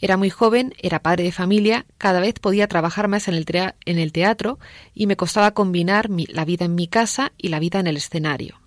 Era 0.00 0.16
muy 0.16 0.30
joven, 0.30 0.72
era 0.78 1.02
padre 1.02 1.24
de 1.24 1.32
familia, 1.32 1.84
cada 1.98 2.20
vez 2.20 2.38
podía 2.40 2.66
trabajar 2.66 3.06
más 3.06 3.28
en 3.28 3.34
el, 3.34 3.44
en 3.84 3.98
el 3.98 4.12
teatro 4.12 4.58
y 4.94 5.06
me 5.06 5.18
costaba 5.18 5.50
combinar 5.50 6.08
la 6.08 6.46
vida 6.46 6.64
en 6.64 6.74
mi 6.74 6.88
casa 6.88 7.32
y 7.36 7.48
la 7.48 7.60
vida 7.60 7.78
en 7.78 7.88
el 7.88 7.98
escenario. 7.98 8.58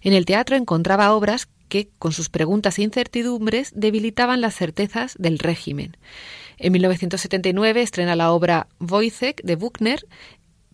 En 0.00 0.14
el 0.14 0.24
teatro 0.24 0.56
encontraba 0.56 1.12
obras 1.12 1.48
que, 1.68 1.88
con 1.98 2.12
sus 2.12 2.28
preguntas 2.28 2.78
e 2.78 2.82
incertidumbres, 2.82 3.72
debilitaban 3.74 4.40
las 4.40 4.54
certezas 4.54 5.14
del 5.18 5.38
régimen. 5.38 5.96
En 6.58 6.72
1979 6.72 7.82
estrena 7.82 8.16
la 8.16 8.32
obra 8.32 8.68
Wojciech 8.80 9.42
de 9.42 9.56
Buchner, 9.56 10.06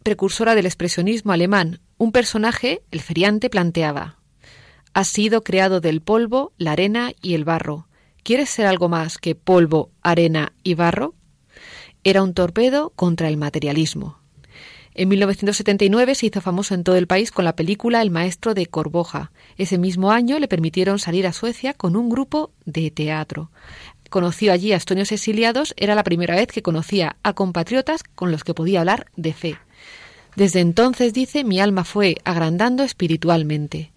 precursora 0.03 0.55
del 0.55 0.67
expresionismo 0.67 1.33
alemán. 1.33 1.81
Un 1.99 2.13
personaje, 2.13 2.83
el 2.91 3.01
feriante, 3.01 3.51
planteaba 3.51 4.19
Has 4.95 5.09
sido 5.09 5.43
creado 5.43 5.81
del 5.81 6.03
polvo, 6.03 6.53
la 6.59 6.73
arena 6.73 7.13
y 7.23 7.35
el 7.35 7.45
barro. 7.45 7.89
¿Quieres 8.23 8.51
ser 8.51 8.67
algo 8.67 8.89
más 8.89 9.19
que 9.19 9.35
polvo, 9.35 9.91
arena 10.03 10.53
y 10.63 10.75
barro? 10.75 11.15
Era 12.05 12.23
un 12.23 12.35
torpedo 12.35 12.91
contra 12.91 13.29
el 13.29 13.37
materialismo. 13.37 14.22
En 14.95 15.09
1979 15.09 16.15
se 16.15 16.27
hizo 16.27 16.41
famoso 16.43 16.75
en 16.75 16.85
todo 16.85 16.97
el 16.97 17.07
país 17.07 17.31
con 17.31 17.47
la 17.47 17.57
película 17.57 18.03
El 18.03 18.11
maestro 18.11 18.53
de 18.53 18.67
Corboja. 18.67 19.33
Ese 19.57 19.79
mismo 19.79 20.13
año 20.13 20.39
le 20.39 20.49
permitieron 20.49 20.99
salir 20.99 21.27
a 21.27 21.33
Suecia 21.33 21.73
con 21.73 21.97
un 21.97 22.11
grupo 22.11 22.51
de 22.67 22.91
teatro. 22.91 23.51
Conoció 24.11 24.53
allí 24.53 24.73
a 24.73 24.77
estonios 24.77 25.11
exiliados, 25.11 25.73
era 25.79 25.95
la 25.95 26.05
primera 26.05 26.37
vez 26.37 26.49
que 26.49 26.61
conocía 26.61 27.17
a 27.23 27.33
compatriotas 27.33 28.03
con 28.03 28.31
los 28.31 28.45
que 28.45 28.53
podía 28.53 28.81
hablar 28.81 29.07
de 29.17 29.33
fe. 29.33 29.57
Desde 30.37 30.61
entonces, 30.61 31.15
dice, 31.15 31.45
mi 31.45 31.61
alma 31.61 31.85
fue 31.85 32.17
agrandando 32.25 32.85
espiritualmente 32.85 33.93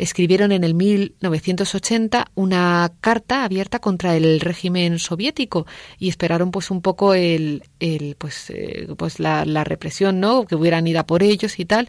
escribieron 0.00 0.50
en 0.50 0.64
el 0.64 0.74
1980 0.74 2.30
una 2.34 2.90
carta 3.00 3.44
abierta 3.44 3.78
contra 3.78 4.16
el 4.16 4.40
régimen 4.40 4.98
soviético 4.98 5.66
y 5.98 6.08
esperaron 6.08 6.50
pues 6.50 6.70
un 6.70 6.80
poco 6.80 7.14
el, 7.14 7.62
el 7.80 8.16
pues, 8.18 8.50
eh, 8.50 8.88
pues 8.96 9.20
la, 9.20 9.44
la, 9.44 9.62
represión, 9.62 10.18
¿no? 10.18 10.46
Que 10.46 10.54
hubieran 10.54 10.86
ido 10.86 11.00
a 11.00 11.06
por 11.06 11.22
ellos 11.22 11.58
y 11.58 11.66
tal. 11.66 11.88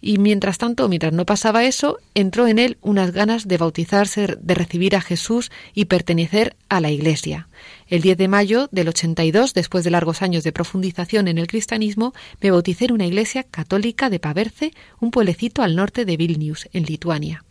Y 0.00 0.18
mientras 0.18 0.58
tanto, 0.58 0.88
mientras 0.88 1.12
no 1.12 1.26
pasaba 1.26 1.64
eso, 1.64 1.98
entró 2.14 2.46
en 2.46 2.60
él 2.60 2.78
unas 2.80 3.10
ganas 3.10 3.48
de 3.48 3.58
bautizarse, 3.58 4.36
de 4.40 4.54
recibir 4.54 4.94
a 4.94 5.00
Jesús 5.00 5.50
y 5.74 5.86
pertenecer 5.86 6.54
a 6.68 6.80
la 6.80 6.92
Iglesia. 6.92 7.48
El 7.88 8.02
10 8.02 8.16
de 8.18 8.28
mayo 8.28 8.68
del 8.70 8.88
82, 8.88 9.54
después 9.54 9.82
de 9.82 9.90
largos 9.90 10.22
años 10.22 10.44
de 10.44 10.52
profundización 10.52 11.26
en 11.26 11.38
el 11.38 11.48
cristianismo, 11.48 12.14
me 12.40 12.52
bauticé 12.52 12.84
en 12.84 12.92
una 12.92 13.06
iglesia 13.06 13.42
católica 13.42 14.10
de 14.10 14.20
Paverce, 14.20 14.72
un 15.00 15.10
pueblecito 15.10 15.62
al 15.62 15.74
norte 15.74 16.04
de 16.04 16.16
Vilnius, 16.16 16.68
en 16.72 16.84
Lituania. 16.84 17.44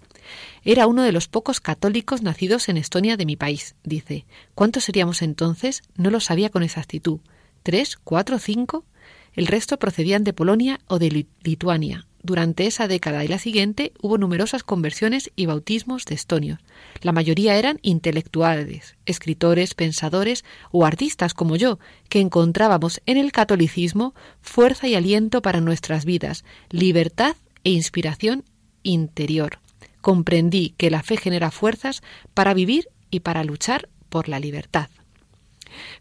Era 0.64 0.88
uno 0.88 1.04
de 1.04 1.12
los 1.12 1.28
pocos 1.28 1.60
católicos 1.60 2.22
nacidos 2.22 2.70
en 2.70 2.78
Estonia 2.78 3.18
de 3.18 3.26
mi 3.26 3.36
país, 3.36 3.76
dice. 3.84 4.26
¿Cuántos 4.56 4.86
seríamos 4.86 5.22
entonces? 5.22 5.84
No 5.96 6.10
lo 6.10 6.20
sabía 6.20 6.50
con 6.50 6.64
exactitud. 6.64 7.20
¿Tres? 7.64 7.98
¿Cuatro? 7.98 8.40
¿Cinco? 8.40 8.86
El 9.34 9.48
resto 9.48 9.78
procedían 9.78 10.24
de 10.24 10.34
Polonia 10.34 10.80
o 10.88 11.00
de 11.00 11.28
Lituania. 11.44 12.08
Durante 12.24 12.66
esa 12.66 12.88
década 12.88 13.24
y 13.24 13.28
la 13.28 13.38
siguiente 13.38 13.94
hubo 14.02 14.18
numerosas 14.18 14.64
conversiones 14.64 15.32
y 15.36 15.46
bautismos 15.46 16.04
de 16.06 16.16
estonios. 16.16 16.60
La 17.02 17.12
mayoría 17.12 17.56
eran 17.56 17.80
intelectuales, 17.84 18.98
escritores, 19.06 19.76
pensadores 19.76 20.44
o 20.72 20.86
artistas 20.86 21.34
como 21.34 21.56
yo, 21.56 21.80
que 22.10 22.20
encontrábamos 22.20 23.02
en 23.06 23.18
el 23.18 23.32
catolicismo 23.32 24.14
fuerza 24.42 24.88
y 24.88 24.96
aliento 24.96 25.42
para 25.42 25.62
nuestras 25.62 26.04
vidas, 26.04 26.44
libertad 26.70 27.36
e 27.64 27.70
inspiración 27.72 28.44
interior 28.84 29.60
comprendí 30.08 30.74
que 30.78 30.90
la 30.90 31.04
fe 31.04 31.18
genera 31.18 31.52
fuerzas 31.52 32.02
para 32.34 32.54
vivir 32.54 32.88
y 33.12 33.20
para 33.20 33.44
luchar 33.44 33.90
por 34.08 34.30
la 34.30 34.40
libertad. 34.40 34.88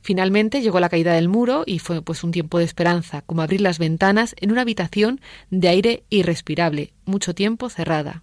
Finalmente 0.01 0.61
llegó 0.61 0.79
la 0.79 0.89
caída 0.89 1.15
del 1.15 1.29
muro 1.29 1.65
y 1.67 1.81
fue 1.81 2.03
pues 2.03 2.23
un 2.23 2.31
tiempo 2.31 2.59
de 2.59 2.65
esperanza, 2.65 3.23
como 3.23 3.43
abrir 3.43 3.61
las 3.61 3.81
ventanas 3.81 4.37
en 4.41 4.53
una 4.53 4.61
habitación 4.61 5.21
de 5.51 5.67
aire 5.67 6.05
irrespirable, 6.09 6.93
mucho 7.05 7.35
tiempo 7.35 7.69
cerrada. 7.69 8.23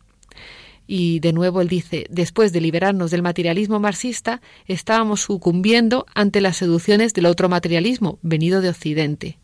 Y 0.87 1.19
de 1.19 1.33
nuevo 1.33 1.59
él 1.59 1.67
dice, 1.67 2.05
después 2.09 2.53
de 2.53 2.61
liberarnos 2.61 3.11
del 3.11 3.21
materialismo 3.21 3.81
marxista, 3.81 4.39
estábamos 4.67 5.19
sucumbiendo 5.19 6.05
ante 6.15 6.39
las 6.39 6.55
seducciones 6.55 7.13
del 7.13 7.25
otro 7.25 7.49
materialismo, 7.49 8.19
venido 8.21 8.61
de 8.61 8.69
Occidente. 8.69 9.37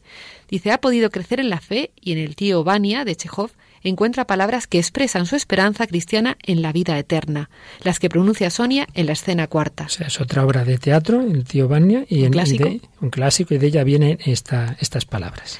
Dice, 0.47 0.71
ha 0.71 0.79
podido 0.79 1.09
crecer 1.09 1.41
en 1.41 1.49
la 1.49 1.59
fe 1.59 1.91
y 1.99 2.13
en 2.13 2.17
el 2.17 2.37
tío 2.37 2.63
Vania 2.63 3.03
de 3.03 3.17
Chekhov 3.17 3.51
encuentra 3.83 4.27
palabras 4.27 4.67
que 4.67 4.79
expresan 4.79 5.25
su 5.25 5.35
esperanza 5.35 5.87
cristiana 5.87 6.37
en 6.43 6.61
la 6.61 6.71
vida 6.71 6.97
eterna, 6.97 7.49
las 7.83 7.99
que 7.99 8.09
pronuncia 8.09 8.49
Sonia 8.49 8.87
en 8.93 9.05
la 9.05 9.13
escena 9.13 9.47
cuarta. 9.47 9.85
O 9.85 9.89
sea, 9.89 10.07
es 10.07 10.19
otra 10.19 10.45
obra 10.45 10.65
de 10.65 10.77
teatro, 10.77 11.21
el 11.21 11.45
tío 11.45 11.67
Vania, 11.67 12.05
y, 12.09 12.23
¿Un, 12.23 12.31
clásico? 12.31 12.69
un 13.01 13.09
clásico, 13.09 13.53
y 13.53 13.57
de 13.57 13.67
ella 13.67 13.83
vienen 13.83 14.19
esta, 14.25 14.77
estas 14.79 15.05
palabras. 15.05 15.59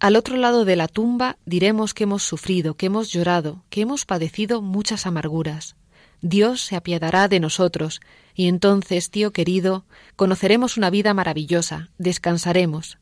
Al 0.00 0.16
otro 0.16 0.36
lado 0.36 0.64
de 0.64 0.76
la 0.76 0.88
tumba 0.88 1.38
diremos 1.46 1.94
que 1.94 2.04
hemos 2.04 2.22
sufrido, 2.22 2.76
que 2.76 2.86
hemos 2.86 3.10
llorado, 3.10 3.64
que 3.70 3.80
hemos 3.80 4.04
padecido 4.04 4.60
muchas 4.60 5.06
amarguras. 5.06 5.76
Dios 6.20 6.62
se 6.62 6.76
apiadará 6.76 7.28
de 7.28 7.40
nosotros, 7.40 8.00
y 8.34 8.48
entonces, 8.48 9.10
tío 9.10 9.32
querido, 9.32 9.84
conoceremos 10.16 10.76
una 10.76 10.90
vida 10.90 11.14
maravillosa, 11.14 11.90
descansaremos. 11.98 12.98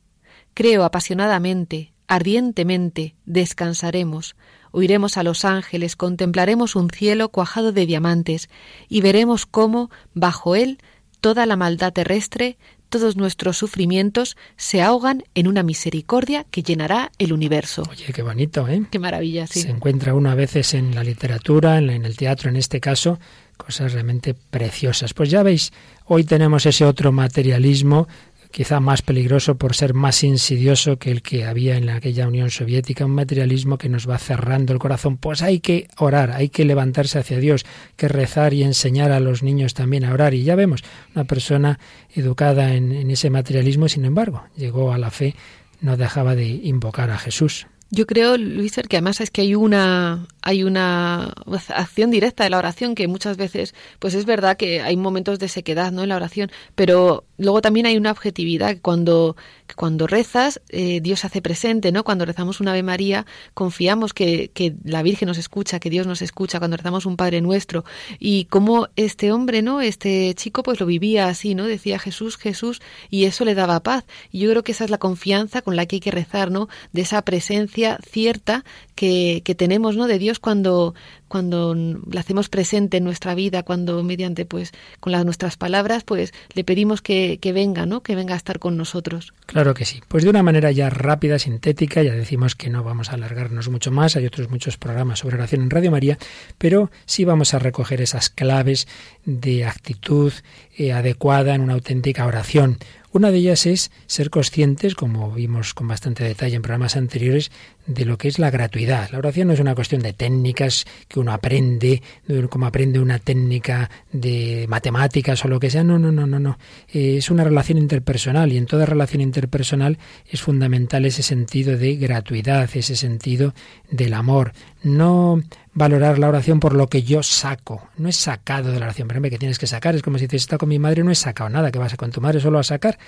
Creo 0.55 0.85
apasionadamente, 0.85 1.93
ardientemente 2.09 3.15
descansaremos, 3.27 4.37
oiremos 4.71 5.17
a 5.17 5.23
los 5.23 5.45
ángeles, 5.45 5.97
contemplaremos 5.97 6.77
un 6.77 6.91
cielo 6.91 7.29
cuajado 7.29 7.73
de 7.73 7.87
diamantes 7.87 8.49
y 8.89 9.01
veremos 9.01 9.47
cómo, 9.47 9.91
bajo 10.15 10.57
él, 10.57 10.79
toda 11.21 11.47
la 11.47 11.57
maldad 11.57 11.93
terrestre, 11.93 12.59
todos 12.93 13.17
nuestros 13.17 13.57
sufrimientos 13.57 14.37
se 14.57 14.83
ahogan 14.83 15.25
en 15.35 15.49
una 15.49 15.63
misericordia 15.63 16.45
que 16.51 16.63
llenará 16.63 17.11
el 17.19 17.33
universo. 17.33 17.85
Oye, 17.89 18.13
qué 18.13 18.23
bonito, 18.23 18.69
¿eh? 18.69 18.85
Qué 18.91 18.99
maravilla, 18.99 19.47
sí. 19.47 19.63
Se 19.63 19.71
encuentra 19.71 20.15
uno 20.15 20.31
a 20.31 20.35
veces 20.35 20.75
en 20.75 20.95
la 20.95 21.03
literatura, 21.03 21.79
en 21.79 22.05
el 22.05 22.17
teatro 22.17 22.51
en 22.51 22.57
este 22.57 22.81
caso, 22.81 23.19
cosas 23.57 23.95
realmente 23.95 24.35
preciosas. 24.35 25.15
Pues 25.15 25.31
ya 25.31 25.43
veis, 25.43 25.73
hoy 26.05 26.25
tenemos 26.25 26.67
ese 26.67 26.85
otro 26.85 27.13
materialismo 27.13 28.09
quizá 28.53 28.79
más 28.79 29.03
peligroso 29.03 29.57
por 29.57 29.75
ser 29.75 29.95
más 29.95 30.23
insidioso 30.23 30.99
que 30.99 31.11
el 31.11 31.23
que 31.23 31.45
había 31.45 31.77
en 31.77 31.89
aquella 31.89 32.29
Unión 32.29 32.51
Soviética, 32.51 33.05
un 33.05 33.15
materialismo 33.15 33.79
que 33.79 33.89
nos 33.89 34.09
va 34.09 34.19
cerrando 34.19 34.73
el 34.73 34.79
corazón. 34.79 35.17
Pues 35.17 35.43
hay 35.43 35.59
que 35.59 35.89
orar, 35.97 36.31
hay 36.31 36.51
que 36.51 36.65
levantarse 36.65 37.19
hacia 37.19 37.39
Dios, 37.39 37.65
que 37.97 38.09
rezar 38.09 38.55
y 38.55 38.63
enseñar 38.63 39.11
a 39.11 39.21
los 39.21 39.43
niños 39.43 39.75
también 39.75 40.05
a 40.05 40.13
orar. 40.13 40.35
Y 40.35 40.45
ya 40.45 40.55
vemos, 40.55 40.85
una 41.15 41.25
persona 41.25 41.81
educada 42.15 42.75
en, 42.75 42.93
en 42.93 43.11
ese 43.11 43.31
materialismo, 43.31 43.89
sin 43.89 44.05
embargo, 44.05 44.45
llegó 44.57 44.93
a 44.93 44.99
la 44.99 45.11
fe, 45.11 45.35
no 45.81 45.97
dejaba 45.97 46.37
de 46.37 46.47
invocar 46.47 47.11
a 47.11 47.19
Jesús. 47.19 47.67
Yo 47.95 48.07
creo, 48.07 48.39
Luis, 48.39 48.73
que 48.89 48.97
además 48.97 49.21
es 49.21 49.31
que 49.31 49.43
hay 49.43 49.55
una 49.55 50.27
hay 50.41 50.65
una 50.65 51.33
acción 51.69 52.11
directa 52.11 52.43
de 52.43 52.51
la 52.51 52.59
oración 52.59 52.97
que 52.97 53.07
muchas 53.07 53.37
veces, 53.37 53.75
pues 54.01 54.15
es 54.15 54.25
verdad 54.25 54.57
que 54.57 54.81
hay 54.81 54.97
momentos 54.97 55.39
de 55.39 55.47
sequedad, 55.47 55.93
¿no? 55.93 56.03
En 56.03 56.09
la 56.09 56.17
oración, 56.17 56.51
pero 56.75 57.25
luego 57.37 57.61
también 57.61 57.87
hay 57.87 57.97
una 57.99 58.11
objetividad 58.11 58.79
cuando 58.81 59.37
cuando 59.77 60.07
rezas 60.07 60.61
eh, 60.71 61.01
Dios 61.01 61.21
se 61.21 61.27
hace 61.27 61.43
presente, 61.43 61.93
¿no? 61.93 62.03
Cuando 62.03 62.25
rezamos 62.25 62.61
una 62.61 62.73
Ave 62.73 62.83
María 62.83 63.27
confiamos 63.55 64.15
que, 64.15 64.51
que 64.53 64.75
la 64.85 65.03
Virgen 65.03 65.29
nos 65.29 65.39
escucha, 65.39 65.79
que 65.79 65.91
Dios 65.91 66.07
nos 66.07 66.23
escucha. 66.23 66.59
Cuando 66.59 66.77
rezamos 66.79 67.07
un 67.07 67.17
Padre 67.17 67.41
Nuestro 67.41 67.85
y 68.19 68.47
como 68.47 68.89
este 68.97 69.33
hombre, 69.33 69.63
¿no? 69.63 69.81
Este 69.83 70.35
chico, 70.35 70.63
pues 70.63 70.81
lo 70.81 70.87
vivía 70.87 71.29
así, 71.29 71.55
¿no? 71.55 71.67
Decía 71.67 71.99
Jesús, 71.99 72.37
Jesús 72.37 72.81
y 73.11 73.25
eso 73.25 73.45
le 73.45 73.55
daba 73.55 73.81
paz. 73.81 74.05
Y 74.31 74.41
yo 74.41 74.51
creo 74.51 74.65
que 74.65 74.73
esa 74.73 74.85
es 74.85 74.91
la 74.91 74.99
confianza 74.99 75.63
con 75.63 75.77
la 75.77 75.87
que 75.87 75.97
hay 75.97 76.01
que 76.01 76.11
rezar, 76.11 76.51
¿no? 76.51 76.69
De 76.93 77.03
esa 77.03 77.23
presencia 77.23 77.82
cierta 78.05 78.65
que, 78.95 79.43
tenemos 79.57 79.97
¿no? 79.97 80.07
de 80.07 80.19
Dios 80.19 80.39
cuando, 80.39 80.95
cuando 81.27 81.75
la 81.75 82.21
hacemos 82.21 82.49
presente 82.49 82.99
en 82.99 83.05
nuestra 83.05 83.35
vida, 83.35 83.63
cuando 83.63 84.03
mediante 84.05 84.45
pues 84.45 84.73
con 85.01 85.13
las 85.13 85.25
nuestras 85.25 85.57
palabras 85.57 86.05
pues 86.05 86.33
le 86.55 86.63
pedimos 86.63 87.03
que, 87.03 87.39
que, 87.41 87.53
venga, 87.53 87.85
¿no? 87.85 88.03
Que 88.03 88.15
venga 88.15 88.35
a 88.35 88.37
estar 88.37 88.59
con 88.59 88.77
nosotros. 88.77 89.35
Claro 89.47 89.75
que 89.75 89.85
sí. 89.85 90.01
Pues 90.07 90.25
de 90.25 90.31
una 90.31 90.43
manera 90.43 90.71
ya 90.71 90.89
rápida, 90.89 91.39
sintética, 91.39 92.03
ya 92.03 92.13
decimos 92.13 92.55
que 92.55 92.71
no 92.71 92.85
vamos 92.85 93.11
a 93.11 93.15
alargarnos 93.15 93.69
mucho 93.69 93.91
más, 93.91 94.17
hay 94.17 94.27
otros 94.27 94.51
muchos 94.51 94.77
programas 94.77 95.21
sobre 95.21 95.37
oración 95.37 95.63
en 95.63 95.71
Radio 95.71 95.91
María, 95.91 96.19
pero 96.59 96.91
sí 97.07 97.25
vamos 97.25 97.55
a 97.55 97.59
recoger 97.59 98.01
esas 98.01 98.31
claves 98.31 98.87
de 99.25 99.65
actitud 99.65 100.33
eh, 100.77 100.93
adecuada 100.93 101.55
en 101.55 101.63
una 101.63 101.75
auténtica 101.75 102.27
oración. 102.27 102.79
Una 103.15 103.31
de 103.31 103.39
ellas 103.39 103.67
es 103.67 103.91
ser 104.07 104.31
conscientes, 104.31 104.95
como 104.95 105.33
vimos 105.33 105.75
con 105.75 105.87
bastante 105.87 106.25
detalle 106.25 106.57
en 106.57 106.63
programas 106.63 106.97
anteriores, 106.97 107.53
de 107.87 108.05
lo 108.05 108.17
que 108.19 108.29
es 108.29 108.39
la 108.39 108.51
gratuidad. 108.51 109.11
La 109.11 109.19
oración 109.19 109.49
no 109.49 109.55
es 109.55 109.61
una 109.61 109.75
cuestión 109.75 110.03
de 110.03 110.13
técnicas 110.13 110.85
que 111.09 111.21
uno 111.21 111.33
aprende, 111.33 112.03
como 112.49 112.67
aprende 112.67 113.01
una 113.01 113.19
técnica 113.19 113.91
de 114.13 114.67
matemáticas 114.69 115.45
o 115.45 115.49
lo 115.49 115.59
que 115.59 115.71
sea. 115.71 115.83
No, 115.83 115.99
no, 115.99 116.13
no, 116.13 116.27
no, 116.27 116.39
no. 116.39 116.59
Eh, 116.93 117.17
es 117.19 117.31
una 117.31 117.45
relación 117.45 117.79
interpersonal 117.79 118.53
y 118.53 118.57
en 118.57 118.67
toda 118.67 118.87
relación 118.87 119.21
interpersonal 119.21 119.99
es 120.29 120.43
fundamental 120.43 121.05
ese 121.05 121.23
sentido 121.23 121.77
de 121.77 121.97
gratuidad, 121.97 122.69
ese 122.75 122.97
sentido 122.97 123.55
del 123.91 124.15
amor. 124.15 124.53
No 124.83 125.41
valorar 125.75 126.19
la 126.19 126.29
oración 126.29 126.61
por 126.61 126.75
lo 126.75 126.89
que 126.89 127.03
yo 127.03 127.23
saco. 127.23 127.89
No 127.97 128.09
es 128.09 128.17
sacado 128.17 128.73
de 128.73 128.79
la 128.79 128.87
oración. 128.87 129.09
Pero 129.09 129.23
que 129.23 129.39
tienes 129.39 129.59
que 129.59 129.67
sacar. 129.67 129.95
Es 129.95 130.03
como 130.03 130.19
si 130.19 130.27
dices, 130.27 130.43
está 130.43 130.59
con 130.59 130.69
mi 130.69 130.79
madre, 130.79 131.03
no 131.03 131.11
he 131.11 131.15
sacado 131.15 131.51
nada. 131.51 131.71
que 131.71 131.79
vas 131.79 131.95
a 131.95 131.97
con 131.97 132.11
tu 132.11 132.21
madre 132.21 132.41
solo 132.41 132.59
a 132.59 132.63
sacar? 132.63 132.99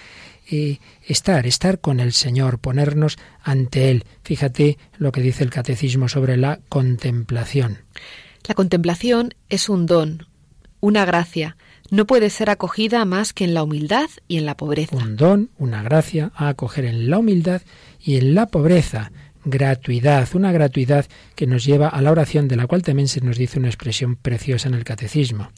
Estar, 0.47 1.47
estar 1.47 1.81
con 1.81 2.01
el 2.01 2.13
Señor, 2.13 2.59
ponernos 2.59 3.17
ante 3.43 3.91
Él. 3.91 4.05
Fíjate 4.23 4.79
lo 4.99 5.13
que 5.13 5.21
dice 5.21 5.45
el 5.45 5.51
catecismo 5.51 6.09
sobre 6.09 6.37
la 6.37 6.61
contemplación. 6.69 7.79
La 8.47 8.55
contemplación 8.55 9.35
es 9.49 9.69
un 9.69 9.87
don, 9.87 10.27
una 10.81 11.05
gracia. 11.05 11.57
No 11.91 12.07
puede 12.07 12.31
ser 12.31 12.51
acogida 12.51 13.05
más 13.05 13.33
que 13.33 13.45
en 13.45 13.55
la 13.55 13.63
humildad 13.63 14.09
y 14.29 14.39
en 14.39 14.47
la 14.47 14.57
pobreza. 14.57 14.97
Un 14.97 15.17
don, 15.17 15.51
una 15.59 15.83
gracia 15.83 16.33
a 16.35 16.49
acoger 16.49 16.85
en 16.85 17.09
la 17.09 17.19
humildad 17.19 17.63
y 18.01 18.17
en 18.17 18.35
la 18.35 18.47
pobreza 18.47 19.11
gratuidad, 19.45 20.29
una 20.35 20.53
gratuidad 20.53 21.07
que 21.35 21.47
nos 21.47 21.65
lleva 21.65 21.89
a 21.89 22.01
la 22.03 22.11
oración, 22.11 22.49
de 22.49 22.57
la 22.57 22.67
cual 22.67 22.83
también 22.83 23.09
se 23.09 23.21
nos 23.21 23.37
dice 23.37 23.59
una 23.59 23.69
expresión 23.69 24.17
preciosa 24.17 24.69
en 24.69 24.75
el 24.75 24.85
catecismo. 24.85 25.51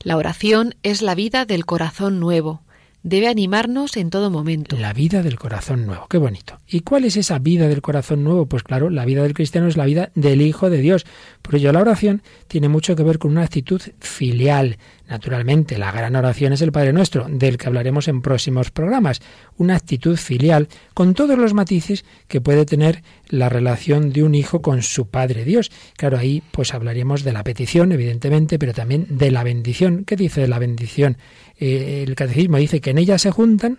La 0.00 0.16
oración 0.16 0.74
es 0.82 1.02
la 1.02 1.14
vida 1.14 1.44
del 1.44 1.66
corazón 1.66 2.20
nuevo. 2.20 2.62
Debe 3.06 3.28
animarnos 3.28 3.98
en 3.98 4.08
todo 4.08 4.30
momento. 4.30 4.78
La 4.78 4.94
vida 4.94 5.22
del 5.22 5.38
corazón 5.38 5.84
nuevo, 5.84 6.06
qué 6.08 6.16
bonito. 6.16 6.58
¿Y 6.66 6.80
cuál 6.80 7.04
es 7.04 7.18
esa 7.18 7.38
vida 7.38 7.68
del 7.68 7.82
corazón 7.82 8.24
nuevo? 8.24 8.46
Pues 8.46 8.62
claro, 8.62 8.88
la 8.88 9.04
vida 9.04 9.22
del 9.22 9.34
cristiano 9.34 9.68
es 9.68 9.76
la 9.76 9.84
vida 9.84 10.10
del 10.14 10.40
Hijo 10.40 10.70
de 10.70 10.78
Dios. 10.78 11.04
Por 11.42 11.56
ello 11.56 11.70
la 11.70 11.82
oración 11.82 12.22
tiene 12.48 12.70
mucho 12.70 12.96
que 12.96 13.02
ver 13.02 13.18
con 13.18 13.32
una 13.32 13.42
actitud 13.42 13.82
filial, 14.00 14.78
Naturalmente, 15.08 15.76
la 15.76 15.92
gran 15.92 16.16
oración 16.16 16.54
es 16.54 16.62
el 16.62 16.72
Padre 16.72 16.92
Nuestro, 16.92 17.26
del 17.28 17.58
que 17.58 17.66
hablaremos 17.66 18.08
en 18.08 18.22
próximos 18.22 18.70
programas, 18.70 19.20
una 19.58 19.76
actitud 19.76 20.16
filial 20.16 20.68
con 20.94 21.12
todos 21.12 21.38
los 21.38 21.52
matices 21.52 22.04
que 22.26 22.40
puede 22.40 22.64
tener 22.64 23.02
la 23.28 23.50
relación 23.50 24.12
de 24.12 24.22
un 24.22 24.34
hijo 24.34 24.62
con 24.62 24.82
su 24.82 25.08
Padre 25.08 25.44
Dios. 25.44 25.70
Claro, 25.96 26.16
ahí 26.16 26.42
pues 26.52 26.72
hablaremos 26.72 27.22
de 27.22 27.32
la 27.32 27.44
petición, 27.44 27.92
evidentemente, 27.92 28.58
pero 28.58 28.72
también 28.72 29.06
de 29.10 29.30
la 29.30 29.44
bendición. 29.44 30.04
¿Qué 30.04 30.16
dice 30.16 30.40
de 30.40 30.48
la 30.48 30.58
bendición? 30.58 31.18
Eh, 31.58 32.04
el 32.06 32.14
catecismo 32.14 32.56
dice 32.56 32.80
que 32.80 32.90
en 32.90 32.98
ella 32.98 33.18
se 33.18 33.30
juntan 33.30 33.78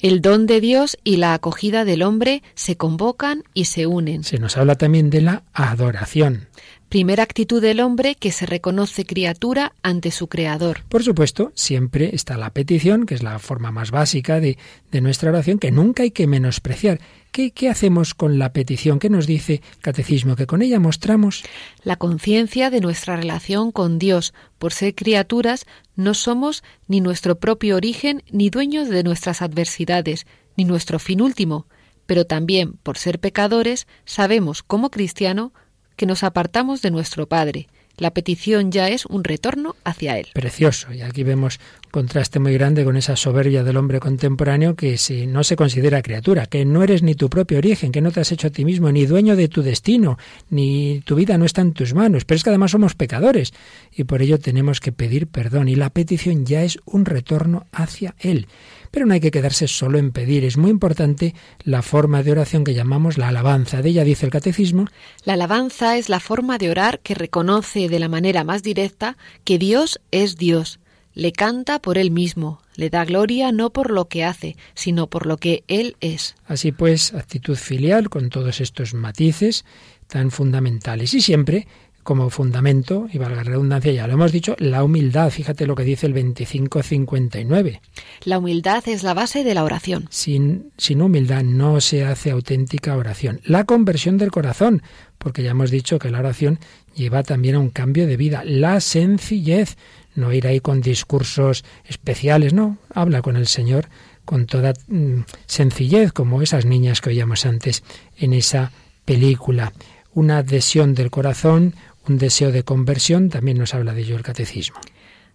el 0.00 0.20
don 0.20 0.46
de 0.46 0.60
Dios 0.60 0.98
y 1.04 1.16
la 1.16 1.34
acogida 1.34 1.84
del 1.84 2.02
hombre 2.02 2.42
se 2.54 2.76
convocan 2.76 3.44
y 3.54 3.66
se 3.66 3.86
unen. 3.86 4.24
Se 4.24 4.38
nos 4.38 4.56
habla 4.56 4.74
también 4.74 5.08
de 5.08 5.22
la 5.22 5.44
adoración 5.52 6.48
primera 6.94 7.24
actitud 7.24 7.60
del 7.60 7.80
hombre 7.80 8.14
que 8.14 8.30
se 8.30 8.46
reconoce 8.46 9.04
criatura 9.04 9.72
ante 9.82 10.12
su 10.12 10.28
creador. 10.28 10.84
Por 10.88 11.02
supuesto, 11.02 11.50
siempre 11.56 12.14
está 12.14 12.36
la 12.36 12.50
petición, 12.50 13.04
que 13.04 13.16
es 13.16 13.24
la 13.24 13.40
forma 13.40 13.72
más 13.72 13.90
básica 13.90 14.38
de, 14.38 14.58
de 14.92 15.00
nuestra 15.00 15.30
oración, 15.30 15.58
que 15.58 15.72
nunca 15.72 16.04
hay 16.04 16.12
que 16.12 16.28
menospreciar. 16.28 17.00
¿Qué, 17.32 17.50
¿Qué, 17.50 17.68
hacemos 17.68 18.14
con 18.14 18.38
la 18.38 18.52
petición? 18.52 19.00
¿Qué 19.00 19.10
nos 19.10 19.26
dice 19.26 19.54
el 19.54 19.80
Catecismo? 19.80 20.36
Que 20.36 20.46
con 20.46 20.62
ella 20.62 20.78
mostramos 20.78 21.42
la 21.82 21.96
conciencia 21.96 22.70
de 22.70 22.80
nuestra 22.80 23.16
relación 23.16 23.72
con 23.72 23.98
Dios. 23.98 24.32
Por 24.60 24.72
ser 24.72 24.94
criaturas, 24.94 25.66
no 25.96 26.14
somos 26.14 26.62
ni 26.86 27.00
nuestro 27.00 27.40
propio 27.40 27.74
origen, 27.74 28.22
ni 28.30 28.50
dueños 28.50 28.88
de 28.88 29.02
nuestras 29.02 29.42
adversidades, 29.42 30.28
ni 30.56 30.64
nuestro 30.64 31.00
fin 31.00 31.22
último. 31.22 31.66
Pero 32.06 32.24
también, 32.24 32.74
por 32.84 32.98
ser 32.98 33.18
pecadores, 33.18 33.88
sabemos 34.04 34.62
como 34.62 34.90
cristiano 34.92 35.52
que 35.96 36.06
nos 36.06 36.22
apartamos 36.22 36.82
de 36.82 36.90
nuestro 36.90 37.26
Padre. 37.26 37.68
La 37.96 38.12
petición 38.12 38.72
ya 38.72 38.88
es 38.88 39.06
un 39.06 39.22
retorno 39.22 39.76
hacia 39.84 40.18
Él. 40.18 40.26
Precioso. 40.34 40.92
Y 40.92 41.02
aquí 41.02 41.22
vemos 41.22 41.60
contraste 41.92 42.40
muy 42.40 42.52
grande 42.54 42.84
con 42.84 42.96
esa 42.96 43.14
soberbia 43.14 43.62
del 43.62 43.76
hombre 43.76 44.00
contemporáneo 44.00 44.74
que 44.74 44.98
si 44.98 45.28
no 45.28 45.44
se 45.44 45.54
considera 45.54 46.02
criatura, 46.02 46.46
que 46.46 46.64
no 46.64 46.82
eres 46.82 47.04
ni 47.04 47.14
tu 47.14 47.30
propio 47.30 47.58
origen, 47.58 47.92
que 47.92 48.00
no 48.00 48.10
te 48.10 48.18
has 48.18 48.32
hecho 48.32 48.48
a 48.48 48.50
ti 48.50 48.64
mismo, 48.64 48.90
ni 48.90 49.06
dueño 49.06 49.36
de 49.36 49.46
tu 49.46 49.62
destino, 49.62 50.18
ni 50.50 51.02
tu 51.04 51.14
vida 51.14 51.38
no 51.38 51.44
está 51.44 51.60
en 51.60 51.72
tus 51.72 51.94
manos. 51.94 52.24
Pero 52.24 52.36
es 52.36 52.42
que 52.42 52.50
además 52.50 52.72
somos 52.72 52.96
pecadores 52.96 53.54
y 53.92 54.02
por 54.04 54.22
ello 54.22 54.40
tenemos 54.40 54.80
que 54.80 54.90
pedir 54.90 55.28
perdón. 55.28 55.68
Y 55.68 55.76
la 55.76 55.90
petición 55.90 56.44
ya 56.46 56.64
es 56.64 56.80
un 56.84 57.04
retorno 57.04 57.66
hacia 57.70 58.16
Él. 58.18 58.48
Pero 58.94 59.06
no 59.06 59.14
hay 59.14 59.18
que 59.18 59.32
quedarse 59.32 59.66
solo 59.66 59.98
en 59.98 60.12
pedir. 60.12 60.44
Es 60.44 60.56
muy 60.56 60.70
importante 60.70 61.34
la 61.64 61.82
forma 61.82 62.22
de 62.22 62.30
oración 62.30 62.62
que 62.62 62.74
llamamos 62.74 63.18
la 63.18 63.26
alabanza. 63.26 63.82
De 63.82 63.88
ella 63.88 64.04
dice 64.04 64.24
el 64.24 64.30
catecismo. 64.30 64.86
La 65.24 65.32
alabanza 65.32 65.96
es 65.96 66.08
la 66.08 66.20
forma 66.20 66.58
de 66.58 66.70
orar 66.70 67.00
que 67.00 67.16
reconoce 67.16 67.88
de 67.88 67.98
la 67.98 68.08
manera 68.08 68.44
más 68.44 68.62
directa 68.62 69.16
que 69.42 69.58
Dios 69.58 70.00
es 70.12 70.36
Dios. 70.36 70.78
Le 71.12 71.32
canta 71.32 71.80
por 71.80 71.98
él 71.98 72.12
mismo, 72.12 72.60
le 72.76 72.88
da 72.88 73.04
gloria 73.04 73.50
no 73.50 73.70
por 73.70 73.90
lo 73.90 74.06
que 74.06 74.22
hace, 74.22 74.56
sino 74.74 75.08
por 75.08 75.26
lo 75.26 75.38
que 75.38 75.64
él 75.66 75.96
es. 76.00 76.36
Así 76.46 76.70
pues, 76.70 77.14
actitud 77.14 77.56
filial 77.56 78.08
con 78.08 78.30
todos 78.30 78.60
estos 78.60 78.94
matices 78.94 79.64
tan 80.06 80.30
fundamentales 80.30 81.14
y 81.14 81.20
siempre 81.20 81.66
como 82.04 82.30
fundamento, 82.30 83.08
y 83.12 83.18
valga 83.18 83.36
la 83.36 83.42
redundancia, 83.42 83.92
ya 83.92 84.06
lo 84.06 84.12
hemos 84.12 84.30
dicho, 84.30 84.54
la 84.58 84.84
humildad. 84.84 85.30
Fíjate 85.30 85.66
lo 85.66 85.74
que 85.74 85.82
dice 85.82 86.06
el 86.06 86.14
2559. 86.14 87.80
La 88.24 88.38
humildad 88.38 88.84
es 88.86 89.02
la 89.02 89.14
base 89.14 89.42
de 89.42 89.54
la 89.54 89.64
oración. 89.64 90.06
Sin, 90.10 90.70
sin 90.78 91.02
humildad 91.02 91.42
no 91.42 91.80
se 91.80 92.04
hace 92.04 92.30
auténtica 92.30 92.96
oración. 92.96 93.40
La 93.44 93.64
conversión 93.64 94.16
del 94.16 94.30
corazón, 94.30 94.82
porque 95.18 95.42
ya 95.42 95.50
hemos 95.50 95.70
dicho 95.72 95.98
que 95.98 96.10
la 96.10 96.20
oración 96.20 96.60
lleva 96.94 97.24
también 97.24 97.56
a 97.56 97.60
un 97.60 97.70
cambio 97.70 98.06
de 98.06 98.16
vida. 98.16 98.42
La 98.44 98.80
sencillez, 98.80 99.76
no 100.14 100.32
ir 100.32 100.46
ahí 100.46 100.60
con 100.60 100.80
discursos 100.80 101.64
especiales, 101.84 102.52
no, 102.52 102.78
habla 102.94 103.20
con 103.22 103.36
el 103.36 103.48
Señor 103.48 103.88
con 104.24 104.46
toda 104.46 104.72
mm, 104.88 105.20
sencillez, 105.46 106.12
como 106.12 106.42
esas 106.42 106.64
niñas 106.64 107.00
que 107.00 107.10
oíamos 107.10 107.46
antes 107.46 107.82
en 108.18 108.32
esa 108.32 108.72
película. 109.04 109.72
Una 110.14 110.38
adhesión 110.38 110.94
del 110.94 111.10
corazón, 111.10 111.74
un 112.08 112.18
deseo 112.18 112.52
de 112.52 112.64
conversión, 112.64 113.28
también 113.28 113.58
nos 113.58 113.74
habla 113.74 113.94
de 113.94 114.02
ello 114.02 114.16
el 114.16 114.22
catecismo. 114.22 114.78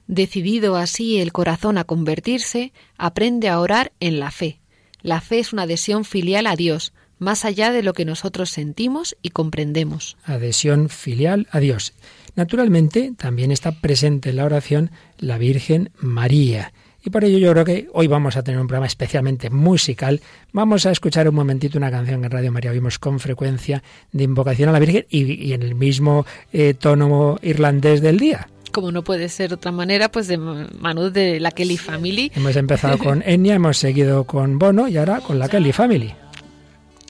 Decidido 0.08 0.76
así 0.76 1.20
el 1.20 1.32
corazón 1.32 1.78
a 1.78 1.84
convertirse, 1.84 2.74
aprende 2.98 3.48
a 3.50 3.60
orar 3.60 3.92
en 4.00 4.20
la 4.20 4.32
fe. 4.32 4.60
La 5.02 5.22
fe 5.22 5.40
es 5.40 5.54
una 5.54 5.64
adhesión 5.64 6.04
filial 6.04 6.48
a 6.48 6.56
Dios, 6.56 6.94
más 7.20 7.46
allá 7.46 7.72
de 7.72 7.84
lo 7.84 7.94
que 7.94 8.06
nosotros 8.06 8.50
sentimos 8.50 9.16
y 9.22 9.30
comprendemos. 9.30 10.18
Adhesión 10.24 10.90
filial 10.90 11.48
a 11.52 11.60
Dios. 11.60 11.94
Naturalmente, 12.36 13.14
también 13.18 13.52
está 13.52 13.82
presente 13.82 14.30
en 14.30 14.38
la 14.38 14.46
oración 14.46 14.92
la 15.18 15.38
Virgen 15.38 15.92
María. 16.00 16.74
Y 17.10 17.12
por 17.12 17.24
ello 17.24 17.39
yo 17.39 17.51
creo 17.53 17.66
que 17.66 17.88
hoy 17.93 18.05
vamos 18.05 18.38
a 18.38 18.43
tener 18.43 18.62
un 18.62 18.68
programa 18.68 18.86
especialmente 18.86 19.49
musical. 19.49 20.22
Vamos 20.53 20.86
a 20.86 20.91
escuchar 20.91 21.28
un 21.28 21.34
momentito 21.34 21.80
una 21.80 21.89
canción 21.89 22.22
que 22.22 22.28
en 22.28 22.32
Radio 22.32 22.51
María 22.51 22.72
vimos 22.72 22.99
con 22.99 23.20
frecuencia 23.20 23.82
de 24.12 24.26
invocación 24.26 24.70
a 24.70 24.74
la 24.74 24.78
Virgen 24.78 25.07
y, 25.10 25.53
en 25.53 25.64
el 25.64 25.74
mismo 25.74 26.28
eh, 26.53 26.76
tono 26.76 27.39
irlandés 27.41 28.01
del 28.01 28.20
día 28.20 28.47
como 28.72 28.91
no 28.91 29.03
puede 29.03 29.30
ser 29.30 29.49
de 29.49 29.55
otra 29.55 29.72
manera, 29.72 30.12
pues 30.12 30.28
de 30.28 30.38
Manu 30.38 31.10
de 31.10 31.39
la 31.39 31.49
Kelly 31.49 31.78
Family. 31.78 32.32
Hemos 32.36 32.55
empezado 32.55 32.99
con 32.99 33.24
Enya, 33.26 33.55
hemos 33.55 33.80
seguido 33.80 34.26
con 34.26 34.60
Bono 34.60 34.88
y 34.88 34.97
ahora 34.97 35.22
con 35.22 35.39
la 35.39 35.49
Kelly 35.49 35.72
Family. 35.72 36.14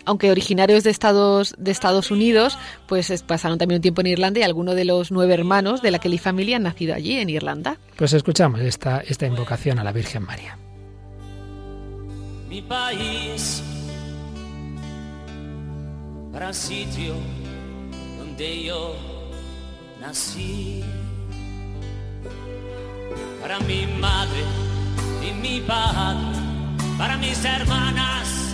Aunque 0.10 0.32
originarios 0.32 0.84
de 0.84 0.90
Estados, 0.90 1.54
de 1.60 1.70
Estados 1.70 2.10
Unidos, 2.10 2.58
pues 2.88 3.14
pasaron 3.22 3.60
también 3.60 3.78
un 3.78 3.84
tiempo 3.84 4.02
en 4.02 4.08
Irlanda 4.08 4.40
y 4.40 4.44
algunos 4.44 4.76
de 4.76 4.84
los 4.84 5.12
nueve 5.12 5.36
hermanos 5.36 5.84
de 5.84 5.92
la 5.92 6.00
Kelly 6.00 6.18
familia 6.18 6.56
han 6.56 6.64
nacido 6.64 6.96
allí, 6.96 7.20
en 7.20 7.30
Irlanda. 7.30 7.78
Pues 7.96 8.14
escuchamos 8.14 8.60
esta, 8.62 9.02
esta 9.02 9.28
invocación 9.28 9.78
a 9.78 9.84
la 9.84 9.92
Virgen 9.92 10.24
María. 10.24 10.58
Mi 12.50 12.64
país, 12.64 13.62
para 16.34 16.52
sitio 16.54 17.14
donde 18.18 18.64
yo 18.64 18.96
nací, 20.02 20.84
para 23.44 23.60
mi 23.60 23.86
madre 23.86 24.42
y 25.22 25.40
mi 25.40 25.62
padre, 25.62 26.40
para 26.98 27.16
mis 27.18 27.46
hermanas 27.46 28.49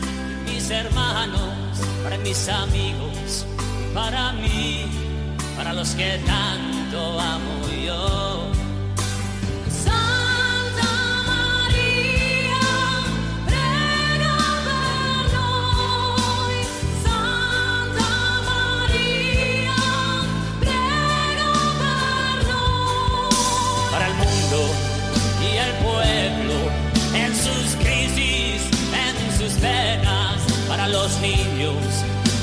mis 0.65 0.71
hermanos, 0.71 1.77
para 2.03 2.17
mis 2.17 2.49
amigos, 2.49 3.45
para 3.93 4.31
mí, 4.31 4.87
para 5.55 5.73
los 5.73 5.89
que 5.93 6.19
tanto 6.25 7.19
amo 7.19 7.69
yo. 7.85 8.54
Para 30.85 30.97
los 30.99 31.19
niños 31.19 31.73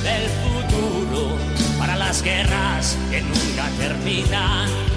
del 0.02 0.28
futuro, 0.42 1.36
para 1.78 1.96
las 1.96 2.22
guerras 2.22 2.98
que 3.08 3.20
nunca 3.20 3.68
terminan 3.78 4.91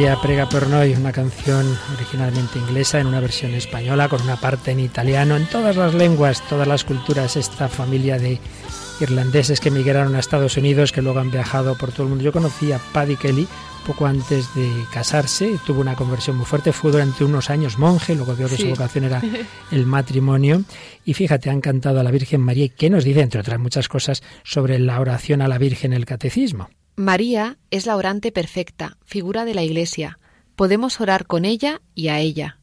María 0.00 0.16
prega 0.16 0.48
per 0.48 0.64
noi, 0.64 0.94
una 0.96 1.12
canción 1.12 1.76
originalmente 1.92 2.58
inglesa 2.58 3.00
en 3.00 3.06
una 3.06 3.20
versión 3.20 3.52
española 3.52 4.08
con 4.08 4.22
una 4.22 4.40
parte 4.40 4.70
en 4.70 4.80
italiano, 4.80 5.36
en 5.36 5.44
todas 5.44 5.76
las 5.76 5.92
lenguas, 5.92 6.40
todas 6.48 6.66
las 6.66 6.84
culturas, 6.84 7.36
esta 7.36 7.68
familia 7.68 8.18
de 8.18 8.40
irlandeses 9.02 9.60
que 9.60 9.68
emigraron 9.68 10.14
a 10.14 10.20
Estados 10.20 10.56
Unidos, 10.56 10.92
que 10.92 11.02
luego 11.02 11.18
han 11.20 11.30
viajado 11.30 11.76
por 11.76 11.92
todo 11.92 12.04
el 12.04 12.08
mundo. 12.08 12.24
Yo 12.24 12.32
conocí 12.32 12.72
a 12.72 12.78
Paddy 12.78 13.16
Kelly, 13.16 13.46
poco 13.86 14.06
antes 14.06 14.54
de 14.54 14.72
casarse, 14.90 15.58
tuvo 15.66 15.82
una 15.82 15.96
conversión 15.96 16.34
muy 16.34 16.46
fuerte, 16.46 16.72
fue 16.72 16.92
durante 16.92 17.22
unos 17.22 17.50
años 17.50 17.76
monje, 17.76 18.14
luego 18.14 18.34
vio 18.34 18.48
que 18.48 18.56
su 18.56 18.68
vocación 18.70 19.04
era 19.04 19.20
el 19.70 19.84
matrimonio 19.84 20.62
y 21.04 21.12
fíjate, 21.12 21.50
han 21.50 21.60
cantado 21.60 22.00
a 22.00 22.02
la 22.02 22.10
Virgen 22.10 22.40
María 22.40 22.68
qué 22.68 22.88
nos 22.88 23.04
dice, 23.04 23.20
entre 23.20 23.42
otras 23.42 23.60
muchas 23.60 23.88
cosas, 23.88 24.22
sobre 24.44 24.78
la 24.78 24.98
oración 24.98 25.42
a 25.42 25.48
la 25.48 25.58
Virgen 25.58 25.92
en 25.92 25.98
el 25.98 26.06
catecismo. 26.06 26.70
María 27.00 27.56
es 27.70 27.86
la 27.86 27.96
orante 27.96 28.30
perfecta, 28.30 28.98
figura 29.06 29.46
de 29.46 29.54
la 29.54 29.62
Iglesia. 29.62 30.18
Podemos 30.54 31.00
orar 31.00 31.26
con 31.26 31.46
ella 31.46 31.80
y 31.94 32.08
a 32.08 32.20
ella. 32.20 32.58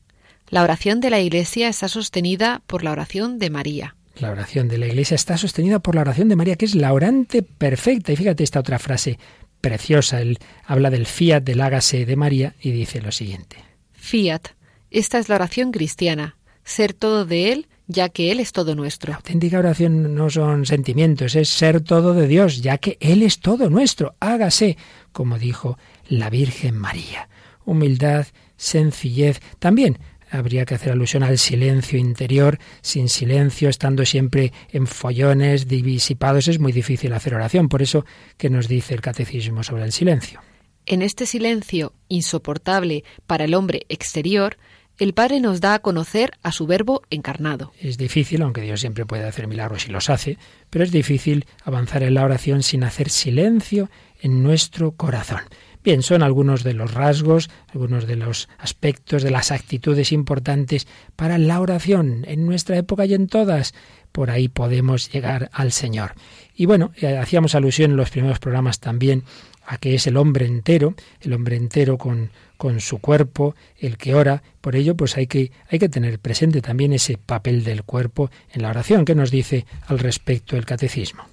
La 0.50 0.62
oración 0.62 1.00
de 1.00 1.10
la 1.10 1.20
Iglesia 1.20 1.68
está 1.70 1.88
sostenida 1.88 2.62
por 2.68 2.84
la 2.84 2.92
oración 2.92 3.40
de 3.40 3.50
María. 3.50 3.96
La 4.20 4.30
oración 4.30 4.68
de 4.68 4.78
la 4.78 4.86
Iglesia 4.86 5.16
está 5.16 5.38
sostenida 5.38 5.80
por 5.80 5.96
la 5.96 6.02
oración 6.02 6.30
de 6.30 6.36
María, 6.36 6.56
que 6.56 6.66
es 6.66 6.76
la 6.76 6.94
orante 6.94 7.42
perfecta. 7.42 8.12
Y 8.12 8.16
fíjate 8.16 8.44
esta 8.44 8.60
otra 8.60 8.78
frase, 8.78 9.18
preciosa. 9.60 10.22
Él 10.22 10.38
habla 10.66 10.92
del 10.92 11.08
fiat 11.08 11.42
del 11.42 11.60
hágase 11.60 12.06
de 12.06 12.16
María 12.16 12.54
y 12.62 12.70
dice 12.70 13.02
lo 13.02 13.12
siguiente. 13.12 13.58
Fiat. 13.94 14.50
Esta 14.92 15.18
es 15.18 15.30
la 15.30 15.36
oración 15.36 15.72
cristiana. 15.72 16.38
Ser 16.64 16.94
todo 16.94 17.26
de 17.26 17.52
Él, 17.54 17.68
ya 17.88 18.10
que 18.10 18.32
Él 18.32 18.40
es 18.40 18.52
todo 18.52 18.76
nuestro. 18.76 19.12
La 19.12 19.18
auténtica 19.18 19.60
oración 19.60 20.14
no 20.14 20.30
son 20.30 20.66
sentimientos, 20.66 21.36
es 21.36 21.50
ser 21.50 21.82
todo 21.82 22.14
de 22.14 22.28
Dios, 22.28 22.62
ya 22.62 22.78
que 22.78 22.98
Él 23.00 23.24
es 23.24 23.40
todo 23.40 23.70
nuestro. 23.70 24.16
Hágase, 24.20 24.78
como 25.12 25.40
dijo 25.40 25.78
la 26.08 26.30
Virgen 26.30 26.78
María. 26.78 27.30
Humildad, 27.66 28.28
sencillez, 28.56 29.40
también 29.60 30.00
habría 30.30 30.66
que 30.66 30.76
hacer 30.76 30.92
alusión 30.92 31.24
al 31.24 31.38
silencio 31.38 31.98
interior. 31.98 32.60
Sin 32.82 33.10
silencio, 33.10 33.70
estando 33.70 34.06
siempre 34.06 34.52
en 34.72 34.88
follones, 34.88 35.68
divisipados, 35.68 36.48
es 36.48 36.60
muy 36.60 36.72
difícil 36.72 37.14
hacer 37.14 37.34
oración. 37.34 37.70
Por 37.70 37.82
eso, 37.82 38.06
¿qué 38.38 38.50
nos 38.50 38.68
dice 38.68 38.94
el 38.94 39.02
catecismo 39.02 39.64
sobre 39.64 39.86
el 39.86 39.92
silencio? 39.92 40.42
En 40.86 41.02
este 41.02 41.26
silencio 41.26 41.94
insoportable 42.08 43.04
para 43.26 43.46
el 43.46 43.54
hombre 43.54 43.86
exterior, 43.90 44.58
el 44.98 45.14
Padre 45.14 45.40
nos 45.40 45.62
da 45.62 45.76
a 45.76 45.80
conocer 45.80 46.32
a 46.44 46.52
su 46.52 46.66
Verbo 46.68 47.04
encarnado. 47.10 47.72
Es 47.80 47.98
difícil, 47.98 48.42
aunque 48.42 48.62
Dios 48.62 48.80
siempre 48.80 49.06
puede 49.06 49.26
hacer 49.26 49.48
milagros 49.48 49.88
y 49.88 49.92
los 49.92 50.10
hace, 50.10 50.38
pero 50.70 50.84
es 50.84 50.92
difícil 50.92 51.46
avanzar 51.64 52.04
en 52.04 52.16
la 52.16 52.24
oración 52.24 52.64
sin 52.64 52.84
hacer 52.84 53.10
silencio 53.10 53.90
en 54.22 54.44
nuestro 54.44 54.92
corazón. 54.92 55.42
Bien, 55.84 56.02
son 56.02 56.22
algunos 56.22 56.64
de 56.64 56.74
los 56.74 56.94
rasgos, 56.94 57.50
algunos 57.68 58.08
de 58.08 58.18
los 58.18 58.50
aspectos, 58.58 59.24
de 59.24 59.32
las 59.32 59.52
actitudes 59.52 60.12
importantes 60.12 60.88
para 61.16 61.38
la 61.38 61.62
oración 61.62 62.26
en 62.28 62.46
nuestra 62.46 62.78
época 62.78 63.06
y 63.06 63.14
en 63.14 63.28
todas. 63.28 63.74
Por 64.12 64.30
ahí 64.30 64.50
podemos 64.50 65.10
llegar 65.12 65.50
al 65.54 65.72
Señor. 65.72 66.16
Y 66.54 66.66
bueno, 66.66 66.92
eh, 66.98 67.18
hacíamos 67.18 67.56
alusión 67.56 67.92
en 67.92 67.98
los 67.98 68.10
primeros 68.10 68.40
programas 68.40 68.80
también 68.80 69.24
a 69.68 69.78
que 69.78 69.94
es 69.94 70.08
el 70.08 70.16
hombre 70.16 70.46
entero, 70.46 70.96
el 71.22 71.34
hombre 71.34 71.58
entero 71.58 71.98
con, 71.98 72.32
con 72.56 72.80
su 72.80 73.00
cuerpo, 73.00 73.54
el 73.78 73.98
que 73.98 74.16
ora. 74.16 74.42
Por 74.62 74.78
ello, 74.78 74.96
pues 74.96 75.18
hay 75.18 75.28
que, 75.28 75.52
hay 75.70 75.78
que 75.78 75.90
tener 75.90 76.20
presente 76.20 76.62
también 76.62 76.94
ese 76.94 77.18
papel 77.18 77.66
del 77.66 77.84
cuerpo 77.84 78.32
en 78.54 78.62
la 78.62 78.70
oración. 78.70 79.04
¿Qué 79.04 79.14
nos 79.14 79.30
dice 79.30 79.66
al 79.88 80.00
respecto 80.00 80.56
el 80.56 80.66
catecismo? 80.66 81.26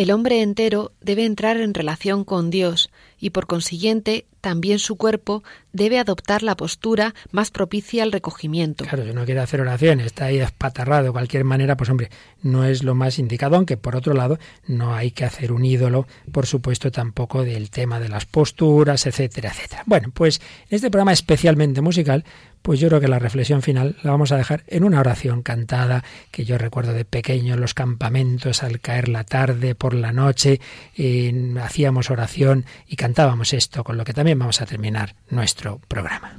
El 0.00 0.12
hombre 0.12 0.40
entero 0.40 0.92
debe 1.02 1.26
entrar 1.26 1.58
en 1.58 1.74
relación 1.74 2.24
con 2.24 2.48
Dios 2.48 2.88
y 3.18 3.28
por 3.28 3.46
consiguiente 3.46 4.24
también 4.40 4.78
su 4.78 4.96
cuerpo 4.96 5.42
debe 5.74 5.98
adoptar 5.98 6.42
la 6.42 6.56
postura 6.56 7.14
más 7.32 7.50
propicia 7.50 8.02
al 8.02 8.10
recogimiento. 8.10 8.86
Claro, 8.86 9.04
si 9.04 9.12
no 9.12 9.26
quiere 9.26 9.40
hacer 9.40 9.60
oración, 9.60 10.00
está 10.00 10.24
ahí 10.24 10.38
espatarrado 10.38 11.04
de 11.04 11.12
cualquier 11.12 11.44
manera, 11.44 11.76
pues 11.76 11.90
hombre, 11.90 12.08
no 12.40 12.64
es 12.64 12.82
lo 12.82 12.94
más 12.94 13.18
indicado, 13.18 13.56
aunque 13.56 13.76
por 13.76 13.94
otro 13.94 14.14
lado 14.14 14.38
no 14.66 14.94
hay 14.94 15.10
que 15.10 15.26
hacer 15.26 15.52
un 15.52 15.66
ídolo, 15.66 16.06
por 16.32 16.46
supuesto, 16.46 16.90
tampoco 16.90 17.44
del 17.44 17.68
tema 17.68 18.00
de 18.00 18.08
las 18.08 18.24
posturas, 18.24 19.04
etcétera, 19.04 19.50
etcétera. 19.50 19.82
Bueno, 19.84 20.08
pues 20.14 20.40
en 20.70 20.76
este 20.76 20.90
programa 20.90 21.12
especialmente 21.12 21.82
musical, 21.82 22.24
pues 22.62 22.80
yo 22.80 22.88
creo 22.88 23.00
que 23.00 23.08
la 23.08 23.18
reflexión 23.18 23.62
final 23.62 23.96
la 24.02 24.10
vamos 24.12 24.32
a 24.32 24.36
dejar 24.36 24.64
en 24.66 24.84
una 24.84 25.00
oración 25.00 25.42
cantada 25.42 26.04
que 26.30 26.44
yo 26.44 26.58
recuerdo 26.58 26.92
de 26.92 27.04
pequeño 27.04 27.54
en 27.54 27.60
los 27.60 27.74
campamentos 27.74 28.62
al 28.62 28.80
caer 28.80 29.08
la 29.08 29.24
tarde, 29.24 29.74
por 29.74 29.94
la 29.94 30.12
noche, 30.12 30.60
hacíamos 31.60 32.10
oración 32.10 32.64
y 32.86 32.96
cantábamos 32.96 33.52
esto, 33.52 33.84
con 33.84 33.96
lo 33.96 34.04
que 34.04 34.14
también 34.14 34.38
vamos 34.38 34.60
a 34.60 34.66
terminar 34.66 35.14
nuestro 35.30 35.80
programa. 35.88 36.38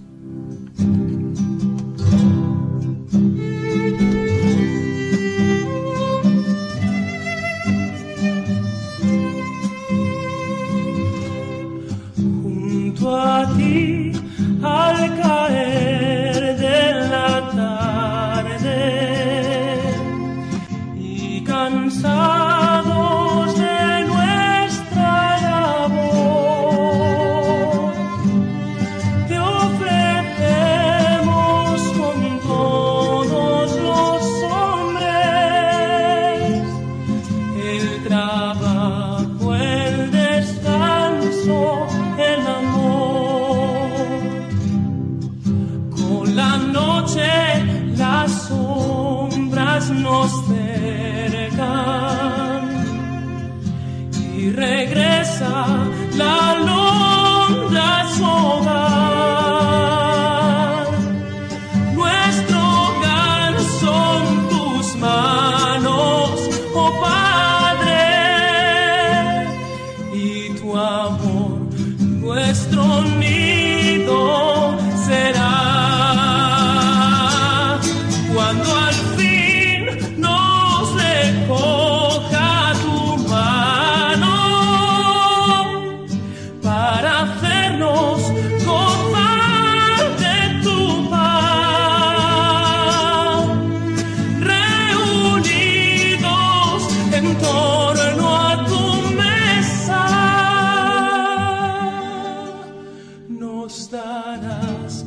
Darás 104.25 105.05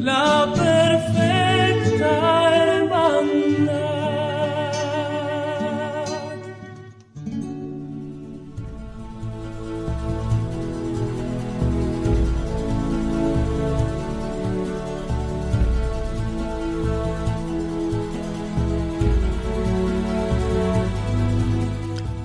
la 0.00 0.46
perfecta 0.54 0.83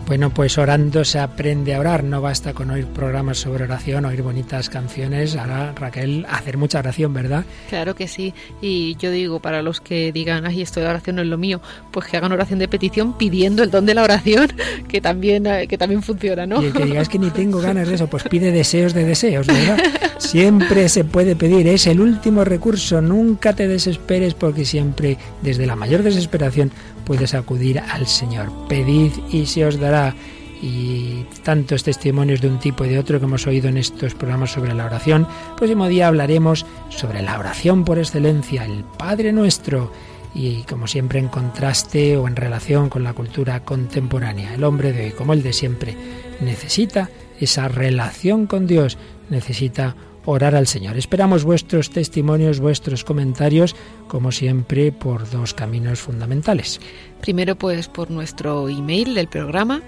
Bueno, 0.10 0.32
pues 0.32 0.58
orando 0.58 1.06
se 1.06 1.20
aprende 1.20 1.76
a 1.76 1.80
orar. 1.80 2.04
No 2.04 2.20
basta 2.20 2.56
con 2.56 2.72
oír 2.72 2.88
programas 2.88 3.38
sobre 3.38 3.66
oración, 3.66 4.06
oír 4.06 4.24
bonitas 4.24 4.68
canciones. 4.68 5.36
Ahora, 5.36 5.72
Raquel, 5.76 6.26
hacer 6.28 6.58
mucha 6.58 6.80
oración, 6.80 7.14
¿verdad? 7.14 7.46
Claro 7.70 7.94
que 7.94 8.08
sí. 8.08 8.34
Y 8.60 8.96
yo 8.96 9.12
digo, 9.12 9.40
para 9.40 9.62
los 9.62 9.82
que 9.82 10.12
digan, 10.12 10.48
ay, 10.48 10.64
esto 10.64 10.80
de 10.80 10.88
la 10.88 10.94
oración 10.94 11.18
no 11.18 11.22
es 11.22 11.28
lo 11.28 11.38
mío, 11.38 11.62
pues 11.92 12.08
que 12.08 12.18
hagan 12.18 12.32
oración 12.32 12.58
de 12.58 12.68
petición 12.68 13.20
pidiendo 13.20 13.62
el 13.62 13.70
don 13.70 13.86
de 13.86 13.94
la 13.94 14.02
oración, 14.02 14.52
que 14.88 15.00
también, 15.00 15.46
eh, 15.46 15.68
que 15.68 15.78
también 15.78 16.02
funciona, 16.02 16.48
¿no? 16.48 16.60
Y 16.60 16.66
el 16.66 16.74
que 16.74 16.86
diga, 16.86 17.02
es 17.02 17.10
que 17.10 17.20
ni 17.20 17.30
tengo 17.30 17.62
ganas 17.62 17.88
de 17.88 17.94
eso, 17.94 18.08
pues 18.08 18.24
pide 18.24 18.52
deseos 18.52 18.96
de 18.96 19.06
deseos, 19.06 19.46
¿verdad? 19.46 19.78
Siempre 20.18 20.90
se 20.90 21.04
puede 21.04 21.36
pedir, 21.36 21.68
es 21.68 21.86
el 21.86 22.02
último 22.02 22.44
recurso. 22.44 23.00
Nunca 23.00 23.54
te 23.54 23.68
desesperes 23.68 24.34
porque 24.34 24.66
siempre, 24.66 25.18
desde 25.42 25.66
la 25.66 25.76
mayor 25.76 26.04
desesperación, 26.04 26.72
puedes 27.10 27.34
acudir 27.34 27.80
al 27.80 28.06
Señor. 28.06 28.52
Pedid 28.68 29.12
y 29.32 29.48
se 29.48 29.66
os 29.66 29.80
dará. 29.80 30.14
Y 30.62 31.26
tantos 31.42 31.84
testimonios 31.84 32.40
de 32.40 32.50
un 32.50 32.60
tipo 32.60 32.86
y 32.86 32.90
de 32.90 33.00
otro 33.00 33.18
que 33.18 33.26
hemos 33.26 33.48
oído 33.48 33.68
en 33.68 33.78
estos 33.78 34.14
programas 34.14 34.52
sobre 34.52 34.76
la 34.76 34.86
oración. 34.86 35.28
Próximo 35.58 35.88
día 35.88 36.08
hablaremos 36.08 36.68
sobre 36.90 37.24
la 37.24 37.40
oración 37.40 37.84
por 37.84 37.98
excelencia, 37.98 38.64
el 38.64 38.84
Padre 38.84 39.32
Nuestro. 39.32 39.92
Y 40.36 40.62
como 40.70 40.86
siempre 40.86 41.18
en 41.18 41.30
contraste 41.30 42.16
o 42.16 42.28
en 42.28 42.36
relación 42.36 42.90
con 42.90 43.04
la 43.04 43.14
cultura 43.14 43.62
contemporánea. 43.62 44.54
El 44.54 44.64
hombre 44.64 44.94
de 44.94 45.06
hoy, 45.06 45.12
como 45.12 45.34
el 45.34 45.42
de 45.42 45.54
siempre, 45.54 45.98
necesita 46.42 47.10
esa 47.40 47.70
relación 47.70 48.46
con 48.46 48.68
Dios, 48.68 49.00
necesita 49.32 49.96
orar 50.30 50.56
al 50.56 50.68
Señor. 50.68 50.98
Esperamos 50.98 51.44
vuestros 51.44 51.90
testimonios, 51.90 52.60
vuestros 52.60 53.04
comentarios, 53.04 53.76
como 54.08 54.32
siempre, 54.32 54.92
por 54.92 55.30
dos 55.30 55.54
caminos 55.54 56.00
fundamentales. 56.00 56.80
Primero, 57.22 57.56
pues 57.56 57.88
por 57.88 58.12
nuestro 58.12 58.70
email 58.70 59.16
del 59.16 59.28
programa, 59.28 59.82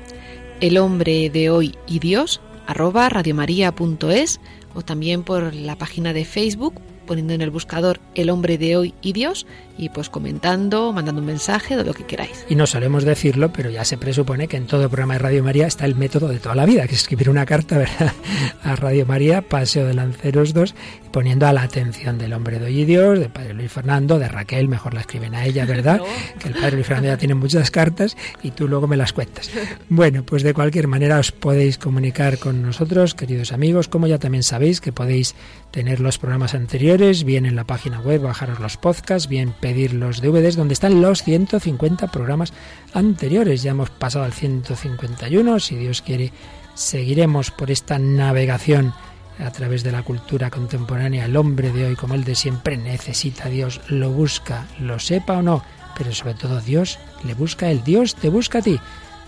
el 0.60 0.78
hombre 0.78 1.30
de 1.30 1.50
hoy 1.50 1.76
y 1.88 2.00
Dios, 2.00 2.42
arroba 2.68 3.10
radiomaria.es, 3.10 4.39
o 4.74 4.82
también 4.82 5.24
por 5.24 5.54
la 5.54 5.76
página 5.76 6.14
de 6.14 6.26
Facebook, 6.26 6.76
poniendo 7.06 7.34
en 7.34 7.42
el 7.42 7.52
buscador 7.52 8.00
el 8.16 8.30
hombre 8.30 8.58
de 8.58 8.78
hoy 8.78 8.94
y 9.02 9.14
Dios, 9.14 9.46
y 9.78 9.90
pues 9.90 10.10
comentando, 10.10 10.92
mandando 10.94 11.22
un 11.22 11.28
mensaje, 11.28 11.76
de 11.76 11.84
lo 11.84 11.94
que 11.94 12.06
queráis. 12.06 12.46
Y 12.50 12.56
no 12.56 12.68
solemos 12.68 13.04
decirlo, 13.04 13.52
pero 13.54 13.70
ya 13.70 13.86
se 13.86 13.98
presupone 13.98 14.48
que 14.48 14.58
en 14.58 14.68
todo 14.68 14.90
programa 14.90 15.14
de 15.14 15.20
Radio 15.20 15.44
María 15.44 15.68
está 15.68 15.86
el 15.86 15.96
método 15.96 16.28
de 16.28 16.40
toda 16.40 16.56
la 16.56 16.66
vida, 16.66 16.88
que 16.88 16.96
es 16.96 17.02
escribir 17.02 17.30
una 17.30 17.46
carta 17.46 17.78
¿verdad? 17.78 18.14
a 18.64 18.76
Radio 18.76 19.06
María, 19.06 19.42
Paseo 19.42 19.86
de 19.86 19.94
Lanceros 19.94 20.54
2, 20.54 20.76
poniendo 21.12 21.48
a 21.48 21.54
la 21.54 21.64
atención 21.64 22.18
del 22.18 22.34
hombre 22.34 22.60
de 22.60 22.66
hoy 22.66 22.82
y 22.82 22.86
Dios, 22.86 23.20
del 23.20 23.30
padre 23.30 23.54
Luis 23.54 23.72
Fernando, 23.72 24.20
de 24.20 24.28
Raquel, 24.28 24.68
mejor 24.68 24.94
la 24.94 25.02
escriben 25.02 25.36
a 25.36 25.46
ella, 25.46 25.66
¿verdad? 25.66 26.00
No. 26.02 26.40
Que 26.40 26.48
el 26.48 26.56
padre 26.56 26.72
Luis 26.72 26.88
Fernando 26.88 27.10
ya 27.10 27.18
tiene 27.18 27.36
muchas 27.36 27.70
cartas 27.70 28.18
y 28.42 28.52
tú 28.52 28.68
luego 28.68 28.88
me 28.88 28.98
las 28.98 29.14
cuentas. 29.14 29.52
Bueno, 29.90 30.24
pues 30.24 30.42
de 30.44 30.54
cualquier 30.54 30.88
manera 30.88 31.20
os 31.20 31.32
podéis 31.32 31.78
comunicar 31.78 32.38
con 32.38 32.62
nosotros, 32.62 33.14
queridos 33.14 33.52
amigos, 33.52 33.88
como 33.88 34.08
ya 34.08 34.18
también 34.18 34.44
sabéis 34.44 34.82
que 34.82 34.92
podéis 34.92 35.36
tener 35.72 36.00
los 36.00 36.18
programas 36.18 36.54
anteriores, 36.54 37.24
bien 37.24 37.46
en 37.46 37.56
la 37.56 37.66
página 37.66 38.00
web, 38.00 38.22
bajaros 38.22 38.60
los 38.60 38.78
podcasts, 38.78 39.28
bien 39.28 39.54
pedir 39.62 39.93
los 39.93 40.22
DVDs 40.22 40.57
donde 40.57 40.74
están 40.74 41.01
los 41.01 41.24
150 41.24 42.07
programas 42.07 42.51
anteriores. 42.93 43.64
Ya 43.64 43.72
hemos 43.72 43.89
pasado 43.89 44.26
al 44.26 44.34
151, 44.34 45.59
si 45.59 45.76
Dios 45.78 46.01
quiere, 46.01 46.34
seguiremos 46.74 47.51
por 47.51 47.72
esta 47.72 47.99
navegación 47.99 48.93
a 49.39 49.51
través 49.51 49.84
de 49.84 49.91
la 49.91 50.03
cultura 50.03 50.49
contemporánea. 50.49 51.26
El 51.26 51.38
hombre 51.38 51.72
de 51.72 51.86
hoy, 51.86 51.95
como 51.95 52.16
el 52.16 52.24
de 52.24 52.36
siempre, 52.36 52.76
necesita 52.76 53.45
a 53.45 53.49
Dios, 53.49 53.82
lo 53.88 54.12
busca, 54.12 54.68
lo 54.80 54.99
sepa 54.99 55.38
o 55.38 55.41
no, 55.41 55.64
pero 55.97 56.14
sobre 56.14 56.34
todo 56.34 56.59
Dios 56.62 56.99
le 57.24 57.34
busca 57.34 57.68
a 57.68 57.72
él, 57.72 57.84
Dios 57.84 58.16
te 58.16 58.30
busca 58.30 58.59
a 58.59 58.62
ti. 58.62 58.80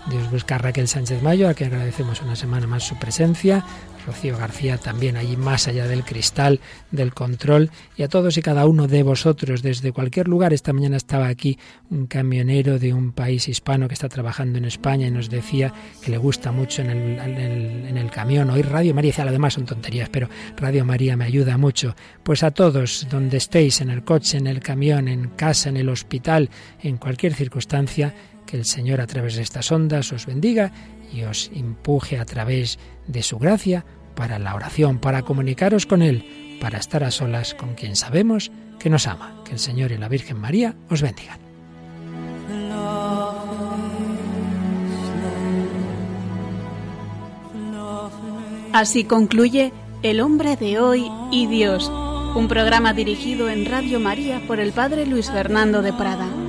Dios 0.06 0.30
busca 0.30 0.56
a 0.56 0.58
Raquel 0.58 0.86
Sánchez 0.86 1.22
Mayo, 1.22 1.48
a 1.48 1.54
quien 1.54 1.72
agradecemos 1.72 2.20
una 2.20 2.36
semana 2.36 2.66
más 2.66 2.82
su 2.82 2.96
presencia, 2.96 3.64
Rocío 4.06 4.36
García 4.36 4.78
también 4.78 5.16
allí 5.16 5.36
más 5.36 5.68
allá 5.68 5.86
del 5.86 6.04
cristal, 6.04 6.60
del 6.90 7.14
control, 7.14 7.70
y 7.96 8.02
a 8.02 8.08
todos 8.08 8.36
y 8.36 8.42
cada 8.42 8.66
uno 8.66 8.86
de 8.86 9.02
vosotros 9.02 9.62
desde 9.62 9.92
cualquier 9.92 10.28
lugar. 10.28 10.52
Esta 10.52 10.72
mañana 10.72 10.96
estaba 10.96 11.28
aquí 11.28 11.58
un 11.90 12.06
camionero 12.06 12.78
de 12.78 12.92
un 12.92 13.12
país 13.12 13.48
hispano 13.48 13.88
que 13.88 13.94
está 13.94 14.08
trabajando 14.08 14.58
en 14.58 14.64
España 14.64 15.06
y 15.06 15.10
nos 15.10 15.30
decía 15.30 15.72
que 16.02 16.10
le 16.10 16.18
gusta 16.18 16.52
mucho 16.52 16.82
en 16.82 16.90
el, 16.90 17.18
en 17.18 17.38
el, 17.38 17.96
en 17.96 18.08
camión 18.08 18.50
oír 18.50 18.68
Radio 18.68 18.94
María. 18.94 19.10
Decía, 19.10 19.24
lo 19.24 19.32
demás 19.32 19.54
son 19.54 19.64
tonterías, 19.66 20.08
pero 20.08 20.28
Radio 20.56 20.84
María 20.84 21.16
me 21.16 21.24
ayuda 21.24 21.56
mucho. 21.58 21.94
Pues 22.22 22.42
a 22.42 22.50
todos, 22.50 23.06
donde 23.10 23.38
estéis, 23.38 23.80
en 23.80 23.90
el 23.90 24.04
coche, 24.04 24.38
en 24.38 24.46
el 24.46 24.60
camión, 24.60 25.08
en 25.08 25.30
casa, 25.30 25.68
en 25.68 25.76
el 25.76 25.88
hospital, 25.88 26.50
en 26.82 26.96
cualquier 26.96 27.34
circunstancia, 27.34 28.14
que 28.46 28.56
el 28.56 28.64
Señor 28.64 29.00
a 29.00 29.06
través 29.06 29.36
de 29.36 29.42
estas 29.42 29.70
ondas 29.72 30.12
os 30.12 30.26
bendiga 30.26 30.70
y 31.14 31.22
os 31.24 31.50
empuje 31.54 32.18
a 32.18 32.24
través 32.24 32.78
de 33.06 33.22
su 33.22 33.38
gracia 33.38 33.84
para 34.16 34.38
la 34.38 34.54
oración, 34.54 34.98
para 34.98 35.22
comunicaros 35.22 35.86
con 35.86 36.02
Él, 36.02 36.58
para 36.60 36.78
estar 36.78 37.04
a 37.04 37.10
solas 37.10 37.54
con 37.54 37.74
quien 37.74 37.96
sabemos 37.96 38.50
que 38.78 38.90
nos 38.90 39.06
ama. 39.06 39.42
Que 39.44 39.52
el 39.52 39.58
Señor 39.58 39.92
y 39.92 39.98
la 39.98 40.08
Virgen 40.08 40.38
María 40.38 40.74
os 40.90 41.02
bendigan. 41.02 41.38
Así 48.72 49.04
concluye 49.04 49.72
El 50.02 50.20
hombre 50.20 50.56
de 50.56 50.80
hoy 50.80 51.06
y 51.30 51.46
Dios, 51.46 51.88
un 52.34 52.48
programa 52.48 52.92
dirigido 52.92 53.48
en 53.48 53.66
Radio 53.66 54.00
María 54.00 54.42
por 54.48 54.58
el 54.58 54.72
Padre 54.72 55.06
Luis 55.06 55.30
Fernando 55.30 55.80
de 55.80 55.92
Prada. 55.92 56.43